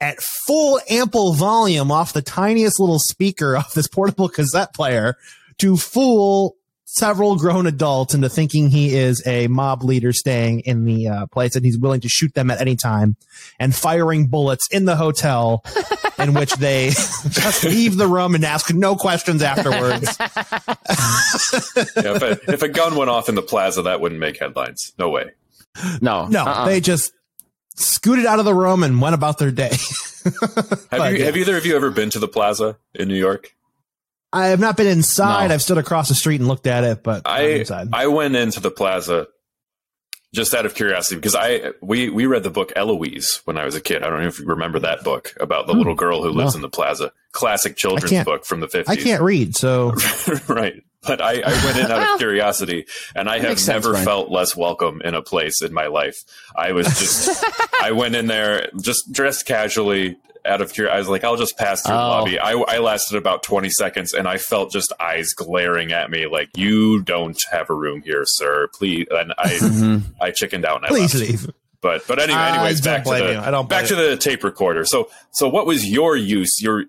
at 0.00 0.20
full 0.20 0.80
ample 0.88 1.32
volume 1.32 1.90
off 1.90 2.12
the 2.12 2.22
tiniest 2.22 2.78
little 2.80 3.00
speaker 3.00 3.56
off 3.56 3.74
this 3.74 3.88
portable 3.88 4.28
cassette 4.28 4.74
player 4.74 5.16
to 5.58 5.76
fool 5.76 6.56
several 6.90 7.36
grown 7.36 7.66
adults 7.66 8.14
into 8.14 8.30
thinking 8.30 8.70
he 8.70 8.96
is 8.96 9.22
a 9.26 9.46
mob 9.48 9.82
leader 9.84 10.10
staying 10.10 10.60
in 10.60 10.84
the 10.86 11.06
uh, 11.06 11.26
place 11.26 11.54
and 11.54 11.62
he's 11.62 11.76
willing 11.76 12.00
to 12.00 12.08
shoot 12.08 12.32
them 12.32 12.50
at 12.50 12.62
any 12.62 12.76
time 12.76 13.14
and 13.60 13.74
firing 13.74 14.26
bullets 14.26 14.66
in 14.70 14.86
the 14.86 14.96
hotel 14.96 15.62
in 16.18 16.32
which 16.32 16.54
they 16.54 16.86
just 17.28 17.62
leave 17.62 17.98
the 17.98 18.06
room 18.08 18.34
and 18.34 18.42
ask 18.42 18.72
no 18.72 18.96
questions 18.96 19.42
afterwards. 19.42 20.16
yeah, 20.20 22.14
if, 22.16 22.22
a, 22.22 22.52
if 22.52 22.62
a 22.62 22.68
gun 22.68 22.96
went 22.96 23.10
off 23.10 23.28
in 23.28 23.34
the 23.34 23.42
plaza, 23.42 23.82
that 23.82 24.00
wouldn't 24.00 24.18
make 24.20 24.38
headlines. 24.38 24.94
No 24.98 25.10
way. 25.10 25.32
No. 26.00 26.26
No, 26.26 26.46
Uh-uh. 26.46 26.64
they 26.64 26.80
just 26.80 27.12
scooted 27.76 28.24
out 28.24 28.38
of 28.38 28.46
the 28.46 28.54
room 28.54 28.82
and 28.82 28.98
went 28.98 29.14
about 29.14 29.36
their 29.38 29.50
day. 29.50 29.70
Have, 30.24 30.86
But, 30.90 31.12
you, 31.12 31.18
yeah. 31.18 31.24
have 31.26 31.36
either 31.36 31.56
of 31.58 31.66
you 31.66 31.76
ever 31.76 31.90
been 31.90 32.08
to 32.10 32.18
the 32.18 32.28
plaza 32.28 32.78
in 32.94 33.08
New 33.08 33.14
York? 33.14 33.54
I 34.32 34.48
have 34.48 34.60
not 34.60 34.76
been 34.76 34.86
inside. 34.86 35.48
No. 35.48 35.54
I've 35.54 35.62
stood 35.62 35.78
across 35.78 36.08
the 36.08 36.14
street 36.14 36.40
and 36.40 36.48
looked 36.48 36.66
at 36.66 36.84
it, 36.84 37.02
but 37.02 37.22
I 37.26 37.42
inside. 37.42 37.88
I 37.92 38.08
went 38.08 38.36
into 38.36 38.60
the 38.60 38.70
plaza 38.70 39.28
just 40.34 40.54
out 40.54 40.66
of 40.66 40.74
curiosity 40.74 41.16
because 41.16 41.34
I 41.34 41.72
we 41.80 42.10
we 42.10 42.26
read 42.26 42.42
the 42.42 42.50
book 42.50 42.72
Eloise 42.76 43.40
when 43.44 43.56
I 43.56 43.64
was 43.64 43.74
a 43.74 43.80
kid. 43.80 44.02
I 44.02 44.10
don't 44.10 44.20
know 44.20 44.28
if 44.28 44.38
you 44.38 44.46
remember 44.46 44.78
that 44.80 45.02
book 45.02 45.34
about 45.40 45.66
the 45.66 45.72
hmm. 45.72 45.78
little 45.78 45.94
girl 45.94 46.22
who 46.22 46.30
lives 46.30 46.54
No. 46.54 46.58
in 46.58 46.62
the 46.62 46.68
plaza. 46.68 47.12
Classic 47.32 47.76
children's 47.76 48.24
book 48.24 48.44
from 48.44 48.60
the 48.60 48.66
50s. 48.66 48.88
I 48.88 48.96
can't 48.96 49.22
read, 49.22 49.56
so 49.56 49.94
right. 50.48 50.82
But 51.02 51.22
I, 51.22 51.40
I 51.40 51.64
went 51.64 51.78
in 51.78 51.90
out 51.90 52.14
of 52.14 52.18
curiosity, 52.18 52.86
and 53.14 53.28
I 53.28 53.38
have 53.38 53.50
makes 53.50 53.62
sense, 53.62 53.84
never 53.84 53.96
felt 53.98 54.30
less 54.30 54.56
welcome 54.56 55.00
in 55.04 55.14
a 55.14 55.22
place 55.22 55.62
in 55.62 55.72
my 55.72 55.86
life. 55.86 56.16
I 56.56 56.72
was 56.72 56.86
just, 56.86 57.44
I 57.82 57.92
went 57.92 58.16
in 58.16 58.26
there 58.26 58.68
just 58.82 59.12
dressed 59.12 59.46
casually 59.46 60.16
out 60.44 60.60
of 60.60 60.72
curiosity. 60.72 60.96
I 60.96 60.98
was 60.98 61.08
like, 61.08 61.24
I'll 61.24 61.36
just 61.36 61.56
pass 61.58 61.82
through 61.82 61.94
the 61.94 62.00
Oh. 62.02 62.08
lobby. 62.08 62.38
I, 62.38 62.52
I 62.52 62.78
lasted 62.78 63.16
about 63.16 63.42
20 63.42 63.70
seconds, 63.70 64.12
and 64.12 64.26
I 64.28 64.38
felt 64.38 64.72
just 64.72 64.92
eyes 65.00 65.28
glaring 65.34 65.92
at 65.92 66.10
me 66.10 66.26
like, 66.26 66.48
you 66.56 67.02
don't 67.02 67.38
have 67.50 67.70
a 67.70 67.74
room 67.74 68.02
here, 68.02 68.22
sir. 68.26 68.68
Please. 68.74 69.06
And 69.10 69.32
I, 69.38 69.48
Mhm. 69.48 70.02
I 70.20 70.30
chickened 70.30 70.64
out 70.64 70.76
and 70.78 70.86
I 70.86 70.88
please 70.88 71.14
left. 71.14 71.30
leave. 71.30 71.50
But 71.80 72.04
but 72.08 72.18
anyway, 72.18 72.40
anyways, 72.40 72.80
back 72.80 73.04
to 73.04 73.10
the 73.10 73.32
you. 73.34 73.38
I 73.38 73.52
don't 73.52 73.68
back 73.68 73.86
to 73.86 73.94
blame 73.94 74.10
the 74.10 74.16
tape 74.16 74.42
recorder. 74.42 74.84
So 74.84 75.10
so 75.30 75.48
what 75.48 75.64
was 75.64 75.86
your 75.88 76.16
use? 76.16 76.60
Your 76.60 76.86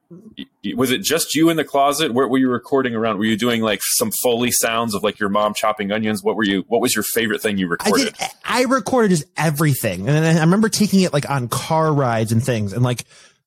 was 0.75 0.89
it 0.89 1.03
just 1.03 1.35
you 1.35 1.49
in 1.51 1.57
the 1.57 1.63
closet? 1.63 2.11
Where 2.11 2.27
were 2.27 2.39
you 2.39 2.49
recording 2.49 2.95
around? 2.95 3.19
Were 3.19 3.25
you 3.25 3.37
doing 3.37 3.61
like 3.61 3.81
some 3.83 4.09
foley 4.23 4.49
sounds 4.51 4.95
of 4.95 5.03
like 5.03 5.19
your 5.19 5.29
mom 5.29 5.53
chopping 5.53 5.91
onions? 5.91 6.23
What 6.23 6.35
were 6.35 6.43
you? 6.43 6.65
What 6.69 6.81
was 6.81 6.95
your 6.95 7.03
favorite 7.13 7.39
thing 7.39 7.59
you 7.59 7.67
I 7.67 7.69
recorded? 7.69 8.15
did. 8.17 8.27
I 8.43 8.63
recorded 8.63 9.09
just 9.11 9.25
everything, 9.37 10.09
and 10.09 10.25
I 10.25 10.39
remember 10.41 10.69
taking 10.69 11.01
it 11.01 11.13
like 11.13 11.29
on 11.29 11.49
car 11.49 11.93
rides 11.93 12.31
and 12.31 12.43
things, 12.43 12.73
and 12.73 12.81
like 12.81 13.05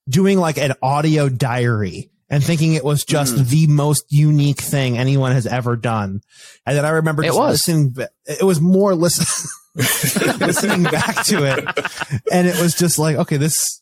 doing 0.09 0.39
like 0.39 0.59
an 0.59 0.75
audio 0.83 1.29
diary 1.29 2.11
and 2.29 2.43
thinking 2.43 2.73
it 2.75 2.85
was 2.85 3.05
just 3.05 3.35
Mm. 3.37 3.49
the 3.49 3.67
most 3.69 4.05
unique 4.09 4.61
thing 4.61 4.97
anyone 4.99 5.33
has 5.33 5.47
ever 5.47 5.77
done. 5.77 6.21
And 6.67 6.77
then 6.77 6.85
I 6.85 6.91
remember 6.91 7.23
It 7.23 7.27
just 7.27 7.39
was. 7.39 7.51
listening. 7.69 7.95
It 8.27 8.43
was 8.43 8.61
more 8.61 8.95
listen, 8.95 9.27
listening 9.77 10.85
back 10.85 11.25
to 11.27 11.45
it, 11.45 12.23
and 12.33 12.47
it 12.49 12.61
was 12.61 12.75
just 12.75 12.99
like, 12.99 13.17
okay, 13.17 13.37
this. 13.37 13.81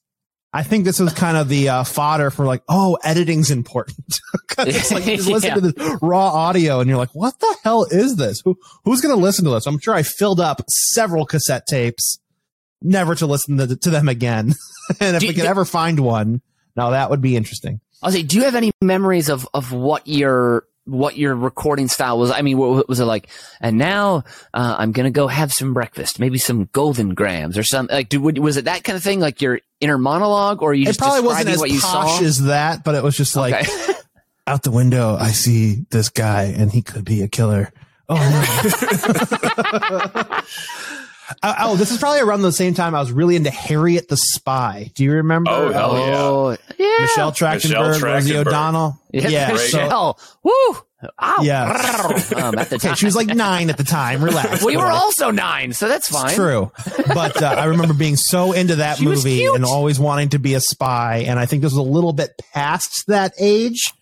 I 0.53 0.65
think 0.65 0.85
this 0.85 0.99
was 0.99 1.13
kind 1.13 1.37
of 1.37 1.49
the 1.49 1.69
uh, 1.69 1.85
fodder 1.85 2.29
for 2.33 2.45
like, 2.45 2.63
oh, 2.69 2.99
editing's 3.05 3.53
important. 3.53 3.99
'Cause 4.49 4.67
it's 4.67 4.91
like 4.91 5.07
you 5.07 5.17
just 5.17 5.29
listen 5.31 5.47
Yeah. 5.51 5.55
to 5.55 5.61
this 5.61 5.99
raw 6.03 6.27
audio 6.29 6.81
and 6.81 6.89
you're 6.91 6.99
like, 6.99 7.15
what 7.15 7.39
the 7.39 7.57
hell 7.63 7.85
is 7.89 8.17
this? 8.17 8.41
Who 8.45 8.59
who's 8.85 9.01
going 9.01 9.15
to 9.15 9.21
listen 9.23 9.45
to 9.45 9.53
this? 9.53 9.67
I'm 9.67 9.79
sure 9.79 9.95
I 9.95 10.03
filled 10.03 10.41
up 10.41 10.61
several 10.93 11.25
cassette 11.25 11.63
tapes, 11.71 12.19
never 12.83 13.15
to 13.15 13.27
listen 13.27 13.57
to, 13.59 13.77
to 13.77 13.91
them 13.91 14.09
again. 14.09 14.55
and 15.01 15.17
if 15.17 15.21
Do- 15.21 15.29
we 15.29 15.35
could 15.35 15.43
do- 15.43 15.49
ever 15.49 15.65
find 15.65 16.01
one, 16.01 16.41
now 16.77 16.91
that 16.91 17.11
would 17.11 17.21
be 17.21 17.37
interesting. 17.37 17.81
I'll 18.03 18.11
say, 18.13 18.23
do 18.23 18.37
you 18.39 18.45
have 18.45 18.55
any 18.55 18.71
memories 18.81 19.29
of, 19.29 19.47
of 19.53 19.73
what 19.73 20.07
your 20.07 20.65
what 20.87 21.17
your 21.17 21.35
recording 21.37 21.87
style 21.89 22.19
was? 22.19 22.31
I 22.31 22.41
mean, 22.41 22.57
what, 22.57 22.89
was 22.89 22.99
it 22.99 23.05
like? 23.05 23.29
And 23.61 23.77
now 23.77 24.25
uh, 24.55 24.77
I'm 24.79 24.93
gonna 24.93 25.11
go 25.11 25.27
have 25.29 25.53
some 25.53 25.75
breakfast, 25.75 26.19
maybe 26.19 26.39
some 26.39 26.69
Golden 26.73 27.15
Grahams 27.15 27.59
or 27.59 27.63
some 27.63 27.89
like. 27.91 28.09
Do, 28.09 28.21
was 28.23 28.57
it 28.57 28.65
that 28.65 28.83
kind 28.85 28.97
of 28.97 29.03
thing, 29.03 29.21
like 29.21 29.43
your 29.43 29.61
inner 29.81 29.99
monologue, 29.99 30.63
or 30.63 30.73
you 30.73 30.85
It 30.85 30.87
just 30.87 30.99
probably 30.99 31.21
wasn't 31.21 31.51
as 31.51 31.59
what 31.59 31.71
you 31.71 31.81
posh 31.81 32.19
saw? 32.19 32.25
as 32.25 32.45
that, 32.45 32.83
but 32.85 32.95
it 32.95 33.03
was 33.03 33.17
just 33.17 33.37
like 33.37 33.55
Okay. 33.69 33.93
out 34.47 34.63
the 34.63 34.71
window, 34.71 35.15
I 35.21 35.29
see 35.29 35.85
this 35.91 36.09
guy 36.09 36.45
and 36.57 36.73
he 36.73 36.81
could 36.83 37.05
be 37.05 37.21
a 37.23 37.29
killer. 37.29 37.71
Oh 38.09 38.17
no. 40.33 40.41
oh, 41.43 41.55
oh, 41.61 41.77
this 41.77 41.91
is 41.91 41.99
probably 41.99 42.21
around 42.21 42.43
the 42.43 42.53
same 42.53 42.75
time 42.75 42.95
I 42.95 43.01
was 43.01 43.13
really 43.13 43.37
into 43.37 43.51
Harriet 43.51 44.09
the 44.09 44.17
Spy. 44.17 44.91
Do 44.95 45.05
you 45.05 45.13
remember? 45.13 45.51
Oh, 45.51 45.73
hell 45.73 45.99
yeah. 45.99 46.19
oh, 46.19 46.57
yeah. 46.79 46.97
Michelle 47.01 47.33
Trachtenberg, 47.33 48.03
Rosie 48.03 48.33
Trachtenberg. 48.33 48.47
O'Donnell. 48.47 49.01
Yeah, 49.13 49.29
Yeah. 49.29 49.47
so- 49.49 49.53
Michelle. 49.55 50.21
Woo. 50.43 50.53
Ow. 51.23 51.39
Yeah. 51.43 51.63
Um, 52.37 52.59
at 52.59 52.69
the 52.69 52.77
okay, 52.77 52.89
time. 52.89 52.95
she 52.97 53.07
was 53.07 53.17
like 53.17 53.29
nine 53.29 53.71
at 53.71 53.79
the 53.79 53.85
time. 53.85 54.23
Relax. 54.23 54.63
we 54.63 54.77
were 54.77 54.83
boy. 54.83 54.89
also 54.91 55.31
nine, 55.31 55.73
so 55.73 55.89
that's 55.89 56.09
fine. 56.09 56.35
True. 56.35 56.71
But 57.15 57.43
uh, 57.43 57.47
I 57.47 57.65
remember 57.67 57.95
being 57.95 58.17
so 58.17 58.53
into 58.53 58.77
that 58.77 58.99
She 58.99 59.07
movie 59.07 59.47
and 59.47 59.65
always 59.65 59.99
wanting 59.99 60.29
to 60.31 60.39
be 60.39 60.53
a 60.55 60.61
spy. 60.61 61.25
And 61.27 61.39
I 61.39 61.47
think 61.47 61.63
this 61.63 61.73
was 61.73 61.79
a 61.79 61.91
little 61.91 62.13
bit 62.13 62.33
past 62.53 63.07
that 63.07 63.33
age. 63.41 63.93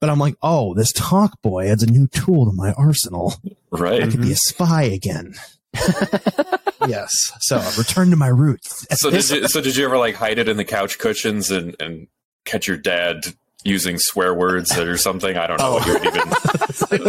But 0.00 0.10
I'm 0.10 0.18
like, 0.20 0.36
oh, 0.42 0.74
this 0.74 0.92
Talkboy 0.92 1.70
adds 1.70 1.82
a 1.82 1.86
new 1.90 2.06
tool 2.06 2.46
to 2.46 2.52
my 2.52 2.72
arsenal. 2.72 3.34
Right. 3.70 4.02
I 4.04 4.06
could 4.08 4.20
be 4.20 4.32
a 4.32 4.36
spy 4.36 4.82
again. 4.84 5.34
yes. 6.86 7.32
So 7.40 7.58
return 7.78 8.10
to 8.10 8.16
my 8.16 8.28
roots. 8.28 8.86
So 8.98 9.10
did 9.10 9.28
you, 9.28 9.48
so 9.48 9.60
did 9.60 9.76
you 9.76 9.84
ever 9.84 9.98
like 9.98 10.14
hide 10.14 10.38
it 10.38 10.48
in 10.48 10.56
the 10.56 10.64
couch 10.64 10.98
cushions 10.98 11.50
and 11.50 11.76
and 11.80 12.08
catch 12.44 12.66
your 12.66 12.76
dad 12.76 13.24
using 13.64 13.98
swear 13.98 14.34
words 14.34 14.76
or 14.78 14.96
something? 14.96 15.36
I 15.36 15.46
don't 15.46 15.58
know. 15.58 15.74
what 15.74 15.86
you 15.86 15.92
would 15.94 16.06
even 16.06 16.22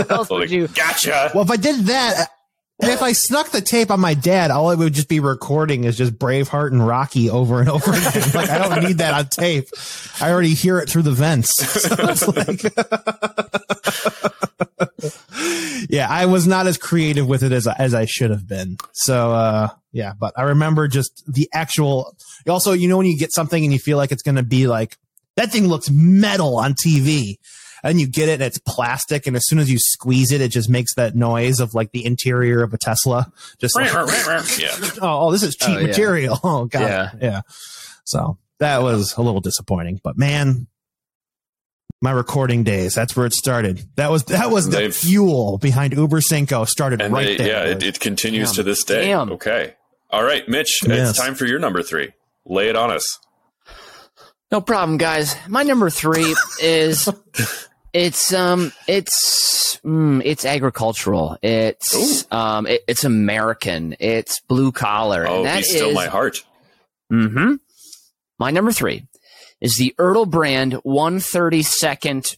oh. 0.10 0.18
what 0.30 0.32
like, 0.32 0.50
you? 0.50 0.68
gotcha. 0.70 1.32
Well, 1.34 1.44
if 1.44 1.52
I 1.52 1.58
did 1.58 1.86
that, 1.88 2.30
and 2.82 2.92
if 2.92 3.02
I 3.02 3.14
snuck 3.14 3.52
the 3.52 3.62
tape 3.62 3.90
on 3.90 4.02
my 4.02 4.16
dad, 4.16 4.52
all 4.52 4.70
I 4.70 4.76
would 4.76 4.94
just 4.94 5.08
be 5.08 5.22
recording 5.22 5.86
is 5.86 5.98
just 5.98 6.14
Braveheart 6.20 6.72
and 6.72 6.86
Rocky 6.86 7.30
over 7.30 7.62
and 7.62 7.70
over 7.70 7.92
again. 7.92 8.32
like 8.34 8.50
I 8.50 8.68
don't 8.68 8.84
need 8.84 8.98
that 8.98 9.14
on 9.14 9.28
tape. 9.30 9.70
I 10.20 10.30
already 10.30 10.54
hear 10.54 10.80
it 10.80 10.90
through 10.90 11.04
the 11.04 11.12
vents. 11.12 11.56
So 11.56 11.96
it's 12.00 12.28
like, 12.28 12.62
yeah, 15.90 16.08
I 16.10 16.26
was 16.26 16.48
not 16.48 16.68
as 16.68 16.78
creative 16.78 17.28
with 17.28 17.44
it 17.44 17.52
as 17.52 17.68
as 17.68 17.94
I 17.94 18.06
should 18.06 18.32
have 18.32 18.48
been. 18.48 18.78
So 18.94 19.32
uh, 19.32 19.70
yeah, 19.92 20.14
but 20.18 20.34
I 20.38 20.44
remember 20.44 20.88
just 20.88 21.24
the 21.28 21.50
actual. 21.54 22.16
Also, 22.48 22.74
you 22.74 22.88
know 22.88 22.98
when 22.98 23.08
you 23.08 23.18
get 23.18 23.34
something 23.34 23.64
and 23.64 23.74
you 23.74 23.80
feel 23.80 23.98
like 23.98 24.12
it's 24.12 24.22
going 24.24 24.36
to 24.36 24.44
be 24.44 24.68
like 24.68 24.98
that 25.36 25.52
thing 25.52 25.68
looks 25.68 25.90
metal 25.90 26.58
on 26.58 26.74
TV. 26.74 27.36
And 27.84 28.00
you 28.02 28.08
get 28.08 28.30
it 28.30 28.34
and 28.34 28.42
it's 28.44 28.58
plastic. 28.58 29.28
And 29.28 29.36
as 29.36 29.44
soon 29.46 29.60
as 29.60 29.70
you 29.70 29.78
squeeze 29.78 30.32
it, 30.32 30.42
it 30.42 30.48
just 30.48 30.72
makes 30.72 30.96
that 30.96 31.14
noise 31.14 31.60
of 31.60 31.76
like 31.76 31.92
the 31.92 32.04
interior 32.04 32.64
of 32.64 32.74
a 32.74 32.80
Tesla. 32.80 33.32
Just 33.60 33.76
like, 33.76 33.92
yeah. 34.60 34.72
oh, 34.74 35.00
oh, 35.28 35.32
this 35.32 35.44
is 35.44 35.56
cheap 35.56 35.70
Oh, 35.76 35.80
yeah. 35.80 35.88
material. 35.88 36.40
Oh, 36.44 36.66
God. 36.66 36.82
Yeah. 36.82 37.12
Yeah. 37.22 37.42
So 38.04 38.40
that 38.58 38.82
was 38.82 39.16
a 39.18 39.22
little 39.22 39.40
disappointing. 39.40 40.00
But 40.04 40.18
man, 40.18 40.66
my 42.02 42.12
recording 42.12 42.64
days, 42.64 42.94
that's 42.94 43.16
where 43.16 43.26
it 43.26 43.34
started. 43.34 43.84
That 43.96 44.12
was, 44.12 44.26
that 44.26 44.52
was 44.52 44.70
the 44.70 44.78
They've- 44.78 44.96
fuel 44.96 45.58
behind 45.58 45.94
Uber 45.94 46.22
Cinco 46.22 46.66
started 46.66 47.02
And 47.02 47.14
right 47.14 47.26
they, 47.26 47.38
there. 47.38 47.66
yeah, 47.68 47.72
it, 47.72 47.84
it 47.84 48.00
continues 48.00 48.50
Damn. 48.50 48.56
to 48.58 48.64
this 48.64 48.84
day. 48.84 49.06
Damn. 49.08 49.32
Okay. 49.34 49.74
All 50.12 50.24
right, 50.24 50.48
Mitch, 50.48 50.82
Yes. 50.86 51.10
it's 51.12 51.20
time 51.20 51.36
for 51.36 51.46
your 51.46 51.60
number 51.60 51.82
three. 51.82 52.12
Lay 52.46 52.70
it 52.70 52.76
on 52.76 52.92
us. 52.92 53.20
No 54.52 54.62
problem, 54.62 54.98
guys. 54.98 55.36
My 55.48 55.64
number 55.64 55.90
three 55.90 56.36
is 56.62 57.10
it's 57.92 58.32
um 58.34 58.72
it's 58.88 59.78
mm, 59.84 60.22
it's 60.24 60.46
agricultural. 60.46 61.38
It's 61.42 62.32
um 62.32 62.68
it, 62.68 62.84
it's 62.88 63.04
American. 63.04 63.96
It's 64.00 64.40
blue 64.42 64.72
collar. 64.72 65.26
Oh, 65.28 65.38
and 65.38 65.46
that 65.48 65.58
be 65.58 65.64
still 65.64 65.90
is- 65.90 65.96
my 65.96 66.06
heart. 66.06 66.46
Mm-hmm. 67.12 67.56
My 68.38 68.52
number 68.52 68.72
three 68.72 69.08
is 69.66 69.76
the 69.76 69.94
Ertl 69.98 70.30
brand 70.30 70.74
132nd 70.86 72.38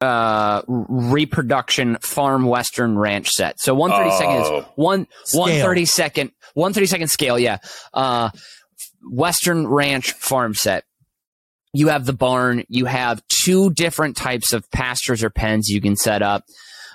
uh 0.00 0.62
reproduction 0.68 1.96
farm 2.00 2.44
western 2.44 2.98
ranch 2.98 3.28
set. 3.30 3.58
So 3.60 3.74
132nd 3.74 4.42
Oh. 4.44 4.58
is 4.58 4.64
one 4.74 5.06
Scale. 5.24 5.66
132nd 5.66 6.30
132nd 6.56 7.08
scale, 7.08 7.38
yeah. 7.38 7.58
Uh 7.94 8.30
western 9.08 9.66
ranch 9.66 10.12
farm 10.12 10.54
set. 10.54 10.84
You 11.72 11.88
have 11.88 12.04
the 12.04 12.12
barn, 12.12 12.64
you 12.68 12.86
have 12.86 13.22
two 13.28 13.70
different 13.70 14.16
types 14.16 14.52
of 14.52 14.68
pastures 14.70 15.22
or 15.22 15.30
pens 15.30 15.68
you 15.68 15.80
can 15.80 15.96
set 15.96 16.22
up. 16.22 16.44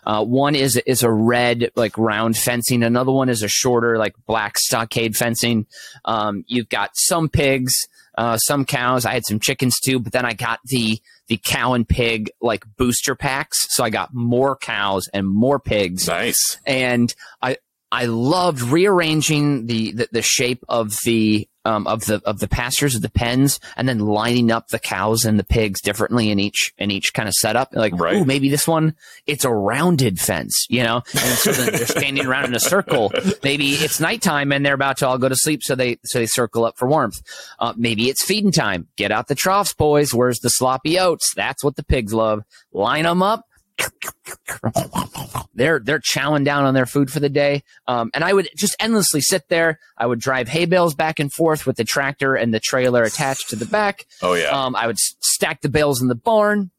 Uh, 0.04 0.24
one 0.26 0.56
is 0.56 0.78
is 0.88 1.04
a 1.04 1.12
red 1.12 1.72
like 1.76 1.98
round 1.98 2.36
fencing. 2.36 2.82
Another 2.84 3.12
one 3.12 3.30
is 3.30 3.44
a 3.44 3.48
shorter 3.48 3.98
like 3.98 4.16
black 4.26 4.58
stockade 4.58 5.16
fencing. 5.16 5.66
Um, 6.06 6.44
you've 6.48 6.70
got 6.70 6.90
some 6.96 7.30
pigs, 7.30 7.72
uh, 8.18 8.38
some 8.38 8.66
cows. 8.66 9.06
I 9.06 9.14
had 9.14 9.26
some 9.26 9.40
chickens 9.40 9.80
too, 9.80 10.00
but 10.00 10.12
then 10.14 10.26
I 10.26 10.34
got 10.34 10.60
the 10.66 11.00
the 11.28 11.40
cow 11.44 11.74
and 11.74 11.88
pig 11.88 12.30
like 12.42 12.66
booster 12.78 13.16
packs. 13.16 13.68
So 13.76 13.84
I 13.84 13.90
got 13.90 14.14
more 14.14 14.56
cows 14.56 15.08
and 15.14 15.28
more 15.28 15.60
pigs 15.60 16.08
Nice. 16.08 16.58
and 16.66 17.14
I 17.42 17.58
I 17.94 18.06
loved 18.06 18.62
rearranging 18.62 19.66
the, 19.66 19.92
the, 19.92 20.10
the 20.14 20.22
shape 20.22 20.64
of 20.70 20.98
the 21.04 21.48
um, 21.66 21.86
of 21.88 22.06
the 22.06 22.22
of 22.26 22.40
the 22.40 22.48
pastures 22.48 22.96
of 22.96 23.02
the 23.02 23.10
pens, 23.10 23.60
and 23.78 23.88
then 23.88 24.00
lining 24.00 24.52
up 24.52 24.68
the 24.70 24.80
cows 24.80 25.26
and 25.26 25.38
the 25.40 25.44
pigs 25.44 25.82
differently 25.82 26.30
in 26.32 26.40
each 26.40 26.74
in 26.78 26.92
each 26.92 27.14
kind 27.14 27.28
of 27.28 27.34
setup. 27.36 27.70
Like, 27.74 27.94
Right. 28.00 28.16
ooh, 28.16 28.26
maybe 28.26 28.50
this 28.50 28.68
one 28.68 28.96
it's 29.28 29.46
a 29.46 29.52
rounded 29.52 30.20
fence, 30.20 30.66
you 30.70 30.84
know, 30.84 30.98
and 31.14 31.38
so 31.38 31.52
then 31.52 31.72
they're 31.74 31.86
standing 31.86 32.26
around 32.26 32.46
in 32.46 32.56
a 32.56 32.60
circle. 32.60 33.12
Maybe 33.44 33.72
it's 33.74 34.00
nighttime 34.00 34.52
and 34.52 34.66
they're 34.66 34.74
about 34.74 34.98
to 34.98 35.08
all 35.08 35.18
go 35.18 35.30
to 35.30 35.36
sleep, 35.36 35.64
so 35.64 35.76
they 35.76 35.98
so 36.06 36.20
they 36.20 36.26
circle 36.26 36.66
up 36.66 36.78
for 36.78 36.88
warmth. 36.88 37.22
Uh, 37.60 37.74
maybe 37.78 38.10
it's 38.10 38.24
feeding 38.26 38.52
time. 38.52 38.88
Get 38.96 39.12
out 39.12 39.28
the 39.28 39.36
troughs, 39.36 39.74
boys. 39.74 40.14
Where's 40.14 40.40
the 40.40 40.50
sloppy 40.50 40.98
oats? 41.00 41.32
That's 41.36 41.64
what 41.64 41.76
the 41.76 41.84
pigs 41.84 42.14
love. 42.14 42.44
Line 42.74 43.04
them 43.04 43.22
up 43.22 43.46
they're 45.54 45.80
they're 45.80 46.00
chowing 46.00 46.46
down 46.46 46.66
on 46.66 46.74
their 46.74 46.86
food 46.86 47.12
for 47.12 47.20
the 47.20 47.30
day. 47.30 47.64
Um, 47.88 48.12
and 48.14 48.24
I 48.24 48.34
would 48.34 48.50
just 48.58 48.76
endlessly 48.80 49.22
sit 49.22 49.48
there. 49.50 49.80
I 49.98 50.06
would 50.06 50.20
drive 50.20 50.48
hay 50.48 50.66
bales 50.66 50.94
back 50.96 51.20
and 51.20 51.32
forth 51.32 51.66
with 51.66 51.78
the 51.78 51.84
tractor 51.84 52.36
and 52.36 52.54
the 52.54 52.60
trailer 52.60 53.04
attached 53.04 53.50
to 53.50 53.56
the 53.56 53.66
back. 53.66 54.06
Oh 54.22 54.34
yeah. 54.34 54.48
Um, 54.50 54.76
I 54.76 54.88
would 54.88 54.98
stack 55.00 55.62
the 55.62 55.70
bales 55.70 56.02
in 56.02 56.08
the 56.08 56.16
barn. 56.16 56.72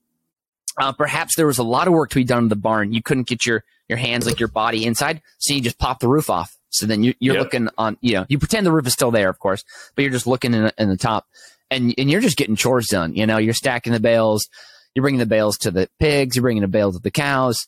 Uh, 0.79 0.93
perhaps 0.93 1.37
there 1.37 1.47
was 1.47 1.59
a 1.59 1.63
lot 1.63 1.87
of 1.87 1.93
work 1.93 2.09
to 2.11 2.17
be 2.17 2.25
done 2.25 2.45
in 2.45 2.49
the 2.49 2.57
barn. 2.57 2.93
You 2.93 3.03
couldn't 3.03 3.27
get 3.29 3.45
your 3.45 3.65
your 3.89 3.99
hands 3.99 4.27
like 4.27 4.41
your 4.41 4.49
body 4.49 4.87
inside, 4.87 5.21
so 5.39 5.53
you 5.55 5.61
just 5.61 5.79
pop 5.79 6.01
the 6.01 6.09
roof 6.09 6.31
off. 6.31 6.57
So 6.71 6.87
then 6.87 7.03
you, 7.03 7.13
you're 7.21 7.35
Yep. 7.35 7.43
looking 7.45 7.69
on, 7.77 7.99
you 8.01 8.15
know, 8.15 8.25
you 8.31 8.39
pretend 8.39 8.65
the 8.65 8.73
roof 8.73 8.87
is 8.87 8.95
still 8.95 9.11
there, 9.11 9.29
of 9.29 9.39
course, 9.39 9.63
but 9.95 10.03
you're 10.03 10.11
just 10.11 10.27
looking 10.27 10.55
in, 10.55 10.73
in 10.79 10.89
the 10.89 10.97
top, 10.97 11.27
and 11.71 11.93
and 11.99 12.11
you're 12.11 12.23
just 12.23 12.39
getting 12.39 12.57
chores 12.57 12.87
done. 12.87 13.15
You 13.15 13.27
know, 13.27 13.37
you're 13.37 13.53
stacking 13.53 13.93
the 13.93 14.01
bales, 14.01 14.49
you're 14.95 15.03
bringing 15.03 15.21
the 15.21 15.27
bales 15.27 15.59
to 15.59 15.71
the 15.71 15.89
pigs, 15.99 16.37
you're 16.37 16.43
bringing 16.43 16.63
the 16.63 16.69
bales 16.69 16.97
to 16.97 17.03
the 17.03 17.11
cows. 17.11 17.67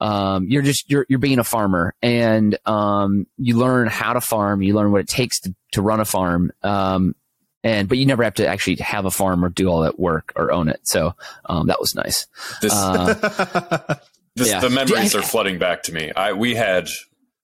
Um, 0.00 0.46
you're 0.48 0.62
just 0.62 0.90
you're 0.90 1.06
you're 1.08 1.18
being 1.18 1.38
a 1.38 1.44
farmer, 1.44 1.94
and 2.02 2.58
um, 2.66 3.26
you 3.38 3.56
learn 3.56 3.86
how 3.88 4.12
to 4.12 4.20
farm. 4.20 4.62
You 4.62 4.74
learn 4.74 4.92
what 4.92 5.00
it 5.00 5.08
takes 5.08 5.40
to 5.40 5.54
to 5.72 5.82
run 5.82 6.00
a 6.00 6.04
farm. 6.04 6.52
Um, 6.62 7.14
and 7.64 7.88
but 7.88 7.98
you 7.98 8.06
never 8.06 8.22
have 8.22 8.34
to 8.34 8.46
actually 8.46 8.76
have 8.76 9.06
a 9.06 9.10
farm 9.10 9.44
or 9.44 9.48
do 9.48 9.68
all 9.68 9.82
that 9.82 9.98
work 9.98 10.32
or 10.36 10.52
own 10.52 10.68
it. 10.68 10.80
So 10.84 11.14
um, 11.46 11.66
that 11.66 11.80
was 11.80 11.94
nice. 11.94 12.26
this 12.60 12.72
Uh, 12.72 13.96
this 14.36 14.50
yeah. 14.50 14.60
the 14.60 14.70
memories 14.70 15.14
are 15.14 15.22
flooding 15.22 15.58
back 15.58 15.84
to 15.84 15.92
me. 15.92 16.12
I 16.14 16.34
we 16.34 16.54
had 16.54 16.88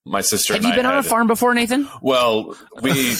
my 0.05 0.21
sister. 0.21 0.53
Have 0.53 0.63
you 0.63 0.73
been 0.73 0.85
on 0.85 0.97
a 0.97 1.03
farm 1.03 1.27
before, 1.27 1.53
Nathan? 1.53 1.89
Well, 2.01 2.55
we, 2.81 2.91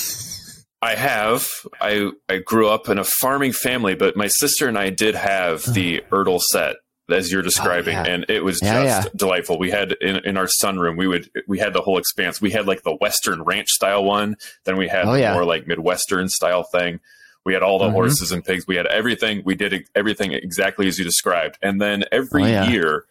I 0.84 0.96
have. 0.96 1.48
I 1.82 2.12
I 2.30 2.38
grew 2.40 2.68
up 2.70 2.90
in 2.90 2.98
a 3.00 3.04
farming 3.22 3.54
family, 3.54 3.96
but 3.96 4.18
my 4.18 4.28
sister 4.28 4.68
and 4.68 4.78
I 4.78 4.90
did 4.90 5.16
have 5.16 5.64
the 5.74 6.02
Ertl 6.12 6.42
set 6.52 6.76
as 7.10 7.32
you're 7.32 7.42
describing, 7.42 7.96
Oh, 7.98 8.04
yeah. 8.04 8.12
and 8.14 8.26
it 8.30 8.44
was 8.44 8.60
Yeah, 8.62 8.84
just 9.04 9.16
delightful. 9.18 9.60
We 9.60 9.70
had 9.72 9.92
in, 10.02 10.18
in 10.26 10.38
our 10.38 10.48
sunroom, 10.64 10.98
we 10.98 11.08
would 11.08 11.30
we 11.48 11.60
had 11.60 11.74
the 11.74 11.82
whole 11.82 11.98
expanse. 11.98 12.42
We 12.42 12.52
had 12.52 12.66
like 12.66 12.84
the 12.84 12.96
Western 12.96 13.44
ranch 13.44 13.70
style 13.70 14.04
one, 14.04 14.36
then 14.66 14.78
we 14.78 14.88
had 14.88 15.06
Oh, 15.06 15.14
yeah. 15.14 15.34
more 15.34 15.46
like 15.46 15.68
Midwestern 15.68 16.28
style 16.30 16.64
thing. 16.72 17.00
We 17.46 17.54
had 17.54 17.62
all 17.64 17.78
the 17.80 17.90
Mhm. 17.90 17.94
horses 17.94 18.32
and 18.32 18.44
pigs. 18.44 18.66
We 18.68 18.78
had 18.78 18.86
everything. 18.88 19.42
We 19.46 19.56
did 19.56 19.86
everything 19.96 20.32
exactly 20.32 20.88
as 20.88 20.98
you 20.98 21.04
described. 21.06 21.58
And 21.62 21.82
then 21.82 22.04
every 22.12 22.44
Oh, 22.44 22.48
yeah. 22.48 22.70
year 22.70 23.06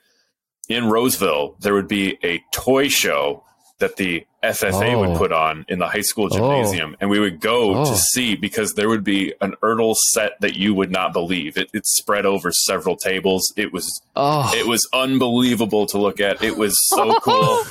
in 0.68 0.86
Roseville, 0.88 1.56
there 1.60 1.74
would 1.74 1.88
be 1.88 2.18
a 2.24 2.42
toy 2.52 2.88
show 2.88 3.44
that 3.78 3.96
the 3.96 4.24
FFA 4.42 4.98
would 4.98 5.10
Oh. 5.10 5.16
put 5.18 5.32
on 5.32 5.64
in 5.68 5.78
the 5.78 5.88
high 5.88 6.00
school 6.02 6.26
Oh. 6.26 6.36
gymnasium, 6.36 6.96
and 7.00 7.08
we 7.10 7.18
would 7.20 7.40
go 7.40 7.74
Oh. 7.76 7.84
to 7.84 7.96
see 7.96 8.34
because 8.36 8.74
there 8.74 8.88
would 8.88 9.04
be 9.04 9.34
an 9.40 9.54
Ertl 9.62 9.94
set 10.12 10.40
that 10.40 10.56
you 10.56 10.74
would 10.74 10.90
not 10.90 11.12
believe. 11.12 11.56
It, 11.56 11.68
it 11.72 11.86
spread 11.86 12.26
over 12.26 12.50
several 12.52 12.96
tables. 12.96 13.42
It 13.56 13.72
was 13.72 13.88
Oh, 14.16 14.52
it 14.54 14.66
was 14.66 14.80
unbelievable 14.92 15.86
to 15.86 15.98
look 15.98 16.20
at. 16.20 16.42
It 16.42 16.56
was 16.56 16.74
so 16.88 17.14
cool. 17.22 17.64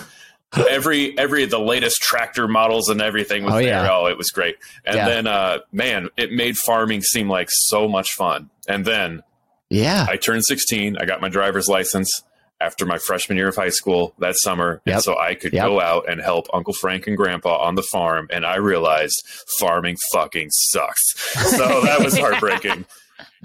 Every 0.69 1.17
every 1.17 1.45
the 1.45 1.59
latest 1.59 2.01
tractor 2.01 2.45
models 2.47 2.89
and 2.89 3.01
everything 3.01 3.43
was 3.45 3.53
Oh, 3.53 3.57
there. 3.57 3.67
yeah. 3.67 3.89
Oh, 3.89 4.07
it 4.07 4.17
was 4.17 4.31
great. 4.31 4.57
And 4.85 4.95
Yeah. 4.97 5.07
then 5.07 5.27
uh 5.27 5.59
man, 5.71 6.09
it 6.17 6.33
made 6.33 6.57
farming 6.57 7.03
seem 7.03 7.29
like 7.29 7.47
so 7.49 7.87
much 7.87 8.11
fun. 8.11 8.49
And 8.67 8.83
then 8.83 9.23
yeah. 9.69 10.05
I 10.09 10.17
turned 10.17 10.43
16. 10.45 10.97
I 10.97 11.05
got 11.05 11.21
my 11.21 11.29
driver's 11.29 11.69
license 11.69 12.21
after 12.61 12.85
my 12.85 12.97
freshman 12.99 13.37
year 13.37 13.47
of 13.49 13.55
high 13.55 13.69
school 13.69 14.13
that 14.19 14.35
summer. 14.37 14.81
Yep. 14.85 14.93
And 14.95 15.03
so 15.03 15.17
I 15.17 15.35
could 15.35 15.53
Yep. 15.53 15.65
go 15.65 15.81
out 15.81 16.09
and 16.09 16.21
help 16.21 16.47
Uncle 16.53 16.73
Frank 16.73 17.07
and 17.07 17.17
Grandpa 17.17 17.57
on 17.57 17.75
the 17.75 17.83
farm. 17.83 18.27
And 18.31 18.45
I 18.45 18.55
realized 18.57 19.21
farming 19.59 19.97
fucking 20.13 20.49
sucks. 20.51 21.01
So 21.57 21.81
that 21.81 21.99
was 22.03 22.17
heartbreaking. 22.17 22.85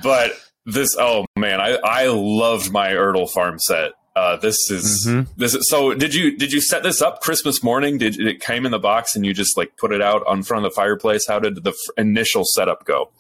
But 0.03 0.33
this, 0.65 0.89
oh 0.99 1.27
man, 1.37 1.61
I, 1.61 1.77
I 1.85 2.07
loved 2.09 2.71
my 2.73 2.89
Ertl 2.89 3.31
farm 3.31 3.59
set. 3.59 3.93
Uh, 4.15 4.37
this 4.37 4.57
is 4.71 5.07
Mhm. 5.07 5.27
this 5.37 5.55
is 5.55 5.67
so. 5.69 5.93
Did 5.95 6.15
you 6.15 6.37
did 6.39 6.51
you 6.53 6.61
set 6.63 6.83
this 6.83 7.03
up 7.03 7.21
Christmas 7.21 7.63
morning? 7.63 7.99
Did 7.99 8.19
it 8.19 8.41
came 8.41 8.65
in 8.65 8.73
the 8.73 8.79
box 8.79 9.15
and 9.15 9.27
you 9.27 9.35
just 9.35 9.57
like 9.59 9.77
put 9.77 9.93
it 9.93 10.01
out 10.01 10.23
on 10.27 10.43
front 10.43 10.65
of 10.65 10.73
the 10.73 10.75
fireplace? 10.75 11.27
How 11.29 11.39
did 11.39 11.63
the 11.65 11.71
f- 11.71 11.77
initial 11.99 12.43
setup 12.47 12.87
go? 12.87 13.11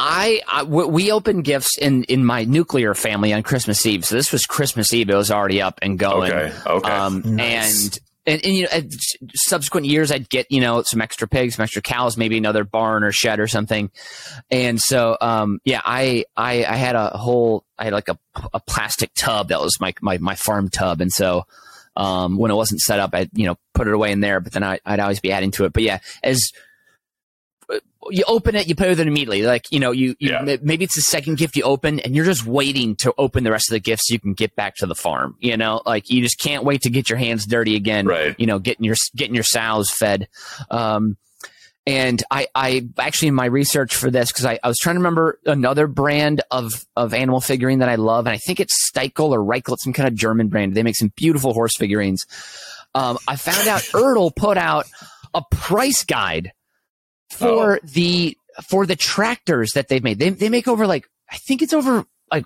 I, 0.00 0.40
I 0.46 0.60
w- 0.60 0.86
we 0.86 1.10
opened 1.10 1.42
gifts 1.42 1.76
in 1.76 2.04
in 2.04 2.24
my 2.24 2.44
nuclear 2.44 2.94
family 2.94 3.32
on 3.32 3.42
Christmas 3.42 3.84
Eve. 3.84 4.04
So 4.04 4.14
this 4.14 4.30
was 4.30 4.46
Christmas 4.46 4.94
Eve. 4.94 5.10
It 5.10 5.16
was 5.16 5.32
already 5.32 5.60
up 5.60 5.80
and 5.82 5.98
going. 5.98 6.30
Okay, 6.32 6.52
okay. 6.66 6.88
Um, 6.90 7.22
Nice. 7.24 7.84
and, 7.84 8.00
and 8.24 8.44
and 8.44 8.54
you 8.54 8.62
know, 8.70 8.88
subsequent 9.34 9.86
years, 9.86 10.12
I'd 10.12 10.28
get 10.28 10.46
you 10.50 10.60
know 10.60 10.82
some 10.82 11.00
extra 11.00 11.26
pigs, 11.26 11.56
some 11.56 11.64
extra 11.64 11.82
cows, 11.82 12.16
maybe 12.16 12.38
another 12.38 12.62
barn 12.62 13.02
or 13.02 13.10
shed 13.10 13.40
or 13.40 13.48
something. 13.48 13.90
And 14.52 14.80
so, 14.80 15.16
um, 15.20 15.58
yeah, 15.64 15.80
I 15.84 16.26
I 16.36 16.64
I 16.64 16.76
had 16.76 16.94
a 16.94 17.08
whole, 17.16 17.64
I 17.76 17.84
had 17.84 17.92
like 17.92 18.08
a 18.08 18.18
a 18.54 18.60
plastic 18.60 19.10
tub 19.14 19.48
that 19.48 19.60
was 19.60 19.80
my 19.80 19.94
my 20.00 20.18
my 20.18 20.36
farm 20.36 20.68
tub, 20.70 21.00
and 21.00 21.12
so. 21.12 21.44
Um, 21.96 22.36
when 22.36 22.52
it 22.52 22.54
wasn't 22.54 22.80
set 22.80 23.00
up, 23.00 23.10
I'd, 23.12 23.30
you 23.32 23.46
know, 23.46 23.56
put 23.74 23.88
it 23.88 23.92
away 23.92 24.12
in 24.12 24.20
there, 24.20 24.38
but 24.38 24.52
then 24.52 24.62
I, 24.62 24.78
I'd 24.86 25.00
always 25.00 25.18
be 25.18 25.32
adding 25.32 25.50
to 25.52 25.64
it. 25.64 25.72
But 25.72 25.82
yeah, 25.82 25.98
as 26.22 26.52
you 28.10 28.24
open 28.26 28.54
it, 28.56 28.68
you 28.68 28.74
play 28.74 28.88
with 28.88 29.00
it 29.00 29.06
immediately. 29.06 29.42
Like, 29.42 29.64
you 29.70 29.80
know, 29.80 29.90
you, 29.90 30.14
you 30.18 30.30
Yeah. 30.30 30.56
maybe 30.62 30.84
it's 30.84 30.94
the 30.96 31.02
second 31.02 31.38
gift 31.38 31.56
you 31.56 31.62
open 31.64 32.00
and 32.00 32.14
you're 32.14 32.24
just 32.24 32.46
waiting 32.46 32.96
to 32.96 33.14
open 33.18 33.44
the 33.44 33.50
rest 33.50 33.70
of 33.70 33.74
the 33.74 33.80
gifts 33.80 34.08
so 34.08 34.12
you 34.14 34.20
can 34.20 34.34
get 34.34 34.54
back 34.56 34.74
to 34.76 34.86
the 34.86 34.94
farm. 34.94 35.36
You 35.40 35.56
know, 35.56 35.82
like 35.86 36.10
you 36.10 36.22
just 36.22 36.38
can't 36.38 36.64
wait 36.64 36.82
to 36.82 36.90
get 36.90 37.08
your 37.10 37.18
hands 37.18 37.46
dirty 37.46 37.76
again. 37.76 38.06
Right. 38.06 38.34
You 38.38 38.46
know, 38.46 38.58
getting 38.58 38.84
your, 38.84 38.96
getting 39.16 39.34
your 39.34 39.44
sows 39.44 39.90
fed. 39.90 40.28
Um, 40.70 41.16
and 41.86 42.22
I, 42.30 42.48
I 42.54 42.86
actually 42.98 43.28
in 43.28 43.34
my 43.34 43.46
research 43.46 43.94
for 43.96 44.10
this, 44.10 44.30
cause 44.30 44.44
I, 44.44 44.58
I 44.62 44.68
was 44.68 44.76
trying 44.76 44.96
to 44.96 45.00
remember 45.00 45.38
another 45.46 45.86
brand 45.86 46.42
of, 46.50 46.86
of 46.96 47.14
animal 47.14 47.40
figurine 47.40 47.78
that 47.78 47.88
I 47.88 47.94
love. 47.94 48.26
And 48.26 48.34
I 48.34 48.38
think 48.38 48.60
it's 48.60 48.90
Steichel 48.92 49.30
or 49.30 49.38
Reichel. 49.38 49.72
It's 49.72 49.84
some 49.84 49.94
kind 49.94 50.06
of 50.06 50.14
German 50.14 50.48
brand. 50.48 50.74
They 50.74 50.82
make 50.82 50.96
some 50.96 51.12
beautiful 51.16 51.54
horse 51.54 51.76
figurines. 51.78 52.26
Um, 52.94 53.16
I 53.26 53.36
found 53.36 53.66
out 53.68 53.80
Ertl 53.92 54.34
put 54.36 54.58
out 54.58 54.86
a 55.34 55.42
price 55.50 56.04
guide 56.04 56.52
for 57.30 57.80
the 57.82 58.36
for 58.68 58.86
the 58.86 58.96
tractors 58.96 59.70
that 59.74 59.88
they've 59.88 60.02
made. 60.02 60.18
They 60.18 60.30
they 60.30 60.48
make 60.48 60.68
over 60.68 60.86
like 60.86 61.08
I 61.30 61.36
think 61.36 61.62
it's 61.62 61.72
over 61.72 62.04
like 62.30 62.44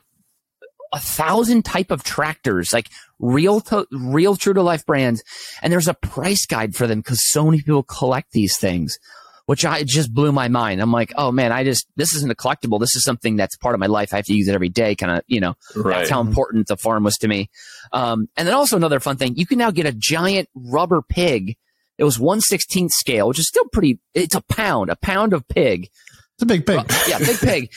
a 0.93 0.99
thousand 1.01 1.64
type 1.64 1.91
of 1.91 2.03
tractors, 2.05 2.72
like 2.72 2.89
real 3.18 3.61
to 3.62 3.87
real 3.93 4.37
true 4.37 4.55
to 4.55 4.62
life 4.62 4.85
brands, 4.85 5.22
and 5.62 5.72
there's 5.72 5.89
a 5.89 5.95
price 5.95 6.45
guide 6.47 6.74
for 6.74 6.87
them 6.87 6.99
because 7.01 7.30
so 7.30 7.45
many 7.47 7.59
people 7.59 7.83
collect 7.83 8.33
these 8.33 8.57
things. 8.59 8.99
Which 9.47 9.64
I 9.64 9.83
just 9.83 10.14
blew 10.14 10.30
my 10.30 10.47
mind. 10.47 10.80
I'm 10.80 10.93
like, 10.93 11.12
oh 11.16 11.33
man, 11.33 11.51
I 11.51 11.64
just 11.64 11.89
this 11.97 12.14
isn't 12.14 12.30
a 12.30 12.35
collectible. 12.35 12.78
This 12.78 12.95
is 12.95 13.03
something 13.03 13.35
that's 13.35 13.57
part 13.57 13.74
of 13.74 13.80
my 13.80 13.89
life. 13.89 14.12
I 14.14 14.16
have 14.18 14.24
to 14.26 14.35
use 14.35 14.47
it 14.47 14.55
every 14.55 14.68
day. 14.68 14.95
Kind 14.95 15.18
of, 15.18 15.24
you 15.26 15.41
know, 15.41 15.55
Right. 15.74 15.99
that's 15.99 16.11
how 16.11 16.20
important 16.20 16.68
the 16.68 16.76
farm 16.76 17.03
was 17.03 17.16
to 17.18 17.28
me. 17.28 17.51
Um, 17.93 18.28
and 18.37 18.47
then 18.47 18.55
also 18.55 18.76
another 18.76 19.01
fun 19.01 19.16
thing, 19.16 19.35
you 19.35 19.45
can 19.45 19.59
now 19.59 19.72
get 19.72 19.85
a 19.85 19.93
giant 19.93 20.49
rubber 20.55 21.03
pig. 21.03 21.57
It 22.03 22.05
was 22.05 22.19
116th 22.19 22.91
scale, 22.91 23.29
which 23.29 23.39
is 23.39 23.47
still 23.47 23.67
pretty, 23.73 24.01
it's 24.13 24.35
a 24.35 24.41
pound, 24.41 24.91
a 24.91 24.97
pound 24.97 25.33
of 25.33 25.47
pig. 25.47 25.89
It's 26.35 26.43
a 26.43 26.47
big 26.47 26.67
pig. 26.67 26.81
Uh, 26.81 26.85
yeah, 27.07 27.19
big 27.21 27.39
pig. 27.39 27.73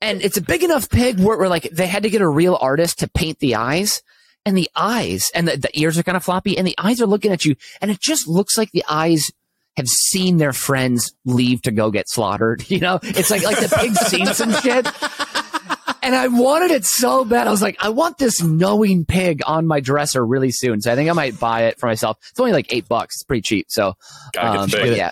And 0.00 0.22
it's 0.22 0.38
a 0.38 0.40
big 0.40 0.62
enough 0.62 0.88
pig 0.88 1.20
where, 1.20 1.36
where 1.36 1.50
like 1.50 1.64
they 1.64 1.86
had 1.86 2.04
to 2.04 2.08
get 2.08 2.22
a 2.22 2.26
real 2.26 2.56
artist 2.58 3.00
to 3.00 3.10
paint 3.10 3.38
the 3.38 3.56
eyes 3.56 4.02
and 4.46 4.56
the 4.56 4.70
eyes 4.74 5.30
and 5.34 5.46
the, 5.46 5.58
the 5.58 5.78
ears 5.78 5.98
are 5.98 6.02
kind 6.02 6.16
of 6.16 6.24
floppy 6.24 6.56
and 6.56 6.66
the 6.66 6.74
eyes 6.78 7.02
are 7.02 7.06
looking 7.06 7.32
at 7.32 7.44
you 7.44 7.54
and 7.82 7.90
it 7.90 8.00
just 8.00 8.26
looks 8.26 8.56
like 8.56 8.70
the 8.70 8.84
eyes 8.88 9.30
have 9.76 9.88
seen 9.88 10.38
their 10.38 10.54
friends 10.54 11.12
leave 11.26 11.60
to 11.60 11.70
go 11.70 11.90
get 11.90 12.08
slaughtered. 12.08 12.64
You 12.70 12.80
know, 12.80 12.98
it's 13.02 13.30
like, 13.30 13.42
like 13.42 13.60
the 13.60 13.76
pig 13.76 13.94
seen 13.94 14.24
some 14.28 14.52
shit. 14.62 14.86
And 16.02 16.14
I 16.14 16.28
wanted 16.28 16.70
it 16.70 16.84
so 16.84 17.24
bad. 17.24 17.46
I 17.46 17.50
was 17.50 17.62
like, 17.62 17.76
I 17.80 17.90
want 17.90 18.18
this 18.18 18.42
knowing 18.42 19.04
pig 19.04 19.42
on 19.46 19.66
my 19.66 19.80
dresser 19.80 20.24
really 20.24 20.50
soon. 20.50 20.80
So 20.80 20.92
I 20.92 20.96
think 20.96 21.10
I 21.10 21.12
might 21.12 21.38
buy 21.38 21.64
it 21.64 21.78
for 21.78 21.86
myself. 21.86 22.18
It's 22.30 22.40
only 22.40 22.52
like 22.52 22.72
eight 22.72 22.88
bucks. 22.88 23.16
It's 23.16 23.24
pretty 23.24 23.42
cheap. 23.42 23.66
So 23.68 23.94
um, 24.38 24.68
get 24.68 24.72
but 24.72 24.82
big. 24.82 24.96
yeah. 24.96 25.10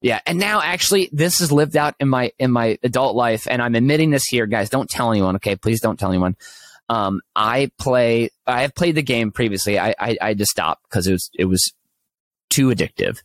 Yeah. 0.00 0.20
And 0.26 0.38
now 0.38 0.60
actually 0.60 1.08
this 1.12 1.40
is 1.40 1.52
lived 1.52 1.76
out 1.76 1.94
in 2.00 2.08
my, 2.08 2.32
in 2.38 2.50
my 2.50 2.78
adult 2.82 3.16
life. 3.16 3.46
And 3.48 3.62
I'm 3.62 3.74
admitting 3.74 4.10
this 4.10 4.24
here, 4.24 4.46
guys. 4.46 4.68
Don't 4.68 4.90
tell 4.90 5.10
anyone. 5.10 5.36
Okay. 5.36 5.56
Please 5.56 5.80
don't 5.80 5.98
tell 5.98 6.10
anyone. 6.10 6.36
Um, 6.88 7.20
I 7.34 7.70
play, 7.78 8.30
I 8.46 8.62
have 8.62 8.74
played 8.74 8.94
the 8.94 9.02
game 9.02 9.32
previously. 9.32 9.78
I, 9.78 9.94
I, 9.98 10.16
I 10.20 10.34
just 10.34 10.50
stopped 10.50 10.82
because 10.88 11.06
it 11.06 11.12
was, 11.12 11.30
it 11.34 11.44
was 11.46 11.72
too 12.50 12.68
addictive. 12.68 13.22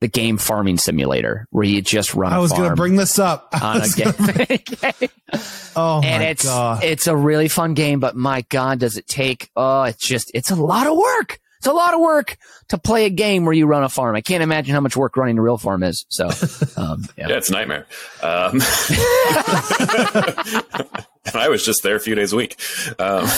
The 0.00 0.06
game 0.08 0.38
farming 0.38 0.78
simulator 0.78 1.48
where 1.50 1.64
you 1.64 1.82
just 1.82 2.14
run. 2.14 2.32
I 2.32 2.38
was 2.38 2.52
going 2.52 2.70
to 2.70 2.76
bring 2.76 2.94
this 2.94 3.18
up. 3.18 3.48
On 3.60 3.78
a 3.78 3.80
was 3.80 3.96
gonna- 3.96 4.46
game. 4.46 5.08
oh 5.76 6.00
and 6.04 6.22
my 6.22 6.28
it's, 6.28 6.44
god! 6.44 6.84
it's 6.84 7.08
a 7.08 7.16
really 7.16 7.48
fun 7.48 7.74
game, 7.74 7.98
but 7.98 8.14
my 8.14 8.42
God, 8.48 8.78
does 8.78 8.96
it 8.96 9.08
take, 9.08 9.50
oh, 9.56 9.82
it's 9.82 10.06
just, 10.06 10.30
it's 10.34 10.52
a 10.52 10.54
lot 10.54 10.86
of 10.86 10.96
work. 10.96 11.40
It's 11.58 11.66
a 11.66 11.72
lot 11.72 11.94
of 11.94 12.00
work 12.00 12.36
to 12.68 12.78
play 12.78 13.06
a 13.06 13.10
game 13.10 13.44
where 13.44 13.52
you 13.52 13.66
run 13.66 13.82
a 13.82 13.88
farm. 13.88 14.14
I 14.14 14.20
can't 14.20 14.44
imagine 14.44 14.72
how 14.72 14.80
much 14.80 14.96
work 14.96 15.16
running 15.16 15.36
a 15.38 15.42
real 15.42 15.58
farm 15.58 15.82
is. 15.82 16.06
So, 16.08 16.28
um, 16.76 17.02
yeah. 17.16 17.30
Yeah, 17.30 17.36
it's 17.38 17.48
a 17.48 17.52
nightmare. 17.52 17.86
Um, 18.22 18.52
and 18.52 18.62
I 21.34 21.48
was 21.48 21.64
just 21.64 21.82
there 21.82 21.96
a 21.96 22.00
few 22.00 22.14
days 22.14 22.32
a 22.32 22.36
week. 22.36 22.56
Um, 23.00 23.24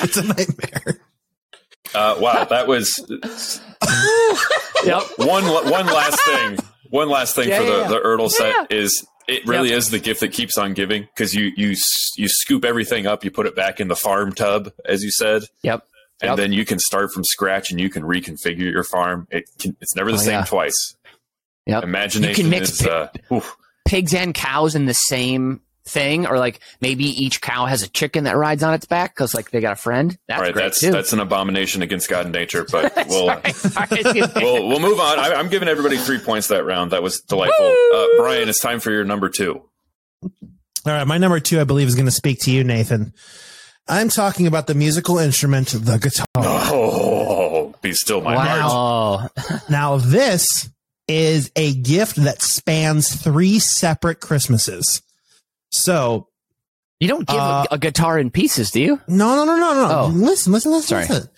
it's 0.00 0.16
a 0.16 0.22
nightmare. 0.22 0.98
Uh, 1.94 2.16
wow, 2.18 2.44
that 2.44 2.66
was 2.66 2.88
Yep. 4.84 5.02
one. 5.18 5.44
One 5.44 5.86
last 5.86 6.20
thing. 6.24 6.58
One 6.90 7.08
last 7.08 7.34
thing 7.34 7.48
Yeah, 7.48 7.58
for 7.58 7.64
the, 7.64 7.78
yeah, 7.78 7.88
the 7.88 8.00
Ertl 8.00 8.30
set 8.30 8.54
Yeah. 8.70 8.76
is 8.78 9.06
it 9.26 9.46
really 9.46 9.72
is 9.72 9.90
the 9.90 9.98
gift 9.98 10.20
that 10.20 10.32
keeps 10.32 10.58
on 10.58 10.74
giving 10.74 11.02
because 11.14 11.34
you 11.34 11.50
you 11.56 11.74
you 12.16 12.28
scoop 12.28 12.64
everything 12.64 13.06
up, 13.06 13.24
you 13.24 13.30
put 13.30 13.46
it 13.46 13.56
back 13.56 13.80
in 13.80 13.88
the 13.88 13.96
farm 13.96 14.32
tub, 14.32 14.70
as 14.84 15.02
you 15.02 15.10
said, 15.10 15.42
Yep. 15.62 15.82
and 16.20 16.28
Yep. 16.30 16.36
then 16.36 16.52
you 16.52 16.64
can 16.64 16.78
start 16.78 17.12
from 17.12 17.24
scratch 17.24 17.70
and 17.70 17.80
you 17.80 17.88
can 17.90 18.02
reconfigure 18.02 18.70
your 18.70 18.84
farm. 18.84 19.26
It 19.30 19.44
can, 19.58 19.76
it's 19.80 19.96
never 19.96 20.10
the 20.12 20.18
Oh, 20.18 20.20
same 20.20 20.32
yeah. 20.40 20.44
twice. 20.44 20.94
Yep. 21.66 21.82
Imagination 21.84 22.50
mix 22.50 22.80
is 22.80 22.86
uh. 22.86 23.08
Pigs 23.86 24.14
and 24.14 24.34
cows 24.34 24.74
in 24.74 24.84
the 24.86 24.94
same 24.94 25.60
thing, 25.86 26.26
or 26.26 26.38
like 26.38 26.60
maybe 26.80 27.04
each 27.04 27.40
cow 27.40 27.66
has 27.66 27.82
a 27.82 27.88
chicken 27.88 28.24
that 28.24 28.36
rides 28.36 28.62
on 28.62 28.74
its 28.74 28.86
back 28.86 29.14
because 29.14 29.34
like 29.34 29.50
they 29.50 29.60
got 29.60 29.72
a 29.72 29.76
friend. 29.76 30.16
That's 30.28 30.38
all 30.38 30.44
right. 30.44 30.52
great 30.54 30.62
That's 30.62 30.80
too. 30.80 30.90
that's 30.92 31.12
an 31.12 31.20
abomination 31.20 31.82
against 31.82 32.08
God 32.08 32.26
and 32.26 32.34
nature, 32.34 32.66
but 32.70 32.92
we'll. 33.08 33.26
Sorry. 33.26 33.52
Sorry. 33.52 34.22
we'll 34.36 34.68
we'll 34.68 34.80
move 34.80 34.98
on. 35.00 35.18
I, 35.18 35.34
I'm 35.34 35.48
giving 35.48 35.68
everybody 35.68 35.96
three 35.98 36.18
points 36.18 36.48
that 36.48 36.64
round. 36.64 36.92
That 36.92 37.02
was 37.02 37.20
delightful. 37.20 37.66
Uh, 37.66 38.06
Brian, 38.16 38.48
it's 38.48 38.60
time 38.60 38.80
for 38.80 38.90
your 38.90 39.04
number 39.04 39.28
two. 39.28 39.62
All 40.22 40.92
right, 40.92 41.06
my 41.06 41.18
number 41.18 41.40
two, 41.40 41.60
I 41.60 41.64
believe, 41.64 41.88
is 41.88 41.94
going 41.94 42.04
to 42.06 42.10
speak 42.12 42.40
to 42.40 42.50
you, 42.50 42.62
Nathan. 42.64 43.14
I'm 43.88 44.08
talking 44.08 44.46
about 44.46 44.66
the 44.66 44.74
musical 44.74 45.18
instrument, 45.18 45.68
the 45.68 45.98
guitar. 45.98 46.26
Oh, 46.76 47.74
be 47.82 47.92
still 47.92 48.20
my 48.20 48.34
heart. 48.34 49.30
wow. 49.38 49.58
Now, 49.68 49.96
this 49.98 50.68
is 51.06 51.50
a 51.56 51.72
gift 51.74 52.16
that 52.16 52.42
spans 52.42 53.14
three 53.22 53.58
separate 53.58 54.20
Christmases. 54.20 55.02
So, 55.74 56.28
You 57.00 57.08
don't 57.08 57.26
give 57.26 57.36
Uh, 57.36 57.66
a, 57.70 57.74
a 57.74 57.78
guitar 57.78 58.18
in 58.18 58.30
pieces, 58.30 58.70
do 58.70 58.80
you? 58.80 59.00
no, 59.08 59.34
no, 59.36 59.44
no, 59.44 59.56
no, 59.56 59.74
no. 59.74 59.88
Oh. 59.90 60.06
Listen, 60.14 60.52
listen, 60.52 60.70
listen, 60.72 60.88
Sorry. 60.88 61.06
listen. 61.08 61.28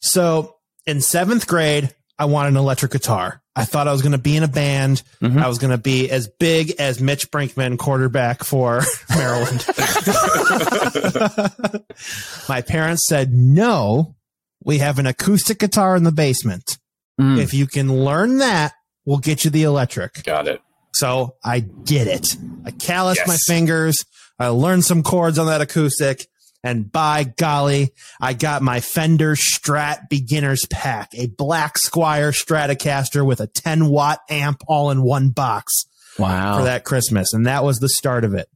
So, 0.00 0.56
in 0.86 1.00
seventh 1.00 1.46
grade, 1.46 1.94
I 2.18 2.26
wanted 2.26 2.50
an 2.50 2.56
electric 2.58 2.92
guitar. 2.92 3.42
I 3.56 3.64
thought 3.64 3.88
I 3.88 3.92
was 3.92 4.02
going 4.02 4.12
to 4.12 4.18
be 4.18 4.36
in 4.36 4.42
a 4.42 4.48
band. 4.48 5.02
Mhm. 5.22 5.42
I 5.42 5.48
was 5.48 5.56
going 5.58 5.70
to 5.70 5.78
be 5.78 6.10
as 6.10 6.28
big 6.28 6.72
as 6.78 7.00
Mitch 7.00 7.30
Brinkman, 7.30 7.78
quarterback 7.78 8.44
for 8.44 8.82
Maryland. 9.16 9.64
My 12.48 12.60
parents 12.60 13.06
said, 13.08 13.32
no, 13.32 14.14
we 14.62 14.78
have 14.78 14.98
an 14.98 15.06
acoustic 15.06 15.58
guitar 15.58 15.96
in 15.96 16.04
the 16.04 16.12
basement. 16.12 16.76
Mm. 17.20 17.38
If 17.38 17.54
you 17.54 17.66
can 17.66 18.04
learn 18.04 18.38
that, 18.38 18.74
we'll 19.06 19.18
get 19.18 19.44
you 19.44 19.50
the 19.50 19.62
electric. 19.62 20.22
Got 20.22 20.48
it. 20.48 20.60
So 20.98 21.36
I 21.44 21.60
did 21.60 22.08
it. 22.08 22.36
I 22.64 22.70
calloused 22.70 23.20
Yes. 23.20 23.28
my 23.28 23.36
fingers. 23.46 24.04
I 24.38 24.48
learned 24.48 24.84
some 24.84 25.02
chords 25.02 25.38
on 25.38 25.46
that 25.46 25.60
acoustic. 25.60 26.26
And 26.64 26.90
by 26.90 27.22
golly, 27.24 27.92
I 28.20 28.32
got 28.32 28.60
my 28.62 28.80
Fender 28.80 29.36
Strat 29.36 30.08
Beginners 30.10 30.66
Pack, 30.66 31.10
a 31.14 31.26
black 31.26 31.74
Squier 31.76 32.32
Stratocaster 32.32 33.24
with 33.24 33.40
a 33.40 33.46
10 33.46 33.86
watt 33.88 34.20
amp 34.28 34.62
all 34.66 34.90
in 34.90 35.02
one 35.02 35.28
box 35.28 35.84
Wow. 36.18 36.58
for 36.58 36.64
that 36.64 36.84
Christmas. 36.84 37.32
And 37.32 37.46
that 37.46 37.62
was 37.62 37.78
the 37.78 37.88
start 37.88 38.24
of 38.24 38.34
it. 38.34 38.48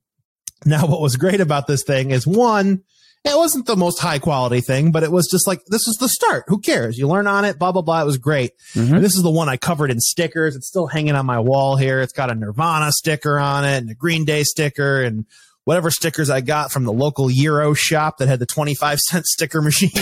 Now, 0.65 0.87
what 0.87 1.01
was 1.01 1.17
great 1.17 1.41
about 1.41 1.67
this 1.67 1.83
thing 1.85 2.11
is 2.11 2.27
one, 2.27 2.83
it 3.25 3.37
wasn't 3.37 3.67
the 3.67 3.77
most 3.77 3.99
high 3.99 4.19
quality 4.19 4.61
thing, 4.61 4.93
but 4.93 5.03
it 5.03 5.13
was 5.13 5.29
just 5.31 5.47
like, 5.47 5.61
this 5.67 5.87
was 5.87 5.97
the 6.01 6.09
start. 6.09 6.45
Who 6.49 6.59
cares? 6.61 6.99
You 6.99 7.07
learn 7.07 7.27
on 7.27 7.45
it, 7.45 7.59
blah, 7.59 7.71
blah, 7.73 7.83
blah. 7.83 8.01
It 8.03 8.07
was 8.07 8.19
great. 8.19 8.53
Mhm. 8.75 8.97
And 8.97 9.05
this 9.05 9.15
is 9.15 9.23
the 9.23 9.31
one 9.31 9.49
I 9.49 9.57
covered 9.57 9.91
in 9.91 10.01
stickers. 10.01 10.57
It's 10.57 10.67
still 10.69 10.87
hanging 10.87 11.15
on 11.15 11.27
my 11.27 11.39
wall 11.39 11.77
here. 11.77 12.01
It's 12.01 12.13
got 12.15 12.31
a 12.31 12.35
Nirvana 12.35 12.91
sticker 12.93 13.39
on 13.39 13.65
it 13.65 13.79
and 13.79 13.91
a 13.91 13.95
Green 13.95 14.25
Day 14.25 14.43
sticker 14.45 15.03
and 15.03 15.27
whatever 15.65 15.91
stickers 15.91 16.31
I 16.31 16.41
got 16.41 16.73
from 16.73 16.85
the 16.85 16.93
local 16.93 17.31
Euro 17.31 17.75
shop 17.75 18.19
that 18.19 18.29
had 18.29 18.39
the 18.39 18.47
25 18.47 18.99
cent 18.99 19.27
sticker 19.27 19.61
machine. 19.63 19.91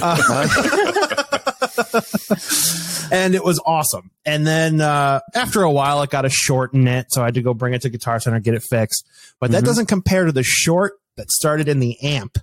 Uh, 0.00 0.46
and 3.10 3.34
it 3.34 3.44
was 3.44 3.60
awesome. 3.66 4.10
And 4.24 4.46
then 4.46 4.80
uh, 4.80 5.20
after 5.34 5.62
a 5.62 5.70
while, 5.70 6.02
it 6.02 6.10
got 6.10 6.24
a 6.24 6.30
short 6.30 6.74
in 6.74 6.86
it, 6.88 7.06
so 7.10 7.22
I 7.22 7.26
had 7.26 7.34
to 7.34 7.42
go 7.42 7.54
bring 7.54 7.74
it 7.74 7.82
to 7.82 7.88
Guitar 7.90 8.20
Center 8.20 8.40
get 8.40 8.54
it 8.54 8.62
fixed. 8.62 9.06
But 9.40 9.50
that 9.52 9.62
Mhm. 9.62 9.66
doesn't 9.66 9.86
compare 9.86 10.24
to 10.24 10.32
the 10.32 10.42
short 10.42 10.94
that 11.16 11.30
started 11.30 11.68
in 11.68 11.78
the 11.80 12.00
amp. 12.02 12.38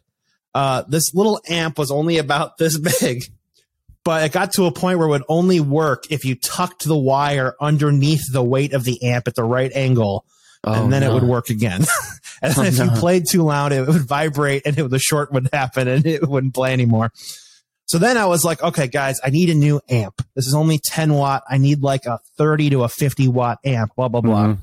Uh, 0.53 0.83
this 0.87 1.13
little 1.13 1.39
amp 1.47 1.77
was 1.77 1.91
only 1.91 2.17
about 2.17 2.57
this 2.57 2.77
big, 3.01 3.23
but 4.03 4.23
it 4.23 4.31
got 4.31 4.53
to 4.53 4.65
a 4.65 4.71
point 4.71 4.97
where 4.97 5.07
it 5.07 5.11
would 5.11 5.23
only 5.29 5.59
work 5.59 6.05
if 6.11 6.25
you 6.25 6.35
tucked 6.35 6.85
the 6.85 6.97
wire 6.97 7.55
underneath 7.61 8.31
the 8.31 8.43
weight 8.43 8.73
of 8.73 8.83
the 8.83 9.01
amp 9.03 9.27
at 9.27 9.35
the 9.35 9.43
right 9.43 9.71
angle, 9.73 10.25
Oh, 10.63 10.73
and 10.73 10.91
then 10.91 11.03
it 11.03 11.13
would 11.13 11.23
work 11.23 11.49
again. 11.49 11.85
and 12.41 12.53
then 12.53 12.65
Oh, 12.65 12.67
if 12.67 12.77
you 12.79 12.89
played 12.99 13.23
too 13.29 13.43
loud, 13.43 13.71
it 13.71 13.87
would 13.87 14.01
vibrate, 14.07 14.63
and 14.65 14.77
it, 14.77 14.89
the 14.89 14.99
short 14.99 15.31
would 15.31 15.49
happen, 15.53 15.87
and 15.87 16.05
it 16.05 16.27
wouldn't 16.27 16.53
play 16.53 16.73
anymore. 16.73 17.11
So 17.85 17.97
then 17.97 18.17
I 18.17 18.25
was 18.25 18.43
like, 18.45 18.61
okay, 18.61 18.87
guys, 18.87 19.19
I 19.23 19.29
need 19.31 19.49
a 19.49 19.55
new 19.55 19.79
amp. 19.89 20.21
This 20.35 20.45
is 20.47 20.53
only 20.53 20.77
10 20.77 21.13
watt. 21.13 21.43
I 21.49 21.57
need 21.57 21.81
like 21.81 22.05
a 22.05 22.19
30 22.37 22.69
to 22.71 22.83
a 22.83 22.89
50 22.89 23.27
watt 23.29 23.57
amp, 23.65 23.95
blah, 23.95 24.09
blah, 24.09 24.21
blah. 24.21 24.45
Mhm. 24.47 24.57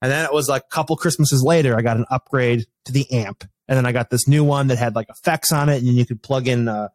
And 0.00 0.10
then 0.12 0.24
it 0.24 0.32
was 0.32 0.48
like 0.48 0.62
a 0.62 0.74
couple 0.74 0.96
Christmases 0.96 1.42
later, 1.42 1.76
I 1.76 1.82
got 1.82 1.96
an 1.98 2.06
upgrade 2.10 2.64
to 2.86 2.92
the 2.92 3.10
amp. 3.12 3.44
And 3.68 3.76
then 3.76 3.86
I 3.86 3.92
got 3.92 4.10
this 4.10 4.28
new 4.28 4.44
one 4.44 4.66
that 4.68 4.78
had 4.78 4.94
like 4.94 5.08
effects 5.08 5.52
on 5.52 5.68
it 5.68 5.78
and 5.82 5.86
you 5.86 6.04
could 6.04 6.22
plug 6.22 6.46
in 6.48 6.68
uh, 6.68 6.88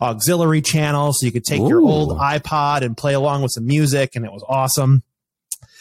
auxiliary 0.00 0.60
channels. 0.62 1.18
So 1.20 1.26
you 1.26 1.32
could 1.32 1.44
take 1.44 1.60
your 1.60 1.80
old 1.80 2.18
iPod 2.18 2.82
and 2.82 2.96
play 2.96 3.14
along 3.14 3.42
with 3.42 3.52
some 3.52 3.66
music 3.66 4.16
and 4.16 4.24
it 4.24 4.32
was 4.32 4.44
awesome. 4.48 5.02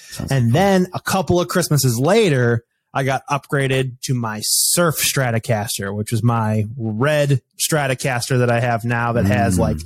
Sounds 0.09 0.31
And 0.31 0.53
then 0.53 0.87
a 0.93 0.99
couple 0.99 1.39
of 1.41 1.47
Christmases 1.47 1.99
later, 1.99 2.63
I 2.93 3.03
got 3.03 3.23
upgraded 3.29 3.99
to 4.03 4.13
my 4.13 4.39
Surf 4.43 4.95
Stratocaster, 4.95 5.93
which 5.93 6.11
was 6.11 6.23
my 6.23 6.65
red 6.77 7.41
Stratocaster 7.59 8.39
that 8.39 8.49
I 8.49 8.59
have 8.61 8.85
now 8.85 9.13
that 9.13 9.25
has 9.25 9.57
Mm. 9.57 9.59
like 9.59 9.77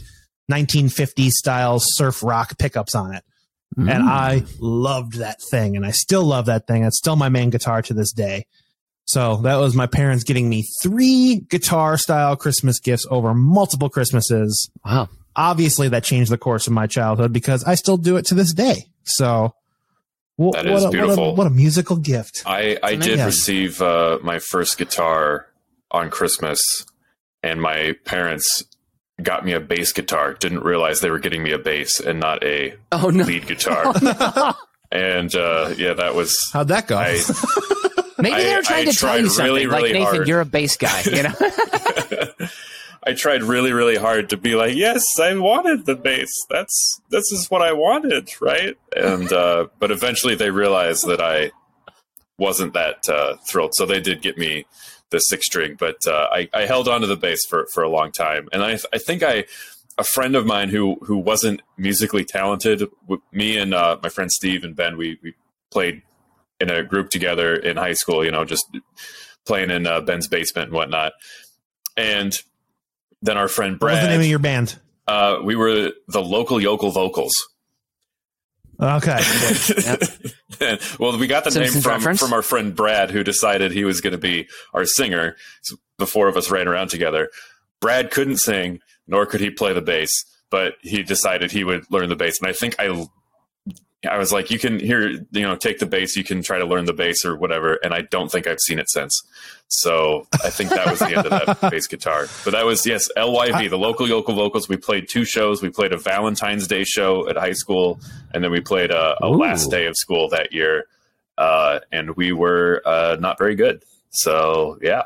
1950s 0.51 1.31
style 1.31 1.79
surf 1.79 2.21
rock 2.23 2.57
pickups 2.57 2.95
on 2.95 3.15
it. 3.15 3.23
Mm. 3.77 3.91
And 3.91 4.03
I 4.09 4.43
loved 4.59 5.13
that 5.19 5.37
thing 5.51 5.75
and 5.75 5.85
I 5.85 5.91
still 5.91 6.23
love 6.23 6.47
that 6.47 6.67
thing. 6.67 6.83
It's 6.83 6.97
still 6.97 7.15
my 7.15 7.29
main 7.29 7.49
guitar 7.49 7.81
to 7.83 7.93
this 7.93 8.11
day. 8.11 8.45
So 9.09 9.37
that 9.37 9.55
was 9.57 9.73
my 9.75 9.87
parents 9.87 10.23
getting 10.23 10.47
me 10.49 10.65
three 10.83 11.37
guitar 11.49 11.97
style 11.97 12.35
Christmas 12.35 12.79
gifts 12.79 13.05
over 13.09 13.33
multiple 13.33 13.89
Christmases. 13.89 14.69
wow. 14.85 15.09
Obviously 15.35 15.87
that 15.89 16.03
changed 16.03 16.31
the 16.31 16.37
course 16.37 16.67
of 16.67 16.73
my 16.73 16.85
childhood 16.85 17.31
because 17.31 17.63
I 17.63 17.75
still 17.75 17.97
do 17.97 18.17
it 18.17 18.25
to 18.27 18.35
this 18.35 18.53
day. 18.53 18.87
So 19.03 19.53
wh- 20.37 20.51
That 20.51 20.65
what, 20.65 20.73
is 20.73 20.83
a, 20.83 20.85
what, 20.85 20.85
a, 20.85 20.89
beautiful. 20.91 21.35
what 21.35 21.47
a 21.47 21.49
musical 21.49 21.95
gift. 21.95 22.43
I, 22.45 22.77
I 22.83 22.95
did 22.95 23.19
Yeah. 23.19 23.25
receive 23.25 23.81
uh, 23.81 24.19
my 24.21 24.39
first 24.39 24.77
guitar 24.77 25.47
on 25.91 26.09
Christmas, 26.09 26.59
and 27.41 27.61
my 27.61 27.95
parents 28.05 28.63
got 29.23 29.45
me 29.45 29.53
a 29.53 29.59
bass 29.61 29.93
guitar. 29.93 30.33
Didn't 30.33 30.63
realize 30.63 30.99
they 30.99 31.09
were 31.11 31.19
getting 31.19 31.41
me 31.41 31.51
a 31.51 31.59
bass 31.59 31.99
and 32.01 32.19
not 32.19 32.43
a 32.43 32.73
Oh 32.91 33.09
no. 33.09 33.23
lead 33.23 33.47
guitar. 33.47 33.93
And 34.91 35.35
uh, 35.35 35.75
yeah, 35.77 35.93
that 35.93 36.15
was. 36.15 36.35
How'd 36.51 36.69
that 36.69 36.87
go? 36.87 36.97
I, 36.97 37.19
Maybe 38.23 38.43
they 38.43 38.55
were 38.55 38.61
trying 38.61 38.87
I 38.87 38.91
to 38.91 38.97
tell 38.97 39.19
you 39.19 39.29
something. 39.29 39.45
really, 39.45 39.67
like 39.67 39.83
really 39.83 39.93
Nathan, 39.93 40.15
hard. 40.15 40.27
you're 40.27 40.41
a 40.41 40.45
bass 40.45 40.77
guy. 40.77 41.01
You 41.03 41.23
know. 41.23 41.33
I 43.03 43.13
tried 43.13 43.43
really, 43.43 43.71
really 43.71 43.95
hard 43.95 44.29
to 44.29 44.37
be 44.37 44.55
like, 44.55 44.75
yes, 44.75 45.03
I 45.19 45.33
wanted 45.35 45.85
the 45.85 45.95
bass. 45.95 46.29
That's 46.49 47.01
this 47.09 47.31
is 47.31 47.49
what 47.49 47.61
I 47.61 47.71
wanted, 47.71 48.29
right? 48.41 48.77
And 48.95 49.31
uh, 49.31 49.67
but 49.79 49.91
eventually 49.91 50.35
they 50.35 50.51
realized 50.51 51.07
that 51.07 51.21
I 51.21 51.51
wasn't 52.37 52.73
that 52.73 53.07
uh, 53.07 53.37
thrilled, 53.47 53.73
so 53.75 53.85
they 53.85 54.01
did 54.01 54.21
get 54.21 54.37
me 54.37 54.65
the 55.11 55.19
six 55.19 55.45
string. 55.45 55.75
But 55.79 56.05
uh, 56.05 56.27
I, 56.31 56.49
I 56.53 56.65
held 56.65 56.87
on 56.87 57.01
to 57.01 57.07
the 57.07 57.15
bass 57.15 57.39
for 57.47 57.67
for 57.73 57.83
a 57.83 57.89
long 57.89 58.11
time, 58.11 58.49
and 58.51 58.63
I 58.63 58.77
I 58.93 58.97
think 58.97 59.23
I 59.23 59.45
a 59.97 60.03
friend 60.03 60.35
of 60.35 60.45
mine 60.45 60.69
who 60.69 60.97
who 61.03 61.17
wasn't 61.17 61.61
musically 61.77 62.25
talented, 62.25 62.83
me 63.31 63.57
and 63.57 63.73
uh, 63.73 63.97
my 64.03 64.09
friend 64.09 64.31
Steve 64.31 64.63
and 64.63 64.75
Ben, 64.75 64.97
we 64.97 65.17
we 65.23 65.33
played 65.71 66.01
in 66.59 66.69
a 66.69 66.83
group 66.83 67.09
together 67.09 67.55
in 67.55 67.77
high 67.77 67.93
school. 67.93 68.23
You 68.25 68.31
know, 68.31 68.45
just 68.45 68.65
playing 69.45 69.71
in 69.71 69.87
uh, 69.87 70.01
Ben's 70.01 70.27
basement 70.27 70.67
and 70.67 70.73
whatnot, 70.75 71.13
and 71.97 72.37
then 73.21 73.37
our 73.37 73.47
friend 73.47 73.73
what 73.79 73.91
was 73.91 73.95
Brad. 73.95 74.05
the 74.05 74.09
name 74.11 74.21
of 74.21 74.27
your 74.27 74.39
band? 74.39 74.77
uh, 75.07 75.39
we 75.43 75.55
were 75.55 75.91
the 76.07 76.21
local 76.21 76.61
yokel 76.61 76.91
vocals. 76.91 77.33
Okay. 78.81 79.19
And- 80.61 80.79
well, 80.99 81.17
we 81.17 81.27
got 81.27 81.45
the 81.45 81.51
Simpsons 81.51 81.75
name 81.75 81.81
from, 81.83 81.91
reference? 81.93 82.19
from 82.19 82.33
our 82.33 82.41
friend 82.41 82.75
Brad, 82.75 83.11
who 83.11 83.23
decided 83.23 83.71
he 83.71 83.85
was 83.85 84.01
going 84.01 84.11
to 84.11 84.17
be 84.17 84.47
our 84.73 84.85
singer. 84.85 85.37
So 85.61 85.77
the 85.97 86.05
four 86.05 86.27
of 86.27 86.35
us 86.35 86.51
ran 86.51 86.67
around 86.67 86.89
together. 86.89 87.29
Brad 87.79 88.11
couldn't 88.11 88.37
sing, 88.37 88.79
nor 89.07 89.25
could 89.25 89.39
he 89.39 89.49
play 89.51 89.71
the 89.73 89.81
bass, 89.81 90.09
but 90.49 90.73
he 90.81 91.01
decided 91.03 91.51
he 91.51 91.63
would 91.63 91.85
learn 91.89 92.09
the 92.09 92.15
bass. 92.17 92.39
And 92.41 92.49
I 92.49 92.53
think 92.53 92.75
I, 92.77 93.05
I 94.07 94.17
was 94.17 94.31
like, 94.31 94.49
you 94.49 94.59
can 94.59 94.79
here, 94.79 95.09
you 95.09 95.41
know, 95.41 95.55
take 95.55 95.79
the 95.79 95.85
bass, 95.85 96.15
you 96.15 96.23
can 96.23 96.41
try 96.41 96.57
to 96.57 96.65
learn 96.65 96.85
the 96.85 96.93
bass 96.93 97.25
or 97.25 97.35
whatever. 97.35 97.79
And 97.83 97.93
I 97.93 98.01
don't 98.01 98.31
think 98.31 98.47
I've 98.47 98.59
seen 98.59 98.79
it 98.79 98.89
since. 98.89 99.21
So 99.67 100.25
I 100.33 100.49
think 100.49 100.69
that 100.69 100.89
was 100.89 100.99
the 100.99 101.17
end 101.17 101.27
of 101.27 101.29
that 101.59 101.61
bass 101.71 101.85
guitar. 101.85 102.27
But 102.45 102.51
that 102.51 102.65
was 102.65 102.85
yes, 102.85 103.09
LYV, 103.17 103.69
the 103.69 103.77
local 103.77 104.07
yokel 104.07 104.35
vocals. 104.35 104.69
We 104.69 104.77
played 104.77 105.07
two 105.09 105.25
shows. 105.25 105.61
We 105.61 105.69
played 105.69 105.91
a 105.91 105.97
Valentine's 105.97 106.65
Day 106.65 106.85
show 106.85 107.27
at 107.27 107.35
high 107.35 107.51
school, 107.51 107.99
and 108.33 108.43
then 108.43 108.51
we 108.51 108.61
played 108.61 108.91
a, 108.91 109.15
a 109.21 109.27
last 109.27 109.69
day 109.69 109.85
of 109.85 109.95
school 109.97 110.29
that 110.29 110.53
year. 110.53 110.85
Uh, 111.37 111.79
and 111.91 112.15
we 112.15 112.31
were 112.31 112.81
uh, 112.85 113.17
not 113.19 113.37
very 113.37 113.55
good. 113.55 113.83
So 114.11 114.79
yeah, 114.81 115.03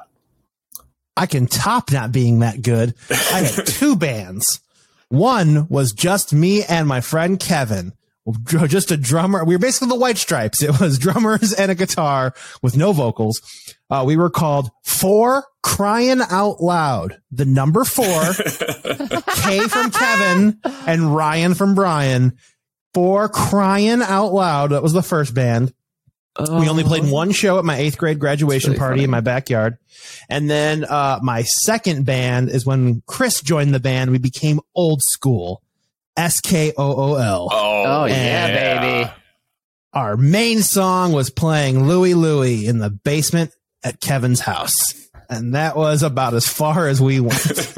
I 1.17 1.25
can 1.25 1.47
top 1.47 1.91
not 1.91 2.11
being 2.11 2.39
that 2.39 2.61
good. 2.61 2.93
I 3.09 3.41
had 3.41 3.65
two 3.65 3.95
bands. 3.95 4.61
One 5.09 5.67
was 5.67 5.91
just 5.91 6.33
me 6.33 6.63
and 6.63 6.87
my 6.87 7.01
friend 7.01 7.39
Kevin. 7.39 7.93
Just 8.67 8.91
a 8.91 8.97
drummer. 8.97 9.43
We 9.43 9.55
were 9.55 9.59
basically 9.59 9.89
the 9.89 9.99
White 9.99 10.17
Stripes. 10.17 10.63
It 10.63 10.79
was 10.79 10.97
drummers 10.99 11.53
and 11.53 11.71
a 11.71 11.75
guitar 11.75 12.33
with 12.61 12.77
no 12.77 12.93
vocals. 12.93 13.41
Uh, 13.89 14.03
we 14.05 14.15
were 14.15 14.29
called 14.29 14.69
Four 14.83 15.43
Crying 15.61 16.21
Out 16.29 16.61
Loud. 16.61 17.19
The 17.31 17.45
number 17.45 17.83
four, 17.83 18.05
K 19.35 19.59
from 19.67 19.91
Kevin 19.91 20.59
and 20.87 21.15
Ryan 21.15 21.53
from 21.53 21.75
Brian. 21.75 22.37
Four 22.93 23.27
Crying 23.27 24.01
Out 24.01 24.33
Loud. 24.33 24.71
That 24.71 24.83
was 24.83 24.93
the 24.93 25.03
first 25.03 25.33
band. 25.33 25.73
We 26.39 26.67
only 26.67 26.83
played 26.83 27.05
one 27.05 27.31
show 27.31 27.59
at 27.59 27.65
my 27.65 27.77
eighth 27.77 27.97
grade 27.97 28.19
graduation 28.19 28.71
really 28.71 28.79
party 28.79 28.93
funny. 28.93 29.03
in 29.03 29.11
my 29.11 29.21
backyard. 29.21 29.77
And 30.29 30.49
then 30.49 30.83
uh, 30.83 31.19
my 31.21 31.43
second 31.43 32.05
band 32.05 32.49
is 32.49 32.65
when 32.65 33.03
Chris 33.05 33.41
joined 33.41 33.73
the 33.73 33.79
band, 33.79 34.09
we 34.09 34.17
became 34.17 34.59
old 34.73 35.01
school. 35.03 35.61
S 36.17 36.41
K 36.41 36.73
O 36.77 36.95
O 36.95 37.15
L. 37.15 37.49
Oh, 37.51 37.83
oh, 37.85 38.05
yeah, 38.05 38.47
yeah. 38.47 38.79
baby. 38.79 39.11
Our 39.93 40.17
main 40.17 40.61
song 40.61 41.11
was 41.11 41.29
playing 41.29 41.87
Louie 41.87 42.13
Louie 42.15 42.65
in 42.65 42.79
the 42.79 42.89
basement 42.89 43.51
at 43.83 43.99
Kevin's 43.99 44.39
house. 44.39 44.73
And 45.29 45.55
that 45.55 45.75
was 45.75 46.03
about 46.03 46.33
as 46.33 46.47
far 46.47 46.87
as 46.87 47.01
we 47.01 47.19
went. 47.19 47.73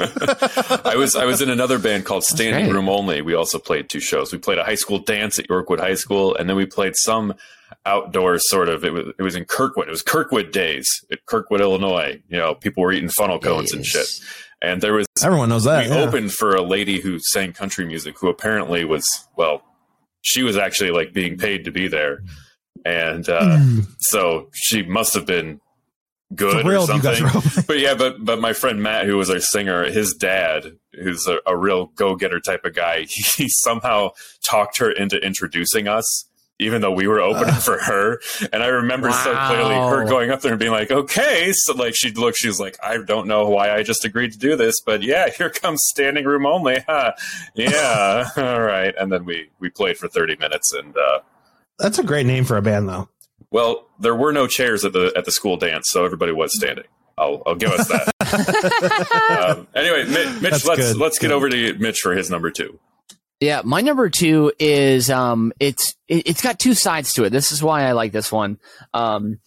I 0.84 0.94
was 0.96 1.16
I 1.16 1.24
was 1.24 1.40
in 1.40 1.48
another 1.48 1.78
band 1.78 2.04
called 2.04 2.24
Standing 2.24 2.66
great. 2.66 2.74
Room 2.74 2.88
Only. 2.88 3.22
We 3.22 3.34
also 3.34 3.58
played 3.58 3.88
two 3.88 4.00
shows. 4.00 4.32
We 4.32 4.38
played 4.38 4.58
a 4.58 4.64
high 4.64 4.74
school 4.74 4.98
dance 4.98 5.38
at 5.38 5.48
Yorkwood 5.48 5.78
High 5.78 5.94
School, 5.94 6.34
and 6.34 6.48
then 6.48 6.56
we 6.56 6.66
played 6.66 6.94
some 6.96 7.34
outdoor 7.86 8.38
sort 8.38 8.68
of. 8.68 8.84
It 8.84 8.92
was 8.92 9.06
it 9.18 9.22
was 9.22 9.36
in 9.36 9.44
Kirkwood. 9.44 9.88
It 9.88 9.90
was 9.90 10.02
Kirkwood 10.02 10.52
days 10.52 10.86
at 11.10 11.24
Kirkwood, 11.26 11.60
Illinois. 11.60 12.20
You 12.28 12.36
know, 12.36 12.54
people 12.54 12.82
were 12.82 12.92
eating 12.92 13.08
funnel 13.08 13.38
cones 13.38 13.72
and 13.72 13.86
shit. 13.86 14.06
And 14.62 14.80
there 14.80 14.94
was 14.94 15.06
Everyone 15.22 15.48
knows 15.48 15.64
that. 15.64 15.88
we 15.88 15.94
yeah. 15.94 16.02
opened 16.02 16.32
for 16.32 16.54
a 16.56 16.62
lady 16.62 17.00
who 17.00 17.18
sang 17.20 17.52
country 17.52 17.84
music 17.84 18.18
who 18.18 18.28
apparently 18.28 18.84
was 18.84 19.04
well 19.36 19.62
she 20.22 20.42
was 20.42 20.56
actually 20.56 20.90
like 20.90 21.12
being 21.12 21.36
paid 21.38 21.64
to 21.64 21.70
be 21.70 21.88
there 21.88 22.22
and 22.84 23.28
uh, 23.28 23.40
Mm. 23.58 23.86
so 24.00 24.48
she 24.54 24.82
must 24.82 25.14
have 25.14 25.26
been 25.26 25.60
good 26.34 26.56
or 26.56 26.62
Thrilled 26.62 26.88
you 26.88 27.00
guys 27.02 27.18
something 27.18 27.64
but 27.68 27.78
yeah 27.78 27.94
but 27.94 28.24
but 28.24 28.40
my 28.40 28.52
friend 28.52 28.82
matt 28.82 29.06
who 29.06 29.16
was 29.16 29.30
our 29.30 29.38
singer 29.40 29.84
his 29.84 30.14
dad 30.14 30.72
who's 31.00 31.26
a, 31.28 31.38
a 31.46 31.56
real 31.56 31.86
go-getter 31.94 32.40
type 32.40 32.64
of 32.64 32.74
guy 32.74 33.04
he 33.36 33.48
somehow 33.48 34.10
talked 34.48 34.78
her 34.78 34.90
into 34.90 35.16
introducing 35.18 35.86
us 35.86 36.24
even 36.58 36.80
though 36.80 36.90
we 36.92 37.06
were 37.06 37.20
opening 37.20 37.54
for 37.54 37.78
her. 37.78 38.18
And 38.52 38.62
i 38.62 38.66
remember 38.68 39.10
so 39.12 39.34
clearly 39.46 39.74
her 39.74 40.04
going 40.06 40.30
up 40.30 40.40
there 40.40 40.52
and 40.52 40.58
being 40.60 40.72
like 40.72 40.90
okay. 40.90 41.52
So 41.52 41.74
like 41.74 41.94
she'd 41.94 42.16
look 42.18 42.34
she 42.36 42.48
was 42.48 42.58
like 42.58 42.76
i 42.82 42.96
don't 42.98 43.26
know 43.26 43.48
why 43.48 43.70
i 43.74 43.82
just 43.82 44.04
agreed 44.04 44.32
to 44.32 44.38
do 44.38 44.56
this 44.56 44.80
but 44.84 45.02
yeah 45.02 45.28
here 45.36 45.50
comes 45.50 45.80
standing 45.90 46.24
room 46.24 46.46
only 46.46 46.78
huh? 46.88 47.12
Yeah. 47.54 48.28
All 48.36 48.60
right. 48.62 48.94
And 48.98 49.12
then 49.12 49.24
we 49.24 49.50
we 49.60 49.68
played 49.68 49.98
for 49.98 50.08
30 50.08 50.36
minutes 50.36 50.72
and 50.72 50.96
uh 50.96 51.20
That's 51.78 51.98
a 51.98 52.02
great 52.02 52.26
name 52.26 52.44
for 52.44 52.56
a 52.56 52.62
band, 52.62 52.88
though. 52.88 53.08
well 53.50 53.86
there 54.00 54.14
were 54.16 54.32
no 54.32 54.46
chairs 54.46 54.84
at 54.84 54.92
the 54.92 55.12
at 55.16 55.24
the 55.26 55.32
school 55.32 55.56
dance 55.56 55.86
so 55.90 56.04
everybody 56.04 56.32
was 56.32 56.50
standing. 56.56 56.84
I'll 57.18 57.42
i'll 57.46 57.54
give 57.54 57.70
us 57.72 57.88
that. 57.88 58.12
Um, 59.30 59.66
anyway 59.74 60.04
Mi- 60.04 60.40
mitch 60.40 60.64
let's 60.64 60.76
good. 60.92 60.96
let's 60.96 61.18
get 61.18 61.30
over 61.32 61.48
to 61.48 61.74
mitch 61.78 61.98
for 62.02 62.14
his 62.14 62.30
number 62.30 62.50
two 62.50 62.78
Yeah, 63.40 63.62
my 63.64 63.82
number 63.82 64.08
two 64.08 64.52
is 64.58 65.10
um, 65.10 65.52
it's 65.60 65.94
it, 66.08 66.26
it's 66.28 66.42
got 66.42 66.58
two 66.58 66.74
sides 66.74 67.12
to 67.14 67.24
it. 67.24 67.30
This 67.30 67.52
is 67.52 67.62
why 67.62 67.82
I 67.82 67.92
like 67.92 68.12
this 68.12 68.32
one. 68.32 68.58
Um, 68.94 69.40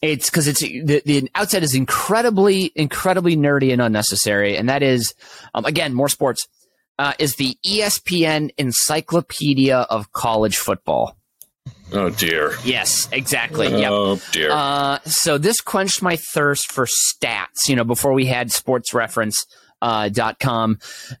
it's 0.00 0.30
because 0.30 0.48
it's 0.48 0.60
the, 0.60 1.02
the 1.04 1.30
outset 1.34 1.62
is 1.62 1.74
incredibly 1.74 2.72
incredibly 2.74 3.36
nerdy 3.36 3.72
and 3.72 3.82
unnecessary, 3.82 4.56
and 4.56 4.68
that 4.68 4.82
is 4.82 5.14
um, 5.54 5.64
again 5.64 5.94
more 5.94 6.08
sports. 6.08 6.46
Uh, 6.98 7.12
is 7.18 7.36
the 7.36 7.56
ESPN 7.66 8.50
Encyclopedia 8.58 9.76
of 9.76 10.12
College 10.12 10.56
Football? 10.56 11.16
oh 11.92 12.08
dear 12.10 12.54
Yes, 12.64 13.08
exactly. 13.12 13.68
Yep. 13.68 13.90
oh 13.92 14.20
dear 14.32 14.50
Uh, 14.50 14.98
so 15.04 15.36
this 15.36 15.60
quenched 15.60 16.02
my 16.02 16.16
thirst 16.16 16.72
for 16.72 16.86
stats. 16.86 17.68
You 17.68 17.76
know, 17.76 17.84
before 17.84 18.12
we 18.12 18.26
had 18.26 18.50
sports 18.50 18.94
reference. 18.94 19.44
Uh, 19.82 20.08
dot 20.08 20.38
com. 20.38 20.78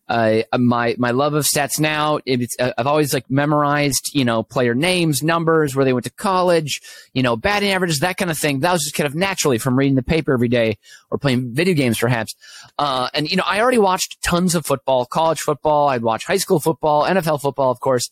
Uh, 0.08 0.42
my 0.56 0.94
my 0.96 1.10
love 1.10 1.34
of 1.34 1.44
stats 1.44 1.80
now. 1.80 2.20
It's 2.24 2.54
uh, 2.60 2.70
I've 2.78 2.86
always 2.86 3.12
like 3.12 3.28
memorized 3.28 4.12
you 4.14 4.24
know 4.24 4.44
player 4.44 4.72
names, 4.72 5.20
numbers, 5.20 5.74
where 5.74 5.84
they 5.84 5.92
went 5.92 6.04
to 6.04 6.12
college, 6.12 6.80
you 7.12 7.24
know 7.24 7.34
batting 7.34 7.72
averages, 7.72 7.98
that 7.98 8.18
kind 8.18 8.30
of 8.30 8.38
thing. 8.38 8.60
That 8.60 8.72
was 8.72 8.84
just 8.84 8.94
kind 8.94 9.08
of 9.08 9.16
naturally 9.16 9.58
from 9.58 9.76
reading 9.76 9.96
the 9.96 10.02
paper 10.04 10.32
every 10.32 10.46
day 10.46 10.78
or 11.10 11.18
playing 11.18 11.52
video 11.52 11.74
games, 11.74 11.98
perhaps. 11.98 12.36
Uh, 12.78 13.08
and 13.14 13.28
you 13.28 13.36
know 13.36 13.42
I 13.44 13.60
already 13.60 13.78
watched 13.78 14.22
tons 14.22 14.54
of 14.54 14.64
football, 14.64 15.06
college 15.06 15.40
football. 15.40 15.88
I'd 15.88 16.02
watch 16.02 16.24
high 16.24 16.36
school 16.36 16.60
football, 16.60 17.02
NFL 17.02 17.40
football, 17.40 17.72
of 17.72 17.80
course. 17.80 18.08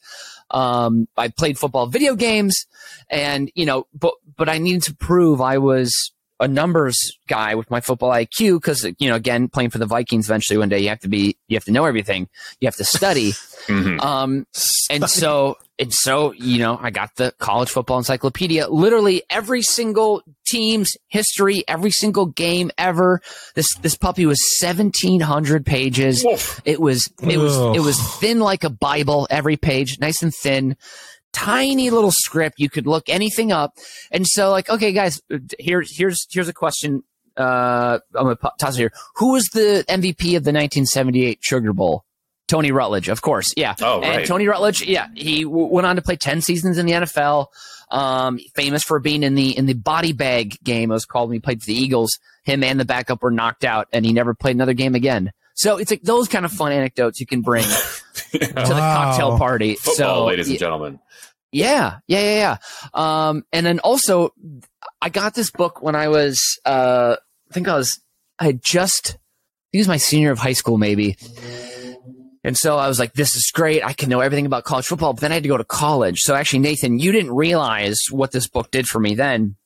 Um, 0.51 1.07
I 1.17 1.29
played 1.29 1.59
football 1.59 1.87
video 1.87 2.17
games, 2.17 2.67
and 3.09 3.53
you 3.55 3.67
know, 3.67 3.87
but 3.97 4.15
but 4.37 4.49
I 4.49 4.59
needed 4.59 4.83
to 4.83 4.97
prove 4.97 5.41
I 5.41 5.59
was 5.59 6.11
a 6.41 6.49
numbers 6.49 6.97
guy 7.29 7.55
with 7.55 7.71
my 7.71 7.81
football 7.81 8.11
IQ 8.11 8.57
because 8.57 8.85
you 8.99 9.09
know, 9.09 9.15
again, 9.15 9.49
playing 9.49 9.71
for 9.71 9.79
the 9.79 9.87
Vikings 9.87 10.27
eventually 10.29 10.57
one 10.59 10.69
day 10.69 10.79
you 10.81 10.89
have 10.89 11.01
to 11.01 11.09
be 11.09 11.37
you 11.49 11.57
have 11.57 11.65
to 11.65 11.71
know 11.73 11.85
everything, 11.85 12.29
you 12.61 12.67
have 12.67 12.77
to 12.77 12.85
study. 12.85 13.33
Mhm. 13.67 14.03
Um, 14.03 14.47
and 14.89 15.09
so 15.09 15.59
and 15.79 15.93
so 15.93 16.33
you 16.33 16.59
know, 16.59 16.79
I 16.81 16.89
got 16.91 17.15
the 17.17 17.35
college 17.39 17.69
football 17.69 17.99
encyclopedia. 17.99 18.67
Literally 18.69 19.23
every 19.29 19.61
single 19.61 20.23
team's 20.47 20.97
history, 21.09 21.63
every 21.69 21.91
single 21.91 22.25
game 22.25 22.71
ever. 22.79 23.21
This 23.55 23.69
this 23.83 23.97
puppy 23.99 24.25
was 24.25 24.41
seventeen 24.59 25.21
hundred 25.21 25.67
pages. 25.67 26.25
Woof. 26.25 26.63
It 26.65 26.81
was 26.81 27.07
it 27.23 27.37
was 27.37 27.55
Ugh. 27.55 27.77
it 27.77 27.81
was 27.81 28.01
thin 28.19 28.41
like 28.41 28.65
a 28.65 28.71
Bible, 28.71 29.29
every 29.31 29.59
page, 29.59 29.99
nice 30.01 30.23
and 30.23 30.35
thin. 30.35 30.75
Tiny 31.33 31.91
little 31.91 32.11
script. 32.11 32.59
You 32.59 32.69
could 32.69 32.87
look 32.87 33.09
anything 33.09 33.53
up. 33.53 33.75
And 34.11 34.27
so 34.27 34.51
like, 34.51 34.69
okay, 34.69 34.93
guys, 34.93 35.21
here's 35.59 35.97
here's 35.97 36.27
here's 36.31 36.49
a 36.49 36.53
question. 36.53 37.03
Uh 37.37 37.99
I'm 38.15 38.25
gonna 38.25 38.37
toss 38.59 38.75
it 38.75 38.79
here. 38.81 38.93
Who 39.17 39.33
was 39.33 39.45
the 39.53 39.85
MVP 39.89 40.37
of 40.37 40.45
the 40.45 40.53
1978 40.53 41.39
Sugar 41.41 41.73
Bowl? 41.73 42.05
Tony 42.49 42.73
Rutledge, 42.73 43.09
of 43.09 43.23
course. 43.23 43.55
Yeah. 43.57 43.77
Oh, 43.81 44.01
And 44.03 44.17
right. 44.17 44.27
Tony 44.27 44.49
Rutledge, 44.49 44.83
yeah, 44.85 45.07
he 45.15 45.45
w- 45.45 45.67
went 45.67 45.87
on 45.87 45.95
to 45.95 46.03
play 46.03 46.17
10 46.17 46.41
seasons 46.41 46.79
in 46.79 46.87
the 46.87 46.93
NFL. 46.93 47.47
Um, 47.93 48.41
famous 48.57 48.83
for 48.83 48.99
being 48.99 49.23
in 49.23 49.37
the 49.37 49.57
in 49.57 49.67
the 49.67 49.75
body 49.75 50.13
bag 50.13 50.57
game, 50.65 50.91
it 50.91 50.95
was 50.95 51.05
called 51.07 51.29
when 51.29 51.37
he 51.37 51.41
played 51.41 51.61
for 51.61 51.67
the 51.67 51.75
Eagles. 51.75 52.11
Him 52.45 52.65
and 52.65 52.79
the 52.81 52.85
backup 52.85 53.23
were 53.23 53.31
knocked 53.31 53.65
out, 53.65 53.87
and 53.93 54.05
he 54.05 54.13
never 54.13 54.35
played 54.35 54.57
another 54.57 54.75
game 54.75 54.95
again. 54.97 55.31
So 55.55 55.77
it's 55.77 55.91
like 55.91 56.03
those 56.03 56.27
kind 56.29 56.45
of 56.45 56.51
fun 56.53 56.73
anecdotes 56.73 57.21
you 57.21 57.27
can 57.27 57.43
bring 57.43 57.65
to 58.33 58.39
the 58.39 58.53
Wow. 58.55 58.95
cocktail 58.95 59.39
party. 59.39 59.75
football 59.75 59.95
so, 59.95 60.25
ladies 60.25 60.49
and 60.49 60.59
gentlemen 60.59 60.99
yeah, 61.53 61.99
yeah, 62.07 62.21
yeah, 62.21 62.35
yeah. 62.35 62.57
Um, 63.29 63.45
and 63.53 63.67
then 63.67 63.81
also, 63.81 64.33
I 65.03 65.09
got 65.09 65.35
this 65.35 65.51
book 65.51 65.83
when 65.83 65.95
I 65.95 66.09
was, 66.09 66.59
uh, 66.65 67.17
I 67.51 67.55
think 67.55 67.69
I 67.69 67.77
was, 67.77 68.01
I 68.39 68.45
had 68.47 68.63
just, 68.63 69.11
I 69.11 69.73
think 69.73 69.75
it 69.75 69.79
was 69.79 69.89
my 69.89 69.97
senior 69.97 70.31
of 70.31 70.39
high 70.39 70.53
school, 70.53 70.79
maybe. 70.79 71.17
And 72.43 72.57
so 72.57 72.79
I 72.79 72.89
was 72.89 72.99
like, 72.99 73.13
this 73.13 73.35
is 73.35 73.51
great. 73.53 73.85
I 73.85 73.93
can 73.93 74.09
know 74.09 74.21
everything 74.21 74.47
about 74.47 74.65
college 74.65 74.87
football. 74.87 75.13
But 75.13 75.21
then 75.21 75.31
I 75.31 75.35
had 75.35 75.43
to 75.43 75.49
go 75.49 75.59
to 75.59 75.65
college. 75.65 76.21
So 76.21 76.35
actually, 76.35 76.61
Nathan, 76.61 76.99
you 76.99 77.13
didn't 77.13 77.33
realize 77.33 77.99
what 78.11 78.33
this 78.33 78.47
book 78.47 78.71
did 78.71 78.89
for 78.89 78.99
me 78.99 79.15
then. 79.15 79.57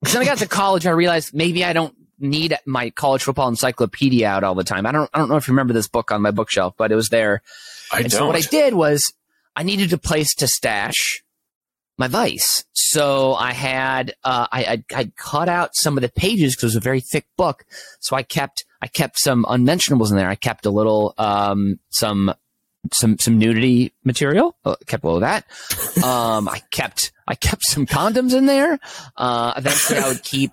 Because 0.00 0.14
then 0.14 0.22
I 0.22 0.26
got 0.26 0.38
to 0.38 0.46
college, 0.46 0.86
I 0.86 0.90
realized 0.90 1.34
maybe 1.34 1.64
I 1.64 1.72
don't 1.72 1.94
need 2.18 2.56
my 2.64 2.90
college 2.90 3.24
football 3.24 3.48
encyclopedia 3.48 4.28
out 4.28 4.44
all 4.44 4.54
the 4.54 4.62
time. 4.62 4.86
I 4.86 4.92
don't, 4.92 5.10
I 5.12 5.18
don't 5.18 5.28
know 5.28 5.36
if 5.36 5.48
you 5.48 5.52
remember 5.52 5.72
this 5.72 5.88
book 5.88 6.12
on 6.12 6.22
my 6.22 6.30
bookshelf, 6.30 6.74
but 6.76 6.92
it 6.92 6.94
was 6.94 7.08
there. 7.08 7.42
i 7.92 8.00
And 8.00 8.10
don't 8.10 8.18
so 8.18 8.26
what 8.26 8.36
I 8.36 8.40
did 8.40 8.74
was 8.74 9.12
I 9.56 9.62
needed 9.62 9.92
a 9.92 9.98
place 9.98 10.34
to 10.36 10.46
stash 10.46 11.22
my 11.98 12.08
vice. 12.08 12.64
So 12.74 13.34
I 13.34 13.52
had 13.52 14.14
uh, 14.22 14.46
I 14.52 14.64
I 14.64 14.84
I'd 14.94 15.16
cut 15.16 15.48
out 15.48 15.70
some 15.74 15.96
of 15.96 16.02
the 16.02 16.10
pages 16.10 16.54
because 16.54 16.64
it 16.64 16.66
was 16.66 16.76
a 16.76 16.80
very 16.80 17.00
thick 17.00 17.26
book. 17.36 17.64
So 18.00 18.14
I 18.14 18.22
kept 18.22 18.64
I 18.82 18.86
kept 18.86 19.18
some 19.18 19.46
unmentionables 19.48 20.10
in 20.10 20.16
there. 20.16 20.28
I 20.28 20.34
kept 20.34 20.66
a 20.66 20.70
little 20.70 21.14
um 21.18 21.78
some 21.90 22.34
some 22.92 23.18
some 23.18 23.38
nudity 23.38 23.92
material. 24.04 24.56
Uh, 24.64 24.76
kept 24.86 25.04
a 25.04 25.06
little 25.06 25.22
of 25.22 25.22
that. 25.22 25.46
Um, 26.04 26.46
I 26.46 26.60
kept 26.70 27.10
I 27.26 27.34
kept 27.34 27.62
some 27.64 27.86
condoms 27.86 28.34
in 28.34 28.46
there. 28.46 28.78
Uh, 29.16 29.54
eventually 29.56 29.98
I 29.98 30.08
would 30.08 30.22
keep. 30.22 30.52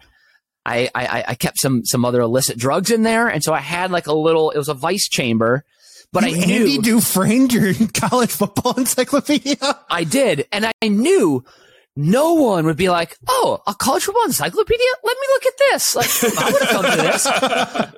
I, 0.66 0.90
I, 0.96 1.24
I 1.28 1.36
kept 1.36 1.60
some 1.60 1.84
some 1.84 2.06
other 2.06 2.22
illicit 2.22 2.58
drugs 2.58 2.90
in 2.90 3.04
there, 3.04 3.28
and 3.28 3.44
so 3.44 3.54
I 3.54 3.60
had 3.60 3.92
like 3.92 4.08
a 4.08 4.14
little. 4.14 4.52
It 4.52 4.58
was 4.58 4.70
a 4.70 4.74
vice 4.74 5.10
chamber, 5.10 5.66
but 6.14 6.24
You 6.24 6.42
I 6.42 6.46
knew 6.46 6.56
Andy 6.60 6.78
Dufresne 6.78 7.50
your 7.50 7.74
college 7.94 8.32
football 8.32 8.74
encyclopedia. 8.78 9.58
I 9.90 10.06
did, 10.06 10.48
and 10.54 10.72
I 10.82 10.88
knew 10.88 11.44
no 11.96 12.36
one 12.36 12.66
would 12.66 12.78
be 12.78 12.90
like, 12.90 13.18
"Oh, 13.28 13.62
a 13.68 13.74
college 13.74 14.04
football 14.04 14.24
encyclopedia? 14.26 14.86
Let 15.04 15.18
me 15.20 15.28
look 15.34 15.46
at 15.46 15.54
this." 15.72 15.96
Like, 15.96 16.38
I 16.38 16.52
would 16.52 16.62
have 16.62 16.70
come 16.70 16.92
to 16.92 16.98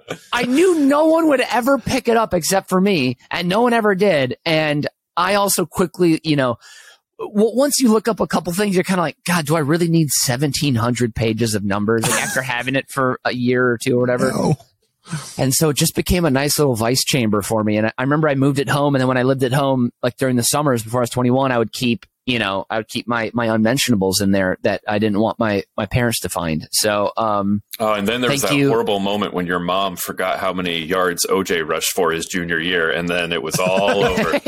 this. 0.07 0.18
I 0.34 0.43
knew 0.43 0.80
no 0.80 1.05
one 1.05 1.28
would 1.28 1.41
ever 1.41 1.78
pick 1.78 2.07
it 2.07 2.18
up 2.18 2.34
except 2.34 2.70
for 2.70 2.82
me, 2.82 3.18
and 3.30 3.47
no 3.47 3.61
one 3.61 3.74
ever 3.74 3.93
did. 3.93 4.38
And 4.45 4.88
I 5.18 5.36
also 5.36 5.66
quickly, 5.66 6.20
you 6.24 6.36
know, 6.36 6.57
once 7.20 7.80
you 7.80 7.91
look 7.91 8.07
up 8.07 8.20
a 8.20 8.28
couple 8.28 8.51
things, 8.53 8.76
you're 8.76 8.84
kind 8.84 8.99
of 8.99 9.03
like, 9.03 9.18
God, 9.26 9.45
do 9.45 9.55
I 9.55 9.59
really 9.59 9.88
need 9.88 10.09
1,700 10.26 11.16
pages 11.16 11.55
of 11.55 11.63
numbers 11.63 12.03
like, 12.03 12.22
after 12.22 12.41
having 12.41 12.76
it 12.76 12.89
for 12.89 13.20
a 13.24 13.34
year 13.34 13.72
or 13.72 13.78
two 13.78 13.97
or 13.97 14.01
whatever? 14.01 14.32
No. 14.32 14.55
And 15.38 15.53
so 15.53 15.70
it 15.70 15.78
just 15.78 15.95
became 15.95 16.26
a 16.26 16.32
nice 16.32 16.58
little 16.58 16.76
vice 16.76 17.03
chamber 17.03 17.41
for 17.41 17.64
me. 17.64 17.78
And 17.78 17.88
I, 17.88 17.93
I 17.97 18.03
remember 18.03 18.28
I 18.30 18.36
moved 18.36 18.60
it 18.60 18.70
home. 18.70 18.95
And 18.95 18.99
then 19.01 19.08
when 19.08 19.18
I 19.18 19.24
lived 19.24 19.43
at 19.43 19.53
home, 19.53 19.91
like 20.01 20.18
during 20.18 20.36
the 20.36 20.43
summers 20.43 20.84
before 20.84 21.01
I 21.01 21.03
was 21.03 21.10
21, 21.12 21.51
I 21.51 21.58
would 21.60 21.72
keep, 21.72 22.06
you 22.26 22.39
know, 22.39 22.66
I 22.72 22.78
would 22.78 22.88
keep 22.88 23.08
my, 23.08 23.30
my 23.36 23.53
unmentionables 23.53 24.20
in 24.22 24.32
there 24.32 24.58
that 24.64 24.82
I 24.88 24.97
didn't 24.97 25.20
want 25.20 25.38
my, 25.38 25.64
my 25.78 25.86
parents 25.86 26.22
to 26.22 26.30
find. 26.30 26.68
So, 26.72 27.12
um, 27.18 27.62
Oh, 27.80 27.93
and 27.93 28.08
then 28.08 28.22
there 28.22 28.32
was 28.32 28.41
that 28.41 28.56
you. 28.56 28.70
horrible 28.70 28.99
moment 28.99 29.34
when 29.34 29.45
your 29.45 29.60
mom 29.60 29.95
forgot 29.95 30.39
how 30.39 30.53
many 30.53 30.80
yards 30.80 31.26
OJ 31.30 31.68
rushed 31.68 31.91
for 31.93 32.12
his 32.12 32.26
junior 32.26 32.60
year, 32.60 32.89
and 32.89 33.08
then 33.08 33.32
it 33.32 33.43
was 33.43 33.60
all 33.60 34.03
over. 34.06 34.39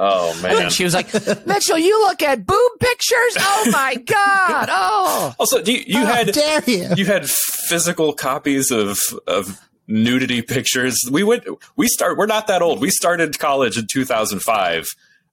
Oh 0.00 0.32
man! 0.42 0.54
then 0.56 0.70
she 0.70 0.84
was 0.84 0.94
like, 0.94 1.12
Mitchell, 1.46 1.78
you 1.78 1.98
look 2.06 2.22
at 2.22 2.46
boob 2.46 2.70
pictures. 2.78 3.36
Oh 3.38 3.68
my 3.72 3.94
God. 3.96 4.68
Oh, 4.70 5.34
Also, 5.40 5.62
you, 5.64 5.82
you 5.86 5.98
How 6.06 6.14
had 6.14 6.32
dare 6.32 6.62
you? 6.66 6.88
you 6.96 7.04
had 7.04 7.28
physical 7.28 8.12
copies 8.12 8.70
of 8.70 8.98
of 9.26 9.58
nudity 9.88 10.42
pictures. 10.54 10.98
We 11.10 11.24
went. 11.24 11.44
We 11.76 11.88
start. 11.88 12.16
We're 12.16 12.26
not 12.26 12.46
that 12.46 12.62
old. 12.62 12.80
We 12.80 12.90
started 12.90 13.38
college 13.38 13.76
in 13.76 13.86
2005. 13.90 14.86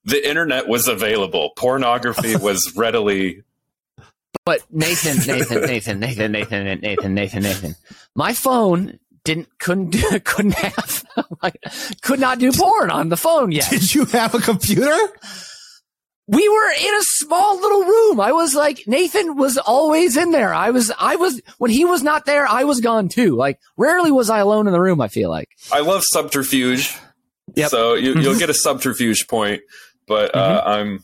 The 0.06 0.28
internet 0.28 0.68
was 0.68 0.88
available. 0.88 1.52
Pornography 1.56 2.36
was 2.42 2.74
readily. 2.76 3.44
but 4.46 4.62
Nathan, 4.72 5.18
Nathan, 5.28 5.62
Nathan, 5.62 6.00
Nathan, 6.00 6.32
Nathan, 6.32 6.80
Nathan, 6.82 7.14
Nathan, 7.14 7.44
Nathan, 7.44 7.76
my 8.16 8.34
phone 8.34 9.00
didn't, 9.24 9.50
couldn't, 9.58 9.90
do- 9.90 10.20
couldn't 10.24 10.54
have, 10.54 11.04
like, 11.42 11.58
could 12.04 12.20
not 12.20 12.38
do 12.38 12.52
porn 12.52 12.92
on 12.92 13.10
the 13.10 13.18
phone 13.18 13.52
yet. 13.52 13.68
Did 13.72 13.94
you 13.96 14.06
have 14.06 14.36
a 14.36 14.40
computer? 14.40 14.96
We 16.28 16.50
were 16.50 16.72
in 16.72 16.94
a 16.96 17.04
small 17.04 17.60
little 17.60 17.84
room. 17.84 18.20
I 18.20 18.32
was 18.32 18.56
like, 18.56 18.84
Nathan 18.88 19.36
was 19.36 19.58
always 19.58 20.18
in 20.18 20.32
there. 20.32 20.54
I 20.54 20.72
was, 20.72 20.92
I 21.00 21.16
was, 21.18 21.42
when 21.60 21.70
he 21.70 21.86
was 21.86 22.02
not 22.02 22.26
there, 22.26 22.48
I 22.48 22.64
was 22.64 22.82
gone 22.82 23.10
too. 23.10 23.36
Like, 23.36 23.60
rarely 23.78 24.12
was 24.12 24.30
I 24.30 24.40
alone 24.40 24.66
in 24.66 24.74
the 24.74 24.82
room, 24.82 25.02
I 25.02 25.08
feel 25.08 25.30
like. 25.30 25.50
I 25.72 25.82
love 25.82 26.04
subterfuge. 26.04 26.96
Yep. 27.54 27.70
So 27.70 27.94
you, 27.94 28.16
you'll 28.16 28.40
get 28.40 28.50
a 28.50 28.56
subterfuge 28.56 29.28
point, 29.28 29.62
but 30.08 30.34
uh, 30.36 30.64
I'm. 30.66 31.04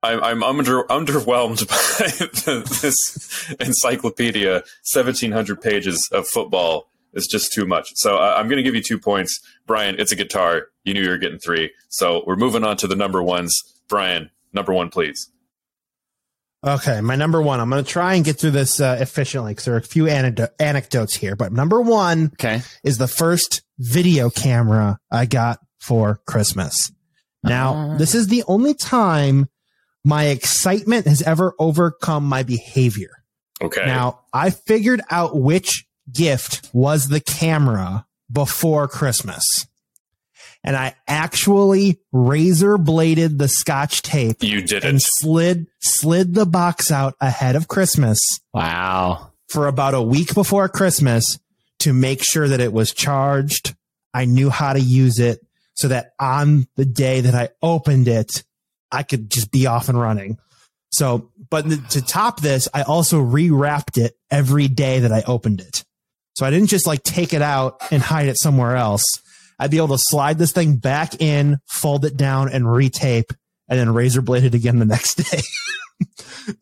I'm, 0.00 0.22
I'm 0.22 0.42
under, 0.44 0.84
underwhelmed 0.84 1.66
by 2.46 2.66
this 2.80 3.52
encyclopedia. 3.58 4.62
Seventeen 4.84 5.32
hundred 5.32 5.60
pages 5.60 6.08
of 6.12 6.28
football 6.28 6.88
is 7.14 7.26
just 7.26 7.52
too 7.52 7.66
much. 7.66 7.88
So 7.96 8.16
uh, 8.16 8.34
I'm 8.36 8.46
going 8.46 8.58
to 8.58 8.62
give 8.62 8.76
you 8.76 8.82
two 8.82 9.00
points, 9.00 9.40
Brian. 9.66 9.96
It's 9.98 10.12
a 10.12 10.16
guitar. 10.16 10.68
You 10.84 10.94
knew 10.94 11.02
you 11.02 11.08
were 11.08 11.18
getting 11.18 11.40
three. 11.40 11.72
So 11.88 12.22
we're 12.28 12.36
moving 12.36 12.62
on 12.62 12.76
to 12.76 12.86
the 12.86 12.94
number 12.94 13.20
ones. 13.22 13.60
Brian, 13.88 14.30
number 14.52 14.72
one, 14.72 14.90
please. 14.90 15.30
Okay, 16.66 17.00
my 17.00 17.14
number 17.14 17.40
one. 17.40 17.60
I'm 17.60 17.70
going 17.70 17.84
to 17.84 17.88
try 17.90 18.14
and 18.14 18.24
get 18.24 18.38
through 18.38 18.50
this 18.50 18.80
uh, 18.80 18.98
efficiently 19.00 19.52
because 19.52 19.64
there 19.66 19.74
are 19.74 19.78
a 19.78 19.82
few 19.82 20.04
anecdo- 20.04 20.48
anecdotes 20.58 21.14
here. 21.14 21.36
But 21.36 21.52
number 21.52 21.80
one 21.80 22.30
Okay. 22.34 22.62
is 22.82 22.98
the 22.98 23.06
first 23.06 23.62
video 23.78 24.28
camera 24.28 24.98
I 25.10 25.26
got 25.26 25.60
for 25.78 26.20
Christmas. 26.26 26.90
Now, 27.44 27.74
Ah. 27.74 27.96
this 27.96 28.14
is 28.16 28.26
the 28.26 28.42
only 28.48 28.74
time 28.74 29.46
my 30.04 30.24
excitement 30.26 31.06
has 31.06 31.22
ever 31.22 31.54
overcome 31.60 32.24
my 32.24 32.42
behavior. 32.42 33.10
Okay. 33.62 33.86
Now, 33.86 34.20
I 34.32 34.50
figured 34.50 35.00
out 35.10 35.36
which 35.40 35.86
gift 36.12 36.68
was 36.72 37.06
the 37.08 37.20
camera 37.20 38.04
before 38.30 38.88
Christmas. 38.88 39.44
And 40.64 40.76
I 40.76 40.94
actually 41.06 42.00
razor 42.12 42.76
bladed 42.78 43.38
the 43.38 43.48
scotch 43.48 44.02
tape 44.02 44.42
you 44.42 44.60
did 44.60 44.84
and 44.84 44.96
it. 44.98 45.02
slid 45.04 45.66
slid 45.80 46.34
the 46.34 46.46
box 46.46 46.90
out 46.90 47.14
ahead 47.20 47.56
of 47.56 47.68
Christmas 47.68 48.18
Wow. 48.52 49.32
for 49.48 49.66
about 49.68 49.94
a 49.94 50.02
week 50.02 50.34
before 50.34 50.68
Christmas 50.68 51.38
to 51.80 51.92
make 51.92 52.22
sure 52.24 52.48
that 52.48 52.60
it 52.60 52.72
was 52.72 52.92
charged. 52.92 53.76
I 54.12 54.24
knew 54.24 54.50
how 54.50 54.72
to 54.72 54.80
use 54.80 55.20
it 55.20 55.40
so 55.74 55.88
that 55.88 56.12
on 56.18 56.66
the 56.76 56.84
day 56.84 57.20
that 57.20 57.34
I 57.34 57.50
opened 57.62 58.08
it, 58.08 58.42
I 58.90 59.04
could 59.04 59.30
just 59.30 59.52
be 59.52 59.66
off 59.66 59.88
and 59.88 59.98
running. 60.00 60.38
So, 60.90 61.30
but 61.50 61.90
to 61.90 62.02
top 62.02 62.40
this, 62.40 62.66
I 62.74 62.82
also 62.82 63.20
rewrapped 63.20 63.96
it 63.96 64.16
every 64.30 64.66
day 64.66 65.00
that 65.00 65.12
I 65.12 65.22
opened 65.26 65.60
it. 65.60 65.84
So 66.34 66.44
I 66.46 66.50
didn't 66.50 66.68
just 66.68 66.86
like 66.86 67.02
take 67.04 67.32
it 67.32 67.42
out 67.42 67.80
and 67.92 68.02
hide 68.02 68.26
it 68.28 68.38
somewhere 68.40 68.74
else. 68.76 69.04
I'd 69.58 69.70
be 69.70 69.78
able 69.78 69.88
to 69.88 69.98
slide 69.98 70.38
this 70.38 70.52
thing 70.52 70.76
back 70.76 71.20
in, 71.20 71.58
fold 71.66 72.04
it 72.04 72.16
down 72.16 72.48
and 72.50 72.64
retape 72.64 73.34
and 73.68 73.78
then 73.78 73.92
razor 73.92 74.22
blade 74.22 74.44
it 74.44 74.54
again 74.54 74.78
the 74.78 74.84
next 74.84 75.14
day. 75.30 75.40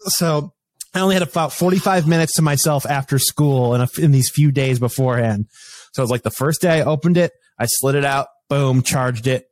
so 0.07 0.53
I 0.95 1.01
only 1.01 1.15
had 1.15 1.23
about 1.23 1.53
45 1.53 2.09
minutes 2.09 2.35
to 2.35 2.43
myself 2.43 2.87
after 2.87 3.19
school 3.19 3.75
in, 3.75 3.81
a, 3.83 3.89
in 3.99 4.13
these 4.13 4.31
few 4.31 4.51
days 4.51 4.79
beforehand. 4.79 5.47
So 5.93 6.03
it 6.03 6.05
was 6.05 6.11
like 6.11 6.23
the 6.23 6.31
first 6.31 6.61
day 6.61 6.81
I 6.81 6.85
opened 6.85 7.17
it, 7.17 7.33
I 7.59 7.67
slid 7.67 7.95
it 7.95 8.05
out, 8.05 8.29
boom, 8.49 8.83
charged 8.83 9.27
it, 9.27 9.47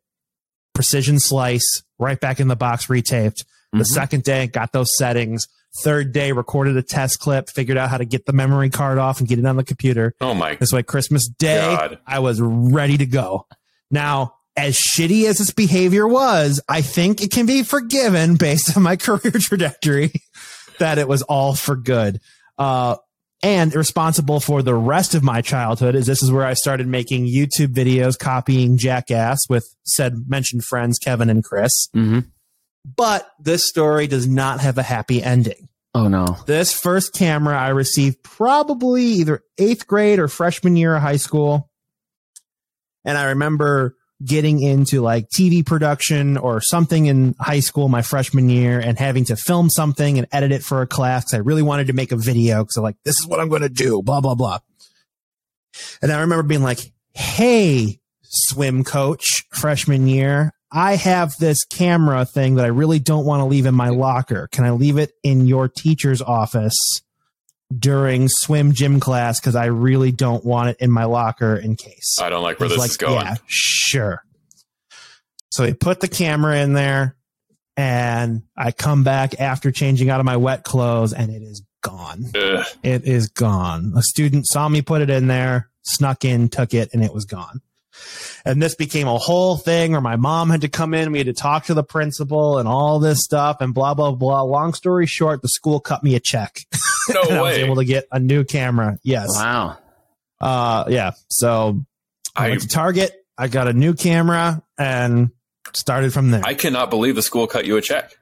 precision 0.75 1.19
slice, 1.19 1.83
right 1.99 2.19
back 2.19 2.41
in 2.41 2.49
the 2.49 2.57
box, 2.57 2.87
retaped. 2.87 3.45
The 3.75 3.85
Mhm. 3.85 3.87
second 3.87 4.23
day, 4.25 4.47
got 4.47 4.73
those 4.73 4.89
settings. 4.97 5.47
Third 5.83 6.13
day, 6.13 6.31
recorded 6.33 6.77
a 6.77 6.83
test 6.83 7.19
clip, 7.19 7.51
figured 7.51 7.77
out 7.77 7.91
how 7.91 7.99
to 7.99 8.05
get 8.05 8.27
the 8.27 8.33
memory 8.33 8.71
card 8.71 8.99
off 8.99 9.19
and 9.19 9.29
get 9.29 9.39
it 9.39 9.45
on 9.45 9.57
the 9.57 9.65
computer. 9.65 10.15
Oh 10.21 10.33
my 10.35 10.55
This 10.55 10.73
way, 10.73 10.83
Christmas 10.85 11.27
Day, 11.29 11.57
God. 11.77 11.99
I 12.07 12.21
was 12.21 12.41
ready 12.41 12.97
to 12.99 13.07
go. 13.07 13.47
Now, 13.91 14.35
as 14.57 14.77
shitty 14.77 15.25
as 15.27 15.41
its 15.41 15.51
behavior 15.51 16.07
was, 16.07 16.61
I 16.69 16.81
think 16.81 17.21
it 17.23 17.33
can 17.33 17.45
be 17.47 17.65
forgiven 17.65 18.37
based 18.39 18.77
on 18.77 18.85
my 18.85 18.95
career 19.07 19.33
trajectory 19.33 20.13
that 20.79 20.99
it 20.99 21.09
was 21.09 21.23
all 21.23 21.55
for 21.57 21.75
good. 21.75 22.21
Uh, 22.57 22.95
and 23.43 23.75
responsible 23.75 24.41
for 24.41 24.63
the 24.63 24.75
rest 24.75 25.15
of 25.15 25.23
my 25.23 25.43
childhood 25.43 25.95
is 25.97 26.07
this 26.07 26.23
is 26.23 26.31
where 26.33 26.47
I 26.47 26.55
started 26.55 26.87
making 26.87 27.27
YouTube 27.27 27.75
videos 27.75 28.19
copying 28.19 28.79
Jackass 28.79 29.41
with 29.51 29.67
said 29.83 30.29
mentioned 30.29 30.65
friends, 30.65 30.99
Kevin 30.99 31.29
and 31.29 31.43
Chris. 31.45 31.89
Mm-hmm. 31.95 32.21
But 32.85 33.29
this 33.41 33.67
story 33.67 34.07
does 34.07 34.27
not 34.27 34.61
have 34.61 34.79
a 34.79 34.83
happy 34.83 35.23
ending. 35.23 35.69
Oh 35.95 36.09
no. 36.09 36.27
This 36.47 36.79
first 36.79 37.13
camera 37.13 37.57
I 37.59 37.69
received 37.69 38.23
probably 38.23 39.05
either 39.05 39.43
eighth 39.59 39.87
grade 39.87 40.19
or 40.19 40.29
freshman 40.29 40.77
year 40.77 40.97
of 40.97 41.03
high 41.03 41.17
school. 41.17 41.71
And 43.05 43.17
I 43.17 43.27
remember 43.27 43.97
getting 44.25 44.61
into 44.63 45.03
like 45.03 45.29
TV 45.29 45.65
production 45.65 46.37
or 46.37 46.61
something 46.61 47.07
in 47.07 47.35
high 47.39 47.61
school 47.61 47.89
my 47.89 48.03
freshman 48.03 48.49
year 48.49 48.79
and 48.81 48.99
having 48.99 49.25
to 49.27 49.37
film 49.37 49.69
something 49.71 50.19
and 50.19 50.27
edit 50.33 50.53
it 50.53 50.63
for 50.65 50.83
a 50.83 50.87
class. 50.87 51.25
'cause 51.25 51.35
I 51.35 51.39
really 51.39 51.63
wanted 51.63 51.89
to 51.89 51.93
make 51.93 52.13
a 52.13 52.17
video 52.17 52.63
because 52.63 52.77
I'm 52.77 52.83
like, 52.83 52.97
this 53.05 53.19
is 53.21 53.27
what 53.27 53.41
I'm 53.41 53.49
going 53.49 53.63
to 53.63 53.69
do, 53.69 54.03
blah, 54.03 54.21
blah, 54.21 54.35
blah. 54.35 54.59
And 56.03 56.13
I 56.13 56.21
remember 56.21 56.43
being 56.45 56.63
like, 56.63 56.81
Hey, 57.13 58.01
swim 58.23 58.83
coach 58.83 59.45
freshman 59.53 60.09
year, 60.09 60.53
I 60.77 60.97
have 60.97 61.37
this 61.39 61.65
camera 61.65 62.25
thing 62.25 62.57
that 62.57 62.65
I 62.65 62.69
really 62.69 62.99
don't 62.99 63.25
want 63.25 63.41
to 63.41 63.45
leave 63.45 63.65
in 63.65 63.77
my 63.77 63.91
locker. 63.91 64.49
Can 64.51 64.65
I 64.65 64.73
leave 64.73 64.99
it 64.99 65.13
in 65.23 65.47
your 65.47 65.69
teacher's 65.69 66.21
office 66.21 66.75
during 67.79 68.29
swim 68.29 68.73
gym 68.73 68.99
class? 68.99 69.39
Cause 69.39 69.55
I 69.55 69.67
really 69.67 70.11
don't 70.11 70.45
want 70.45 70.71
it 70.71 70.77
in 70.81 70.91
my 70.91 71.05
locker 71.05 71.55
in 71.55 71.77
case. 71.77 72.17
I 72.21 72.29
don't 72.29 72.43
like 72.43 72.59
where 72.59 72.69
this 72.69 72.79
like, 72.79 72.91
is 72.91 72.97
going. 72.97 73.25
Yeah, 73.25 73.37
sure. 73.47 74.25
So 75.53 75.65
he 75.65 75.75
put 75.75 76.01
the 76.01 76.09
camera 76.09 76.57
in 76.57 76.73
there 76.73 77.15
and 77.77 78.43
I 78.57 78.73
come 78.73 79.05
back 79.05 79.41
after 79.41 79.71
changing 79.71 80.11
out 80.11 80.19
of 80.19 80.27
my 80.27 80.37
wet 80.37 80.65
clothes 80.65 81.13
and 81.13 81.31
it 81.31 81.43
is 81.43 81.63
gone. 81.83 82.33
Ugh. 82.35 82.67
It 82.83 83.05
is 83.05 83.29
gone. 83.29 83.93
A 83.97 84.03
student 84.03 84.45
saw 84.49 84.69
me 84.69 84.83
put 84.83 85.03
it 85.03 85.11
in 85.11 85.29
there, 85.29 85.71
snuck 85.85 86.25
in, 86.25 86.49
took 86.49 86.75
it, 86.75 86.91
and 86.93 87.05
it 87.05 87.15
was 87.15 87.27
gone. 87.27 87.61
And 88.45 88.63
this 88.63 88.75
became 88.75 89.09
a 89.09 89.19
whole 89.19 89.57
thing 89.57 89.93
where 89.93 90.01
my 90.01 90.17
mom 90.17 90.51
had 90.51 90.63
to 90.63 90.69
come 90.69 90.95
in. 90.95 91.13
We 91.13 91.19
had 91.19 91.27
to 91.27 91.33
talk 91.33 91.67
to 91.67 91.75
the 91.75 91.85
principal 91.85 92.59
and 92.59 92.69
all 92.69 92.99
this 92.99 93.21
stuff 93.21 93.61
and 93.61 93.73
blah, 93.73 93.95
blah, 93.95 94.13
blah. 94.13 94.43
Long 94.43 94.75
story 94.75 95.07
short, 95.07 95.43
the 95.43 95.49
school 95.49 95.81
cut 95.81 96.03
me 96.03 96.15
a 96.15 96.21
check. 96.21 96.61
No 97.07 97.21
and 97.21 97.33
I 97.33 97.43
was 97.43 97.59
able 97.59 97.77
to 97.77 97.85
get 97.85 98.07
a 98.11 98.19
new 98.19 98.45
camera. 98.45 98.97
Yes. 99.03 99.29
Wow. 99.29 99.77
Uh, 100.41 100.85
yeah. 100.89 101.11
So 101.29 101.85
I 102.35 102.47
I, 102.47 102.49
went 102.49 102.63
to 102.63 102.69
Target. 102.69 103.13
I 103.37 103.49
got 103.49 103.69
a 103.69 103.75
new 103.75 103.93
camera 103.93 104.63
and 104.79 105.29
started 105.75 106.15
from 106.15 106.31
there. 106.31 106.41
I 106.43 106.55
cannot 106.55 106.89
believe 106.89 107.15
the 107.15 107.21
school 107.21 107.47
cut 107.47 107.67
you 107.67 107.77
a 107.77 107.83
check. 107.83 108.17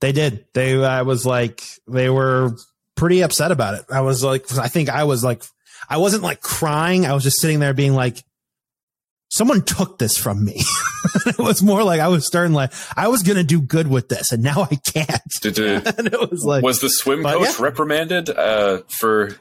They 0.00 0.12
did. 0.12 0.46
They, 0.54 0.82
I 0.84 1.02
was 1.02 1.26
like, 1.26 1.64
they 1.88 2.08
were 2.08 2.56
pretty 2.94 3.22
upset 3.22 3.50
about 3.50 3.74
it. 3.74 3.86
I 3.90 4.02
was 4.02 4.22
like, 4.22 4.44
I 4.56 4.68
think 4.68 4.88
I 4.88 5.04
was 5.04 5.24
like, 5.24 5.42
I 5.88 5.98
wasn't 5.98 6.22
like 6.22 6.40
crying. 6.40 7.06
I 7.06 7.14
was 7.14 7.22
just 7.22 7.40
sitting 7.40 7.60
there 7.60 7.74
being 7.74 7.94
like, 7.94 8.22
someone 9.36 9.62
took 9.62 9.98
this 9.98 10.16
from 10.16 10.44
me. 10.44 10.62
it 11.26 11.38
was 11.38 11.62
more 11.62 11.82
like 11.82 12.00
I 12.00 12.08
was 12.08 12.26
starting 12.26 12.54
like, 12.54 12.72
I 12.96 13.08
was 13.08 13.22
going 13.22 13.36
to 13.36 13.44
do 13.44 13.60
good 13.60 13.86
with 13.86 14.08
this 14.08 14.32
and 14.32 14.42
now 14.42 14.62
I 14.70 14.76
can't. 14.76 15.22
Did, 15.42 15.54
did, 15.54 15.86
and 15.98 16.06
it 16.06 16.30
was 16.30 16.42
like, 16.44 16.62
was 16.62 16.80
the 16.80 16.88
swim 16.88 17.22
But, 17.22 17.38
coach 17.38 17.58
yeah. 17.58 17.64
reprimanded 17.64 18.30
uh, 18.30 18.82
for? 18.88 19.36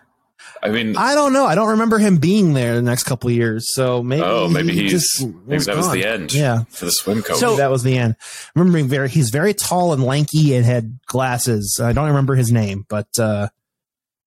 I 0.61 0.69
mean, 0.69 0.97
I 0.97 1.13
don't 1.15 1.31
know. 1.31 1.45
I 1.45 1.55
don't 1.55 1.69
remember 1.69 1.97
him 1.97 2.17
being 2.17 2.53
there 2.53 2.75
the 2.75 2.81
next 2.81 3.03
couple 3.03 3.29
of 3.29 3.35
years. 3.35 3.73
So 3.73 4.01
maybe, 4.03 4.23
oh, 4.23 4.49
maybe 4.49 4.73
he 4.73 4.83
he's 4.83 4.91
just 4.91 5.25
maybe 5.45 5.63
that 5.63 5.77
was 5.77 5.91
the 5.91 6.05
end. 6.05 6.33
Yeah. 6.33 6.63
for 6.69 6.85
the 6.85 6.91
swim 6.91 7.21
coach. 7.21 7.37
So- 7.37 7.57
that 7.57 7.69
was 7.71 7.83
the 7.83 7.97
end. 7.97 8.15
I 8.19 8.59
remember 8.59 8.77
being 8.77 8.89
very, 8.89 9.09
he's 9.09 9.29
very 9.29 9.53
tall 9.53 9.93
and 9.93 10.03
lanky 10.03 10.55
and 10.55 10.65
had 10.65 10.99
glasses. 11.05 11.79
I 11.81 11.93
don't 11.93 12.07
remember 12.07 12.35
his 12.35 12.51
name, 12.51 12.85
but, 12.89 13.07
uh, 13.19 13.49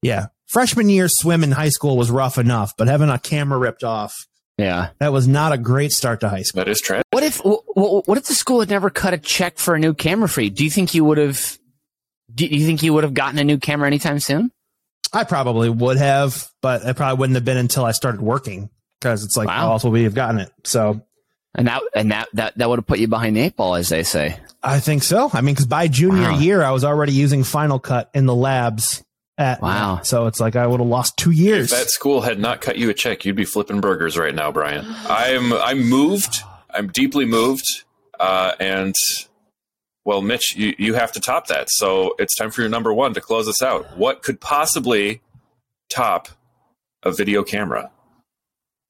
yeah, 0.01 0.27
freshman 0.47 0.89
year 0.89 1.09
swim 1.09 1.43
in 1.45 1.51
high 1.51 1.69
school 1.69 1.97
was 1.97 2.11
rough 2.11 2.39
enough, 2.39 2.73
but 2.79 2.89
having 2.89 3.11
a 3.11 3.19
camera 3.19 3.59
ripped 3.59 3.85
off, 3.85 4.15
Yeah. 4.59 4.91
that 4.99 5.13
was 5.13 5.27
not 5.29 5.53
a 5.53 5.59
great 5.59 5.93
start 5.93 6.21
to 6.21 6.29
high 6.29 6.43
school. 6.43 6.65
that 6.65 6.69
is 6.71 6.81
tragic. 6.81 7.05
What 7.11 7.23
if 7.23 7.39
wh- 7.39 7.63
wh- 7.75 8.07
what 8.09 8.19
if 8.19 8.25
the 8.27 8.35
school 8.35 8.61
had 8.61 8.69
never 8.69 8.91
cut 8.91 9.15
a 9.15 9.19
check 9.19 9.57
for 9.59 9.75
a 9.75 9.79
new 9.79 9.95
camera 9.95 10.29
for 10.29 10.41
you? 10.41 10.51
Do 10.51 10.65
you 10.65 10.71
think 10.71 10.95
you 10.95 11.05
would 11.05 11.19
have? 11.19 11.59
Do 12.35 12.45
you 12.45 12.67
think 12.67 12.83
you 12.83 12.93
would 12.93 13.05
have 13.05 13.15
gotten 13.15 13.39
a 13.39 13.45
new 13.45 13.59
camera 13.59 13.87
anytime 13.87 14.19
soon? 14.21 14.51
I 15.13 15.25
probably 15.25 15.71
would 15.71 15.97
have, 15.97 16.49
but 16.61 16.83
it 16.83 16.97
probably 16.97 17.19
wouldn't 17.19 17.37
have 17.37 17.45
been 17.45 17.57
until 17.57 17.85
I 17.85 17.93
started 17.93 18.21
working 18.21 18.69
because 19.01 19.25
it's 19.25 19.37
like, 19.37 19.49
Wow. 19.49 19.55
how 19.55 19.71
else 19.73 19.85
would 19.85 19.93
we 19.93 20.03
have 20.03 20.15
gotten 20.15 20.41
it? 20.41 20.53
So 20.65 21.01
And 21.55 21.67
that 21.69 21.81
and 21.95 22.11
that 22.11 22.29
that 22.35 22.59
that 22.59 22.69
would 22.69 22.79
have 22.81 22.87
put 22.87 22.99
you 22.99 23.09
behind 23.09 23.37
the 23.37 23.41
eight 23.41 23.57
ball, 23.57 23.77
as 23.77 23.89
they 23.89 24.03
say. 24.03 24.39
I 24.63 24.81
think 24.81 25.05
so. 25.05 25.31
I 25.33 25.41
mean, 25.41 25.55
because 25.55 25.67
by 25.67 25.87
junior 25.89 26.33
Wow. 26.33 26.39
year, 26.39 26.63
I 26.63 26.73
was 26.73 26.83
already 26.85 27.13
using 27.13 27.45
Final 27.45 27.79
Cut 27.79 28.11
in 28.13 28.27
the 28.27 28.35
labs. 28.35 29.03
At, 29.39 29.63
Wow. 29.63 30.01
So 30.03 30.27
it's 30.27 30.41
like 30.41 30.57
I 30.57 30.67
would 30.67 30.81
have 30.81 30.89
lost 30.89 31.17
two 31.17 31.31
years. 31.31 31.67
If 31.67 31.79
years. 31.79 31.85
that 31.85 31.91
school 31.91 32.21
had 32.21 32.41
not 32.41 32.61
cut 32.61 32.77
you 32.77 32.91
a 32.91 32.95
check, 32.95 33.25
you'd 33.25 33.37
be 33.37 33.45
flipping 33.45 33.81
burgers 33.81 34.19
right 34.19 34.35
now, 34.35 34.51
Brian. 34.51 34.85
I'm 35.09 35.53
I'm 35.53 35.89
moved. 35.89 36.43
I'm 36.69 36.89
deeply 36.89 37.25
moved. 37.25 37.65
Uh, 38.19 38.53
and 38.59 38.95
well, 40.05 40.23
Mitch, 40.23 40.57
you, 40.57 40.75
you 40.77 40.95
have 40.95 41.13
to 41.13 41.21
top 41.21 41.47
that. 41.47 41.69
So 41.71 42.15
it's 42.19 42.35
time 42.35 42.51
for 42.51 42.63
your 42.63 42.71
number 42.71 42.93
one 42.93 43.15
to 43.15 43.21
close 43.21 43.47
us 43.47 43.63
out. 43.63 43.97
What 43.97 44.23
could 44.23 44.41
possibly 44.41 45.21
top 45.89 46.29
a 47.05 47.13
video 47.13 47.45
camera? 47.45 47.91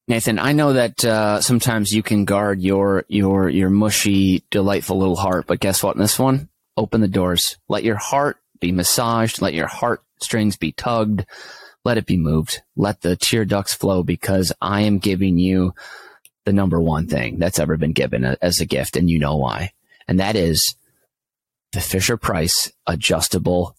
Nathan, 0.07 0.39
I 0.39 0.53
know 0.53 0.73
that 0.73 1.05
uh, 1.05 1.43
sometimes 1.43 1.93
you 1.93 2.03
can 2.03 2.25
guard 2.25 2.63
your 2.63 3.05
your 3.09 3.51
your 3.51 3.69
mushy, 3.69 4.45
delightful 4.51 4.99
little 4.99 5.17
heart, 5.17 5.47
but 5.47 5.61
guess 5.61 5.83
what? 5.83 5.97
In 5.97 6.01
this 6.01 6.19
one, 6.19 6.49
open 6.79 7.03
the 7.03 7.09
doors. 7.09 7.59
Let 7.69 7.85
your 7.85 7.97
heart 7.97 8.39
be 8.59 8.73
massaged. 8.73 9.43
Let 9.43 9.53
your 9.53 9.67
heart 9.67 10.03
strings 10.23 10.57
be 10.57 10.73
tugged. 10.73 11.25
Let 11.85 11.99
it 11.99 12.07
be 12.07 12.17
moved. 12.17 12.61
Let 12.77 13.01
the 13.03 13.17
tear 13.17 13.45
ducts 13.45 13.75
flow 13.75 14.03
because 14.03 14.53
I 14.61 14.83
am 14.83 14.99
giving 14.99 15.39
you 15.39 15.75
the 16.45 16.53
number 16.53 16.81
one 16.81 17.07
thing 17.07 17.39
that's 17.39 17.59
ever 17.59 17.77
been 17.77 17.93
given 17.93 18.25
as 18.43 18.61
a 18.61 18.67
gift, 18.67 18.97
and 18.97 19.09
you 19.09 19.19
know 19.19 19.37
why. 19.37 19.73
And 20.07 20.21
that 20.21 20.37
is 20.37 20.75
the 21.73 21.81
Fisher 21.81 22.17
Price 22.17 22.73
adjustable 22.87 23.75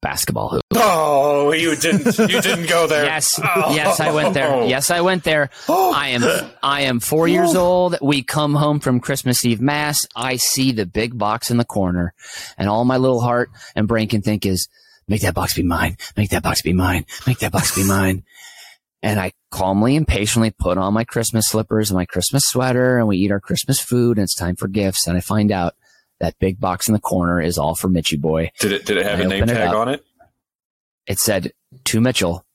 basketball 0.00 0.48
hoop. 0.48 0.62
Oh, 0.74 1.52
you 1.52 1.76
didn't. 1.76 2.18
You 2.18 2.40
didn't 2.40 2.68
go 2.68 2.86
there. 2.86 3.04
Yes, 3.04 3.38
Oh. 3.38 3.72
yes, 3.74 4.00
I 4.00 4.10
went 4.10 4.34
there. 4.34 4.64
Yes, 4.66 4.90
I 4.90 5.00
went 5.02 5.22
there. 5.22 5.50
I 5.68 6.08
am, 6.08 6.50
I 6.62 6.82
am 6.82 6.98
four 6.98 7.28
years 7.28 7.54
old. 7.54 7.96
We 8.02 8.22
come 8.22 8.54
home 8.54 8.80
from 8.80 8.98
Christmas 8.98 9.44
Eve 9.44 9.60
mass. 9.60 10.00
I 10.16 10.36
see 10.36 10.72
the 10.72 10.86
big 10.86 11.16
box 11.16 11.50
in 11.50 11.56
the 11.56 11.64
corner, 11.64 12.14
and 12.58 12.68
all 12.68 12.84
my 12.84 12.96
little 12.96 13.20
heart 13.20 13.50
and 13.76 13.86
brain 13.86 14.08
can 14.08 14.22
think 14.22 14.44
is, 14.44 14.68
make 15.08 15.22
that 15.22 15.34
box 15.34 15.54
be 15.54 15.62
mine. 15.62 15.96
Make 16.16 16.30
that 16.30 16.42
box 16.42 16.62
be 16.62 16.72
mine. 16.72 17.06
Make 17.26 17.38
that 17.40 17.52
box 17.52 17.74
be 17.74 17.84
mine. 17.86 18.24
And 19.02 19.18
I 19.18 19.32
calmly 19.50 19.96
and 19.96 20.06
patiently 20.06 20.50
put 20.50 20.78
on 20.78 20.94
my 20.94 21.04
Christmas 21.04 21.46
slippers 21.48 21.90
and 21.90 21.96
my 21.96 22.04
Christmas 22.04 22.44
sweater, 22.46 22.98
and 22.98 23.08
we 23.08 23.16
eat 23.16 23.32
our 23.32 23.40
Christmas 23.40 23.80
food, 23.80 24.16
and 24.16 24.24
it's 24.24 24.34
time 24.34 24.54
for 24.54 24.68
gifts. 24.68 25.06
And 25.08 25.16
I 25.16 25.20
find 25.20 25.50
out 25.50 25.74
that 26.20 26.38
big 26.38 26.60
box 26.60 26.88
in 26.88 26.94
the 26.94 27.00
corner 27.00 27.40
is 27.40 27.58
all 27.58 27.74
for 27.74 27.88
Mitchy 27.88 28.16
Boy. 28.16 28.52
Did 28.60 28.72
it? 28.72 28.86
Did 28.86 28.98
it 28.98 29.06
have 29.06 29.18
I 29.18 29.24
a 29.24 29.26
name 29.26 29.42
open 29.42 29.56
it 29.56 29.58
tag 29.58 29.74
on 29.74 29.88
it? 29.88 30.04
It 31.06 31.18
said 31.18 31.52
to 31.84 32.00
Mitchell 32.00 32.46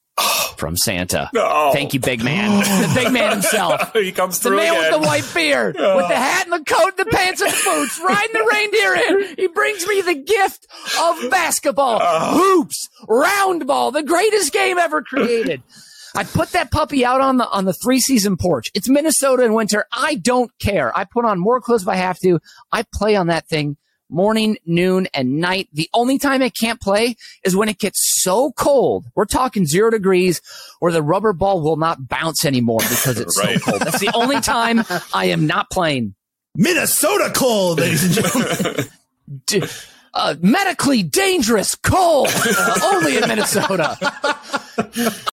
from 0.58 0.76
Santa. 0.78 1.30
No. 1.34 1.72
Thank 1.74 1.93
you, 1.93 1.99
big 1.99 2.24
man. 2.24 2.60
the 2.88 2.91
big 2.93 3.12
man 3.12 3.32
himself. 3.32 3.93
he 3.93 4.12
comes 4.12 4.39
through. 4.39 4.51
The 4.51 4.58
man 4.58 4.74
again. 4.74 4.91
with 4.91 5.01
the 5.01 5.08
white 5.08 5.32
beard, 5.34 5.76
with 5.80 6.08
the 6.08 6.16
hat 6.16 6.47
and 6.47 6.53
the 6.53 6.66
coat, 6.66 6.93
and 6.97 7.08
the 7.08 7.12
pants 7.12 7.41
and 7.41 7.51
the 7.51 7.62
boots, 7.64 7.99
riding 7.99 8.34
the 8.34 8.49
reindeer 8.51 8.95
in. 8.95 9.36
He 9.38 9.47
brings 9.47 9.86
me 9.88 10.01
the 10.01 10.16
gift 10.16 10.68
of 10.99 11.30
basketball, 11.30 11.97
uh. 12.01 12.38
hoops, 12.38 12.89
round 13.08 13.68
ball, 13.68 13.91
the 13.91 14.03
greatest 14.03 14.53
game 14.53 14.78
ever 14.78 15.01
created. 15.01 15.62
I 16.16 16.24
put 16.24 16.49
that 16.53 16.72
puppy 16.72 17.05
out 17.05 17.22
on 17.22 17.38
the 17.38 17.47
on 17.47 17.66
the 17.66 17.74
three 17.74 17.99
season 17.99 18.38
porch. 18.38 18.72
It's 18.74 18.89
Minnesota 18.89 19.43
in 19.43 19.53
winter. 19.53 19.86
I 19.91 20.16
don't 20.16 20.51
care. 20.60 20.97
I 20.97 21.03
put 21.03 21.26
on 21.26 21.39
more 21.39 21.62
clothes 21.62 21.84
if 21.84 21.88
I 21.88 21.95
have 21.95 22.18
to. 22.20 22.39
I 22.72 22.86
play 22.91 23.16
on 23.16 23.28
that 23.28 23.47
thing 23.47 23.78
morning, 24.10 24.58
noon, 24.66 25.08
and 25.14 25.39
night. 25.39 25.68
The 25.74 25.89
only 25.93 26.18
time 26.18 26.41
I 26.41 26.49
can't 26.49 26.80
play 26.82 27.16
is 27.43 27.55
when 27.55 27.70
it 27.70 27.80
gets 27.80 27.99
so 28.24 28.51
cold. 28.51 29.05
We're 29.16 29.26
talking 29.26 29.66
zero 29.66 29.89
degrees 29.89 30.41
where 30.80 30.91
the 30.91 31.01
rubber 31.03 31.34
ball 31.34 31.62
will 31.62 31.78
not 31.78 32.08
bounce 32.08 32.45
anymore 32.45 32.80
because 32.80 33.20
it's 33.20 33.38
Right. 33.43 33.60
so 33.60 33.72
cold. 33.72 33.82
That's 33.82 33.99
the 33.99 34.12
only 34.16 34.39
time 34.41 34.84
I 35.14 35.26
am 35.26 35.45
not 35.47 35.70
playing. 35.70 36.16
Minnesota 36.55 37.32
cold, 37.36 37.80
ladies 37.80 38.03
and 38.05 38.14
gentlemen. 38.14 38.86
D- 39.45 39.64
uh, 40.14 40.36
medically 40.41 41.03
dangerous 41.03 41.76
cold 41.76 42.30
uh, 42.34 42.80
only 42.93 43.18
in 43.18 43.28
Minnesota. 43.28 43.95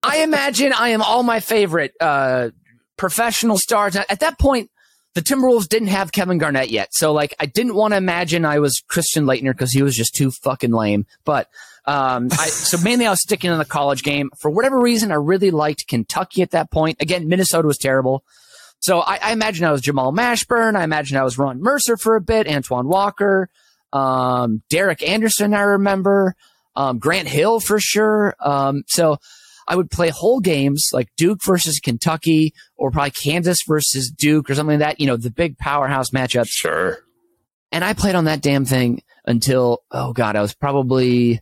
I 0.04 0.20
imagine 0.24 0.72
I 0.74 0.90
am 0.90 1.02
all 1.02 1.24
my 1.24 1.40
favorite 1.42 1.94
uh, 2.00 2.50
professional 2.98 3.58
stars. 3.58 3.96
At 3.96 4.20
that 4.22 4.40
point, 4.40 4.70
the 5.16 5.22
Timberwolves 5.22 5.68
didn't 5.68 5.88
have 5.90 6.12
Kevin 6.12 6.38
Garnett 6.38 6.70
yet, 6.70 6.90
so 6.92 7.12
like 7.14 7.34
I 7.40 7.46
didn't 7.46 7.76
want 7.76 7.94
to 7.94 7.98
imagine 7.98 8.46
I 8.46 8.60
was 8.60 8.82
Christian 8.88 9.26
Laettner 9.26 9.52
because 9.52 9.72
he 9.72 9.82
was 9.82 9.96
just 9.96 10.16
too 10.16 10.32
fucking 10.32 10.72
lame. 10.72 11.06
But 11.26 11.50
um, 11.86 12.28
I, 12.32 12.48
so 12.48 12.78
mainly 12.84 13.08
I 13.08 13.10
was 13.10 13.22
sticking 13.22 13.52
in 13.52 13.58
the 13.58 13.66
college 13.66 14.04
game 14.04 14.30
for 14.40 14.52
whatever 14.52 14.80
reason. 14.80 15.12
I 15.12 15.16
really 15.16 15.52
liked 15.52 15.88
Kentucky 15.88 16.42
at 16.42 16.52
that 16.52 16.72
point. 16.72 17.02
Again, 17.02 17.28
Minnesota 17.28 17.68
was 17.68 17.78
terrible. 17.78 18.24
So 18.80 19.00
I, 19.00 19.20
I 19.22 19.32
imagine 19.32 19.66
I 19.66 19.72
was 19.72 19.82
Jamal 19.82 20.14
Mashburn. 20.14 20.76
I 20.76 20.84
imagine 20.84 21.18
I 21.18 21.24
was 21.24 21.38
Ron 21.38 21.62
Mercer 21.62 21.98
for 21.98 22.16
a 22.16 22.22
bit, 22.22 22.48
Antoine 22.48 22.88
Walker, 22.88 23.50
um, 23.92 24.62
Derek 24.70 25.02
Anderson. 25.02 25.54
I 25.54 25.62
remember 25.62 26.36
um, 26.76 27.00
Grant 27.00 27.28
Hill 27.28 27.60
for 27.60 27.80
sure. 27.80 28.36
Um, 28.40 28.84
so 28.88 29.18
I 29.70 29.76
would 29.76 29.90
play 29.92 30.10
whole 30.10 30.40
games 30.42 30.90
like 30.92 31.08
Duke 31.16 31.40
versus 31.46 31.80
Kentucky, 31.80 32.54
or 32.76 32.92
probably 32.92 33.12
Kansas 33.12 33.60
versus 33.68 34.10
Duke, 34.10 34.50
or 34.50 34.56
something 34.56 34.80
like 34.80 34.90
that. 34.98 35.00
You 35.00 35.08
know, 35.08 35.16
the 35.16 35.30
big 35.32 35.58
powerhouse 35.58 36.10
matchups. 36.10 36.50
Sure. 36.50 36.98
And 37.72 37.86
I 37.86 37.94
played 37.94 38.16
on 38.16 38.26
that 38.26 38.42
damn 38.42 38.66
thing 38.66 39.04
until 39.26 39.84
oh 39.92 40.12
god, 40.12 40.36
I 40.36 40.42
was 40.42 40.56
probably 40.56 41.36
I 41.36 41.42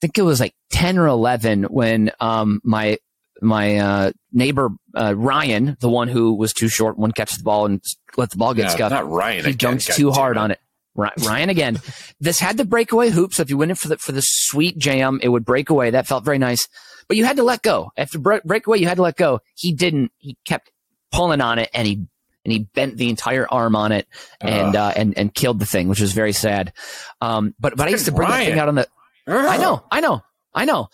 think 0.00 0.18
it 0.18 0.22
was 0.22 0.40
like 0.40 0.54
ten 0.70 0.98
or 0.98 1.06
eleven 1.06 1.62
when 1.64 2.10
um 2.20 2.60
my 2.64 2.98
my 3.40 3.76
uh, 3.76 4.12
neighbor 4.32 4.70
uh, 4.94 5.14
Ryan, 5.16 5.76
the 5.80 5.90
one 5.90 6.08
who 6.08 6.34
was 6.34 6.52
too 6.54 6.68
short, 6.68 6.98
one 6.98 7.12
catch 7.12 7.36
the 7.36 7.44
ball 7.44 7.66
and 7.66 7.82
let 8.16 8.30
the 8.30 8.38
ball 8.38 8.54
get 8.54 8.62
Yeah, 8.62 8.68
scuffed. 8.70 8.90
not 8.92 9.08
Ryan. 9.10 9.44
he 9.44 9.50
again, 9.50 9.76
dunked 9.76 9.94
too 9.94 10.10
hard 10.10 10.36
on 10.38 10.50
it. 10.52 10.58
Ryan 10.96 11.50
again. 11.50 11.78
this 12.20 12.40
had 12.40 12.56
the 12.56 12.64
breakaway 12.64 13.10
hoop, 13.10 13.34
so 13.34 13.42
if 13.42 13.50
you 13.50 13.58
went 13.58 13.70
in 13.70 13.74
for 13.76 13.88
the 13.88 13.98
for 13.98 14.12
the 14.12 14.22
sweet 14.22 14.78
jam, 14.78 15.20
it 15.22 15.28
would 15.28 15.44
break 15.44 15.68
away. 15.68 15.90
That 15.90 16.06
felt 16.06 16.24
very 16.24 16.38
nice, 16.38 16.66
but 17.08 17.16
you 17.16 17.24
had 17.24 17.36
to 17.36 17.42
let 17.42 17.62
go. 17.62 17.92
After 17.96 18.18
break 18.18 18.42
breakaway, 18.44 18.78
you 18.78 18.88
had 18.88 18.96
to 18.96 19.02
let 19.02 19.16
go. 19.16 19.40
He 19.54 19.72
didn't. 19.72 20.12
He 20.18 20.36
kept 20.44 20.70
pulling 21.12 21.40
on 21.40 21.58
it, 21.58 21.70
and 21.74 21.86
he 21.86 22.06
and 22.44 22.52
he 22.52 22.60
bent 22.60 22.96
the 22.96 23.10
entire 23.10 23.46
arm 23.50 23.74
on 23.76 23.92
it, 23.92 24.06
and 24.40 24.76
uh, 24.76 24.92
and 24.96 25.16
and 25.18 25.34
killed 25.34 25.58
the 25.58 25.66
thing, 25.66 25.88
which 25.88 26.00
was 26.00 26.12
very 26.12 26.32
sad. 26.32 26.72
Um, 27.20 27.54
but 27.58 27.76
but 27.76 27.88
I 27.88 27.90
used 27.90 28.06
to 28.06 28.12
bring 28.12 28.28
that 28.28 28.44
thing 28.46 28.58
out 28.58 28.68
on 28.68 28.74
the. 28.76 28.88
I 29.28 29.56
know, 29.56 29.84
I 29.90 30.00
know, 30.00 30.22
I 30.54 30.64
know. 30.64 30.88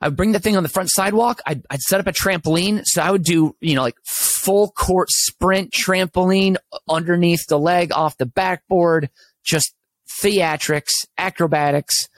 I 0.00 0.08
would 0.08 0.16
bring 0.16 0.32
the 0.32 0.40
thing 0.40 0.56
on 0.56 0.62
the 0.62 0.68
front 0.68 0.90
sidewalk. 0.90 1.40
I'd, 1.44 1.62
I'd 1.68 1.80
set 1.80 2.00
up 2.00 2.06
a 2.06 2.12
trampoline. 2.12 2.82
So 2.84 3.02
I 3.02 3.10
would 3.10 3.22
do, 3.22 3.54
you 3.60 3.74
know, 3.74 3.82
like 3.82 3.96
full 4.06 4.70
court 4.70 5.10
sprint 5.10 5.72
trampoline 5.72 6.56
underneath 6.88 7.46
the 7.48 7.58
leg 7.58 7.92
off 7.92 8.16
the 8.16 8.26
backboard, 8.26 9.10
just 9.44 9.74
theatrics, 10.22 10.90
acrobatics, 11.18 12.08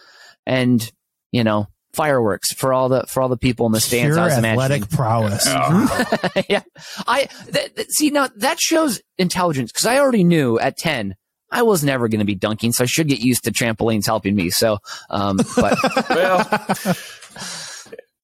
and, 0.47 0.91
you 1.33 1.43
know, 1.43 1.67
fireworks 1.95 2.53
for 2.53 2.73
all 2.73 2.89
the, 2.89 3.05
for 3.09 3.23
all 3.23 3.29
the 3.29 3.37
people 3.37 3.67
in 3.67 3.73
the 3.73 3.81
stands. 3.81 4.15
Pure 4.17 4.21
I 4.21 4.25
was 4.25 4.35
athletic 4.35 4.77
imagining. 4.79 4.97
prowess. 4.97 5.47
yeah. 6.49 6.63
I, 7.07 7.29
th- 7.53 7.75
th- 7.75 7.89
see, 7.91 8.11
now 8.11 8.29
that 8.37 8.59
shows 8.61 9.01
intelligence 9.19 9.73
because 9.73 9.87
I 9.87 9.99
already 9.99 10.25
knew 10.25 10.59
at 10.59 10.77
10, 10.79 11.15
I 11.51 11.63
was 11.63 11.85
never 11.85 12.09
going 12.09 12.21
to 12.21 12.25
be 12.25 12.35
dunking. 12.35 12.73
So 12.73 12.85
I 12.85 12.87
should 12.87 13.09
get 13.09 13.21
used 13.21 13.45
to 13.45 13.53
trampolines 13.53 14.07
helping 14.07 14.35
me. 14.35 14.49
So, 14.49 14.79
um, 15.11 15.37
but 15.55 15.77
Well, 16.09 16.45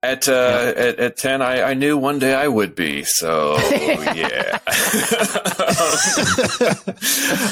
at, 0.02 0.28
uh, 0.28 0.72
at 0.76 1.00
at 1.00 1.16
ten, 1.16 1.42
I, 1.42 1.62
I 1.62 1.74
knew 1.74 1.98
one 1.98 2.20
day 2.20 2.32
I 2.32 2.46
would 2.46 2.74
be. 2.76 3.02
So 3.04 3.56
yeah. 3.70 4.58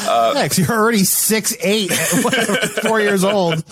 uh, 0.08 0.32
Next, 0.34 0.58
you're 0.58 0.70
already 0.70 1.02
six 1.04 1.56
eight, 1.60 1.92
four 2.82 3.00
years 3.00 3.24
old. 3.24 3.64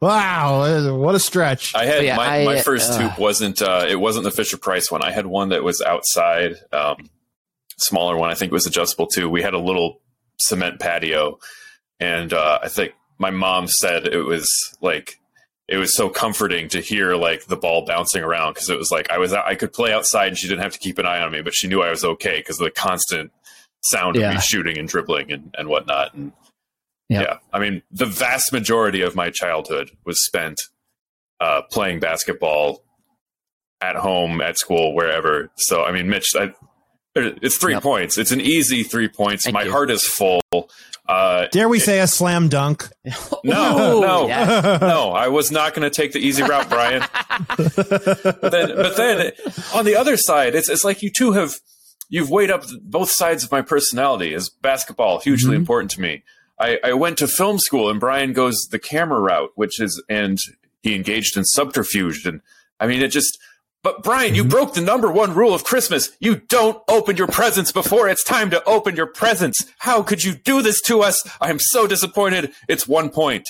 Wow, 0.00 0.96
what 0.96 1.14
a 1.14 1.20
stretch! 1.20 1.74
I 1.74 1.84
had 1.84 2.04
Yeah, 2.04 2.16
my, 2.16 2.40
I, 2.40 2.44
my 2.44 2.60
first 2.60 2.92
uh, 2.92 3.08
hoop 3.08 3.18
wasn't 3.18 3.62
uh, 3.62 3.86
it 3.88 4.00
wasn't 4.00 4.24
the 4.24 4.32
Fisher 4.32 4.56
Price 4.56 4.90
one. 4.90 5.02
I 5.02 5.12
had 5.12 5.26
one 5.26 5.50
that 5.50 5.62
was 5.62 5.80
outside, 5.80 6.56
um, 6.72 7.08
smaller 7.78 8.16
one. 8.16 8.30
I 8.30 8.34
think 8.34 8.50
it 8.50 8.54
was 8.54 8.66
adjustable 8.66 9.06
too. 9.06 9.28
We 9.28 9.42
had 9.42 9.54
a 9.54 9.60
little 9.60 10.00
cement 10.38 10.80
patio, 10.80 11.38
and 12.00 12.32
uh, 12.32 12.58
I 12.62 12.68
think 12.68 12.94
my 13.18 13.30
mom 13.30 13.68
said 13.68 14.06
it 14.06 14.22
was 14.22 14.46
like 14.80 15.20
it 15.68 15.76
was 15.76 15.94
so 15.96 16.08
comforting 16.08 16.68
to 16.70 16.80
hear 16.80 17.14
like 17.14 17.44
the 17.46 17.56
ball 17.56 17.84
bouncing 17.84 18.22
around 18.22 18.54
because 18.54 18.70
it 18.70 18.78
was 18.78 18.90
like 18.90 19.10
I 19.10 19.18
was 19.18 19.32
I 19.32 19.54
could 19.54 19.72
play 19.72 19.92
outside 19.92 20.28
and 20.28 20.38
she 20.38 20.48
didn't 20.48 20.62
have 20.62 20.72
to 20.72 20.78
keep 20.78 20.98
an 20.98 21.06
eye 21.06 21.20
on 21.20 21.30
me, 21.32 21.42
but 21.42 21.54
she 21.54 21.68
knew 21.68 21.82
I 21.82 21.90
was 21.90 22.04
okay 22.04 22.38
because 22.38 22.58
of 22.60 22.64
the 22.64 22.70
constant 22.70 23.30
sound 23.84 24.16
of 24.16 24.22
me 24.34 24.40
shooting 24.40 24.78
and 24.78 24.88
dribbling 24.88 25.30
and, 25.30 25.54
and 25.58 25.68
whatnot. 25.68 26.14
And 26.14 26.32
Yep. 27.10 27.22
yeah, 27.26 27.38
I 27.54 27.58
mean 27.58 27.82
the 27.90 28.04
vast 28.04 28.52
majority 28.52 29.00
of 29.00 29.14
my 29.14 29.30
childhood 29.30 29.90
was 30.04 30.22
spent 30.26 30.60
uh, 31.40 31.62
playing 31.70 32.00
basketball 32.00 32.82
at 33.80 33.96
home, 33.96 34.40
at 34.42 34.58
school, 34.58 34.94
wherever. 34.94 35.50
So 35.56 35.84
I 35.84 35.92
mean, 35.92 36.08
Mitch, 36.10 36.26
I, 36.36 36.52
it's 37.14 37.56
three 37.56 37.72
Yep. 37.74 37.82
points. 37.82 38.18
It's 38.18 38.30
an 38.32 38.40
easy 38.42 38.82
three 38.82 39.08
points. 39.08 39.44
Thank 39.44 39.54
my 39.54 39.62
you. 39.62 39.70
heart 39.72 39.90
is 39.90 40.04
full. 40.06 40.42
Uh, 41.08 41.46
Dare 41.52 41.68
we 41.70 41.78
say 41.78 42.00
a 42.00 42.06
slam 42.06 42.48
dunk? 42.48 42.86
no, 43.42 43.96
Ooh, 43.98 44.00
no, 44.02 44.26
yes. 44.28 44.80
no. 44.82 45.12
I 45.12 45.28
was 45.28 45.50
not 45.50 45.72
going 45.74 45.88
to 45.88 45.94
take 45.94 46.12
the 46.12 46.18
easy 46.18 46.42
route, 46.42 46.68
Brian. 46.68 47.02
but, 47.56 48.40
then, 48.50 48.76
but 48.76 48.96
then 48.96 49.32
on 49.74 49.84
the 49.86 49.96
other 49.96 50.16
side, 50.18 50.54
it's 50.54 50.68
it's 50.68 50.84
like 50.84 51.02
you 51.02 51.10
two 51.16 51.32
have 51.32 51.54
you've 52.10 52.30
weighed 52.30 52.50
up 52.50 52.64
both 52.82 53.10
sides 53.10 53.42
of 53.44 53.50
my 53.50 53.62
personality. 53.62 54.34
Is 54.34 54.50
basketball 54.50 55.20
hugely 55.20 55.52
Mhm. 55.54 55.60
important 55.60 55.90
to 55.92 56.00
me? 56.00 56.24
I, 56.60 56.78
I 56.84 56.92
went 56.92 57.18
to 57.18 57.28
film 57.28 57.58
school, 57.58 57.88
and 57.88 57.98
Brian 58.00 58.32
goes 58.32 58.56
the 58.70 58.78
camera 58.78 59.20
route, 59.20 59.50
which 59.54 59.80
is 59.80 60.02
and 60.10 60.38
he 60.82 60.94
engaged 60.94 61.36
in 61.36 61.44
subterfuge, 61.44 62.26
and 62.26 62.40
I 62.80 62.86
mean 62.86 63.00
it 63.02 63.08
just. 63.08 63.38
But 63.82 64.02
Brian, 64.02 64.34
you 64.34 64.42
mm-hmm. 64.42 64.50
broke 64.50 64.74
the 64.74 64.80
number 64.80 65.10
one 65.10 65.34
rule 65.34 65.54
of 65.54 65.64
Christmas. 65.64 66.10
You 66.20 66.36
don't 66.36 66.82
open 66.88 67.16
your 67.16 67.28
presents 67.28 67.72
before 67.72 68.08
it's 68.08 68.24
time 68.24 68.50
to 68.50 68.62
open 68.64 68.96
your 68.96 69.06
presents. 69.06 69.64
How 69.78 70.02
could 70.02 70.24
you 70.24 70.34
do 70.34 70.62
this 70.62 70.80
to 70.82 71.02
us? 71.02 71.20
I'm 71.40 71.58
so 71.60 71.86
disappointed. 71.86 72.52
It's 72.68 72.88
one 72.88 73.10
point. 73.10 73.44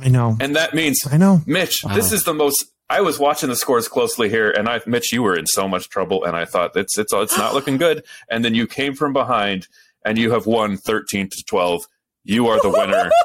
I 0.00 0.08
know, 0.08 0.36
And 0.40 0.54
that 0.54 0.74
means 0.74 0.98
I 1.10 1.16
know. 1.16 1.42
Mitch, 1.46 1.80
Wow. 1.82 1.94
this 1.94 2.12
is 2.12 2.24
the 2.24 2.34
most 2.34 2.66
I 2.90 3.00
was 3.00 3.18
watching 3.20 3.48
the 3.48 3.56
scores 3.56 3.86
closely 3.86 4.28
here, 4.28 4.50
and 4.50 4.68
I, 4.68 4.80
Mitch, 4.84 5.12
you 5.12 5.22
were 5.22 5.36
in 5.36 5.46
so 5.46 5.68
much 5.68 5.88
trouble, 5.88 6.24
and 6.24 6.36
I 6.36 6.44
thought 6.44 6.76
it's 6.76 6.98
it's 6.98 7.12
it's 7.12 7.38
not 7.38 7.54
looking 7.54 7.76
good. 7.76 8.04
And 8.28 8.44
then 8.44 8.54
you 8.54 8.66
came 8.66 8.94
from 8.94 9.12
behind, 9.12 9.68
and 10.04 10.18
you 10.18 10.32
have 10.32 10.46
won 10.46 10.76
thirteen 10.76 11.28
to 11.30 11.44
twelve. 11.48 11.84
You 12.24 12.48
are 12.48 12.60
the 12.60 12.68
winner. 12.68 13.10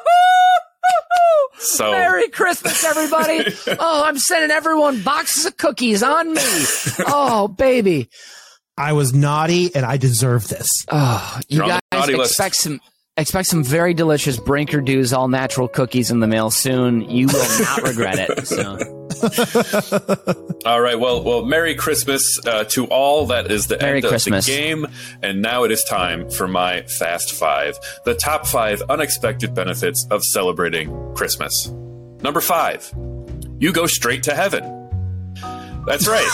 So 1.57 1.91
Merry 1.91 2.29
Christmas, 2.29 2.83
everybody! 2.83 3.45
oh, 3.79 4.03
I'm 4.05 4.17
sending 4.17 4.51
everyone 4.51 5.01
boxes 5.01 5.45
of 5.45 5.57
cookies 5.57 6.03
on 6.03 6.33
me. 6.33 6.41
Oh, 7.07 7.47
baby. 7.47 8.09
I 8.77 8.93
was 8.93 9.13
naughty 9.13 9.73
and 9.73 9.85
I 9.85 9.97
deserve 9.97 10.47
this. 10.47 10.67
Oh, 10.91 11.39
you 11.47 11.59
You're 11.59 11.67
guys 11.67 11.81
naughty 11.93 12.15
list. 12.15 12.31
expect 12.31 12.55
some 12.55 12.81
expect 13.17 13.47
some 13.47 13.63
very 13.63 13.93
delicious 13.93 14.37
Brinker 14.37 14.81
Dews 14.81 15.13
all 15.13 15.29
natural 15.29 15.67
cookies 15.69 16.11
in 16.11 16.19
the 16.19 16.27
mail 16.27 16.51
soon. 16.51 17.09
You 17.09 17.27
will 17.27 17.59
not 17.59 17.81
regret 17.83 18.19
it. 18.19 18.47
So. 18.47 19.04
All 20.65 20.81
right. 20.81 20.99
Well, 20.99 21.23
well. 21.23 21.45
Merry 21.45 21.75
Christmas 21.75 22.39
uh, 22.45 22.63
to 22.65 22.85
all. 22.87 23.27
That 23.27 23.51
is 23.51 23.67
the 23.67 23.77
Merry 23.77 23.97
end 23.97 24.07
Christmas. 24.07 24.47
of 24.47 24.53
the 24.53 24.59
game, 24.59 24.87
and 25.21 25.41
now 25.41 25.63
it 25.63 25.71
is 25.71 25.83
time 25.83 26.29
for 26.29 26.47
my 26.47 26.81
Fast 26.83 27.33
Five: 27.33 27.77
the 28.03 28.15
top 28.15 28.47
five 28.47 28.81
unexpected 28.89 29.53
benefits 29.53 30.05
of 30.11 30.23
celebrating 30.23 30.89
Christmas. 31.15 31.67
Number 32.21 32.41
five: 32.41 32.91
you 33.59 33.71
go 33.71 33.85
straight 33.85 34.23
to 34.23 34.33
heaven. 34.35 34.74
That's 35.85 36.07
right. 36.07 36.27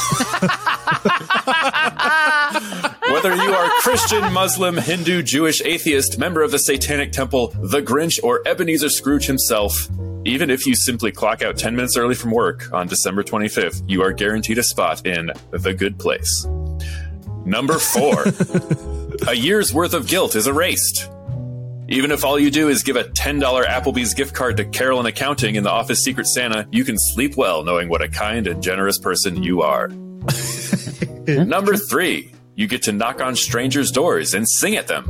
Whether 3.11 3.35
you 3.35 3.53
are 3.53 3.69
Christian, 3.81 4.31
Muslim, 4.31 4.77
Hindu, 4.77 5.23
Jewish, 5.23 5.61
atheist, 5.61 6.17
member 6.17 6.41
of 6.41 6.51
the 6.51 6.59
Satanic 6.59 7.11
Temple, 7.11 7.47
the 7.61 7.81
Grinch, 7.81 8.19
or 8.23 8.41
Ebenezer 8.47 8.89
Scrooge 8.89 9.25
himself, 9.25 9.89
even 10.25 10.49
if 10.49 10.65
you 10.65 10.75
simply 10.75 11.11
clock 11.11 11.41
out 11.41 11.57
10 11.57 11.75
minutes 11.75 11.97
early 11.97 12.15
from 12.15 12.31
work 12.31 12.71
on 12.71 12.87
December 12.87 13.23
25th, 13.23 13.83
you 13.87 14.01
are 14.03 14.13
guaranteed 14.13 14.57
a 14.57 14.63
spot 14.63 15.05
in 15.05 15.31
the 15.51 15.73
good 15.73 15.99
place. 15.99 16.45
Number 17.43 17.79
four, 17.79 18.25
a 19.27 19.33
year's 19.33 19.73
worth 19.73 19.93
of 19.93 20.07
guilt 20.07 20.35
is 20.35 20.47
erased. 20.47 21.09
Even 21.91 22.11
if 22.11 22.23
all 22.23 22.39
you 22.39 22.49
do 22.49 22.69
is 22.69 22.83
give 22.83 22.95
a 22.95 23.03
$10 23.03 23.65
Applebee's 23.65 24.13
gift 24.13 24.33
card 24.33 24.55
to 24.55 24.63
Carolyn 24.63 25.05
Accounting 25.07 25.55
in 25.55 25.63
the 25.63 25.69
office 25.69 25.99
Secret 25.99 26.25
Santa, 26.25 26.65
you 26.71 26.85
can 26.85 26.97
sleep 26.97 27.35
well 27.35 27.65
knowing 27.65 27.89
what 27.89 28.01
a 28.01 28.07
kind 28.07 28.47
and 28.47 28.63
generous 28.63 28.97
person 28.97 29.43
you 29.43 29.61
are. 29.61 29.89
Number 31.27 31.75
three, 31.75 32.31
you 32.55 32.67
get 32.67 32.83
to 32.83 32.93
knock 32.93 33.19
on 33.19 33.35
strangers' 33.35 33.91
doors 33.91 34.33
and 34.33 34.47
sing 34.47 34.77
at 34.77 34.87
them. 34.87 35.05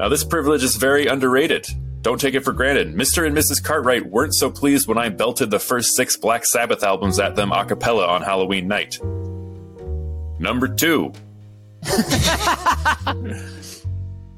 Now, 0.00 0.08
this 0.08 0.24
privilege 0.24 0.64
is 0.64 0.74
very 0.74 1.06
underrated. 1.06 1.68
Don't 2.00 2.20
take 2.20 2.34
it 2.34 2.40
for 2.40 2.52
granted. 2.52 2.92
Mr. 2.92 3.24
and 3.24 3.36
Mrs. 3.36 3.62
Cartwright 3.62 4.04
weren't 4.04 4.34
so 4.34 4.50
pleased 4.50 4.88
when 4.88 4.98
I 4.98 5.10
belted 5.10 5.52
the 5.52 5.60
first 5.60 5.94
six 5.94 6.16
Black 6.16 6.44
Sabbath 6.44 6.82
albums 6.82 7.20
at 7.20 7.36
them 7.36 7.52
a 7.52 7.64
cappella 7.64 8.08
on 8.08 8.22
Halloween 8.22 8.66
night. 8.66 8.98
Number 10.40 10.66
two, 10.66 11.12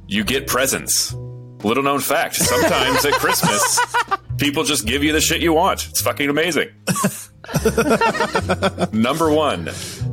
you 0.07 0.23
get 0.23 0.47
presents. 0.47 1.15
Little 1.65 1.83
known 1.83 2.01
fact 2.01 2.37
sometimes 2.37 3.05
at 3.05 3.13
Christmas, 3.15 3.81
people 4.39 4.65
just 4.65 4.87
give 4.87 5.05
you 5.05 5.13
the 5.13 5.21
shit 5.21 5.41
you 5.41 5.53
want. 5.53 5.89
It's 5.89 6.01
fucking 6.01 6.29
amazing. 6.29 6.69
Number 8.93 9.31
one, 9.31 9.65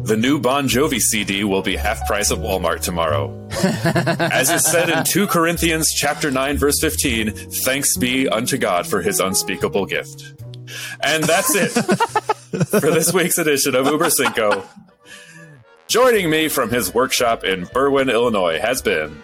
the 0.03 0.17
new 0.17 0.39
Bon 0.39 0.67
Jovi 0.67 0.99
CD 0.99 1.43
will 1.43 1.61
be 1.61 1.75
half 1.75 2.05
price 2.07 2.31
at 2.31 2.39
Walmart 2.39 2.81
tomorrow. 2.81 3.47
As 4.31 4.49
is 4.49 4.65
said 4.65 4.89
in 4.89 5.03
2 5.03 5.27
Corinthians 5.27 5.93
chapter 5.93 6.31
9 6.31 6.57
verse 6.57 6.79
15, 6.79 7.31
thanks 7.31 7.97
be 7.97 8.27
unto 8.27 8.57
God 8.57 8.87
for 8.87 9.01
his 9.01 9.19
unspeakable 9.19 9.85
gift. 9.85 10.33
And 11.01 11.23
that's 11.23 11.55
it 11.55 11.69
for 11.69 12.79
this 12.79 13.13
week's 13.13 13.37
edition 13.37 13.75
of 13.75 13.87
Uber 13.87 14.09
Cinco. 14.09 14.63
Joining 15.87 16.29
me 16.29 16.49
from 16.49 16.69
his 16.69 16.93
workshop 16.93 17.43
in 17.43 17.65
Berwyn, 17.65 18.11
Illinois 18.11 18.59
has 18.59 18.81
been 18.81 19.23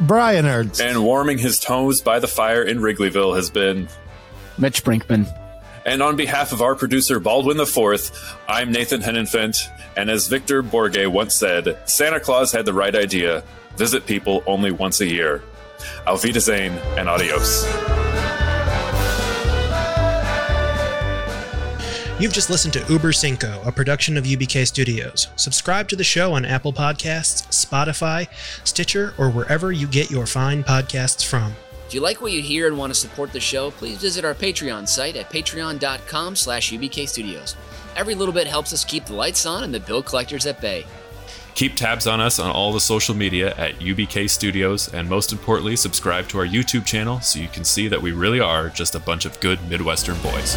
Brian 0.00 0.46
Ernst. 0.46 0.80
and 0.80 1.04
warming 1.04 1.38
his 1.38 1.60
toes 1.60 2.00
by 2.00 2.18
the 2.18 2.28
fire 2.28 2.62
in 2.62 2.78
Wrigleyville 2.78 3.36
has 3.36 3.50
been 3.50 3.88
Mitch 4.58 4.82
Brinkman. 4.82 5.26
And 5.86 6.02
on 6.02 6.16
behalf 6.16 6.52
of 6.52 6.60
our 6.62 6.74
producer, 6.74 7.20
Baldwin 7.20 7.58
IV, 7.58 8.10
I'm 8.48 8.70
Nathan 8.70 9.00
Hennenfent. 9.00 9.66
And 9.96 10.10
as 10.10 10.28
Victor 10.28 10.62
Borge 10.62 11.06
once 11.10 11.34
said, 11.34 11.78
Santa 11.88 12.20
Claus 12.20 12.52
had 12.52 12.64
the 12.66 12.74
right 12.74 12.94
idea 12.94 13.42
visit 13.76 14.06
people 14.06 14.42
only 14.46 14.70
once 14.70 15.00
a 15.00 15.06
year. 15.06 15.42
Auf 16.06 16.22
Wiedersehen 16.22 16.72
and 16.98 17.08
adios. 17.08 17.64
You've 22.20 22.34
just 22.34 22.50
listened 22.50 22.74
to 22.74 22.84
Uber 22.92 23.12
Cinco, 23.12 23.62
a 23.64 23.72
production 23.72 24.18
of 24.18 24.24
UBK 24.24 24.66
Studios. 24.66 25.28
Subscribe 25.36 25.88
to 25.88 25.96
the 25.96 26.04
show 26.04 26.34
on 26.34 26.44
Apple 26.44 26.70
Podcasts, 26.70 27.48
Spotify, 27.48 28.28
Stitcher, 28.62 29.14
or 29.16 29.30
wherever 29.30 29.72
you 29.72 29.86
get 29.86 30.10
your 30.10 30.26
fine 30.26 30.62
podcasts 30.62 31.24
from. 31.24 31.54
If 31.86 31.94
you 31.94 32.02
like 32.02 32.20
what 32.20 32.32
you 32.32 32.42
hear 32.42 32.66
and 32.66 32.76
want 32.76 32.92
to 32.92 33.00
support 33.00 33.32
the 33.32 33.40
show, 33.40 33.70
please 33.70 33.96
visit 33.96 34.22
our 34.26 34.34
Patreon 34.34 34.86
site 34.86 35.16
at 35.16 35.30
patreon.com 35.30 36.36
slash 36.36 36.70
ubkstudios. 36.70 37.54
Every 37.96 38.14
little 38.14 38.34
bit 38.34 38.46
helps 38.46 38.74
us 38.74 38.84
keep 38.84 39.06
the 39.06 39.14
lights 39.14 39.46
on 39.46 39.64
and 39.64 39.72
the 39.72 39.80
bill 39.80 40.02
collectors 40.02 40.44
at 40.44 40.60
bay. 40.60 40.84
Keep 41.54 41.74
tabs 41.74 42.06
on 42.06 42.20
us 42.20 42.38
on 42.38 42.50
all 42.50 42.74
the 42.74 42.80
social 42.80 43.14
media 43.14 43.54
at 43.56 43.78
UBK 43.78 44.28
Studios, 44.28 44.92
and 44.92 45.08
most 45.08 45.32
importantly, 45.32 45.74
subscribe 45.74 46.28
to 46.28 46.38
our 46.38 46.46
YouTube 46.46 46.84
channel 46.84 47.22
so 47.22 47.40
you 47.40 47.48
can 47.48 47.64
see 47.64 47.88
that 47.88 48.02
we 48.02 48.12
really 48.12 48.40
are 48.40 48.68
just 48.68 48.94
a 48.94 49.00
bunch 49.00 49.24
of 49.24 49.40
good 49.40 49.58
Midwestern 49.70 50.20
boys. 50.20 50.54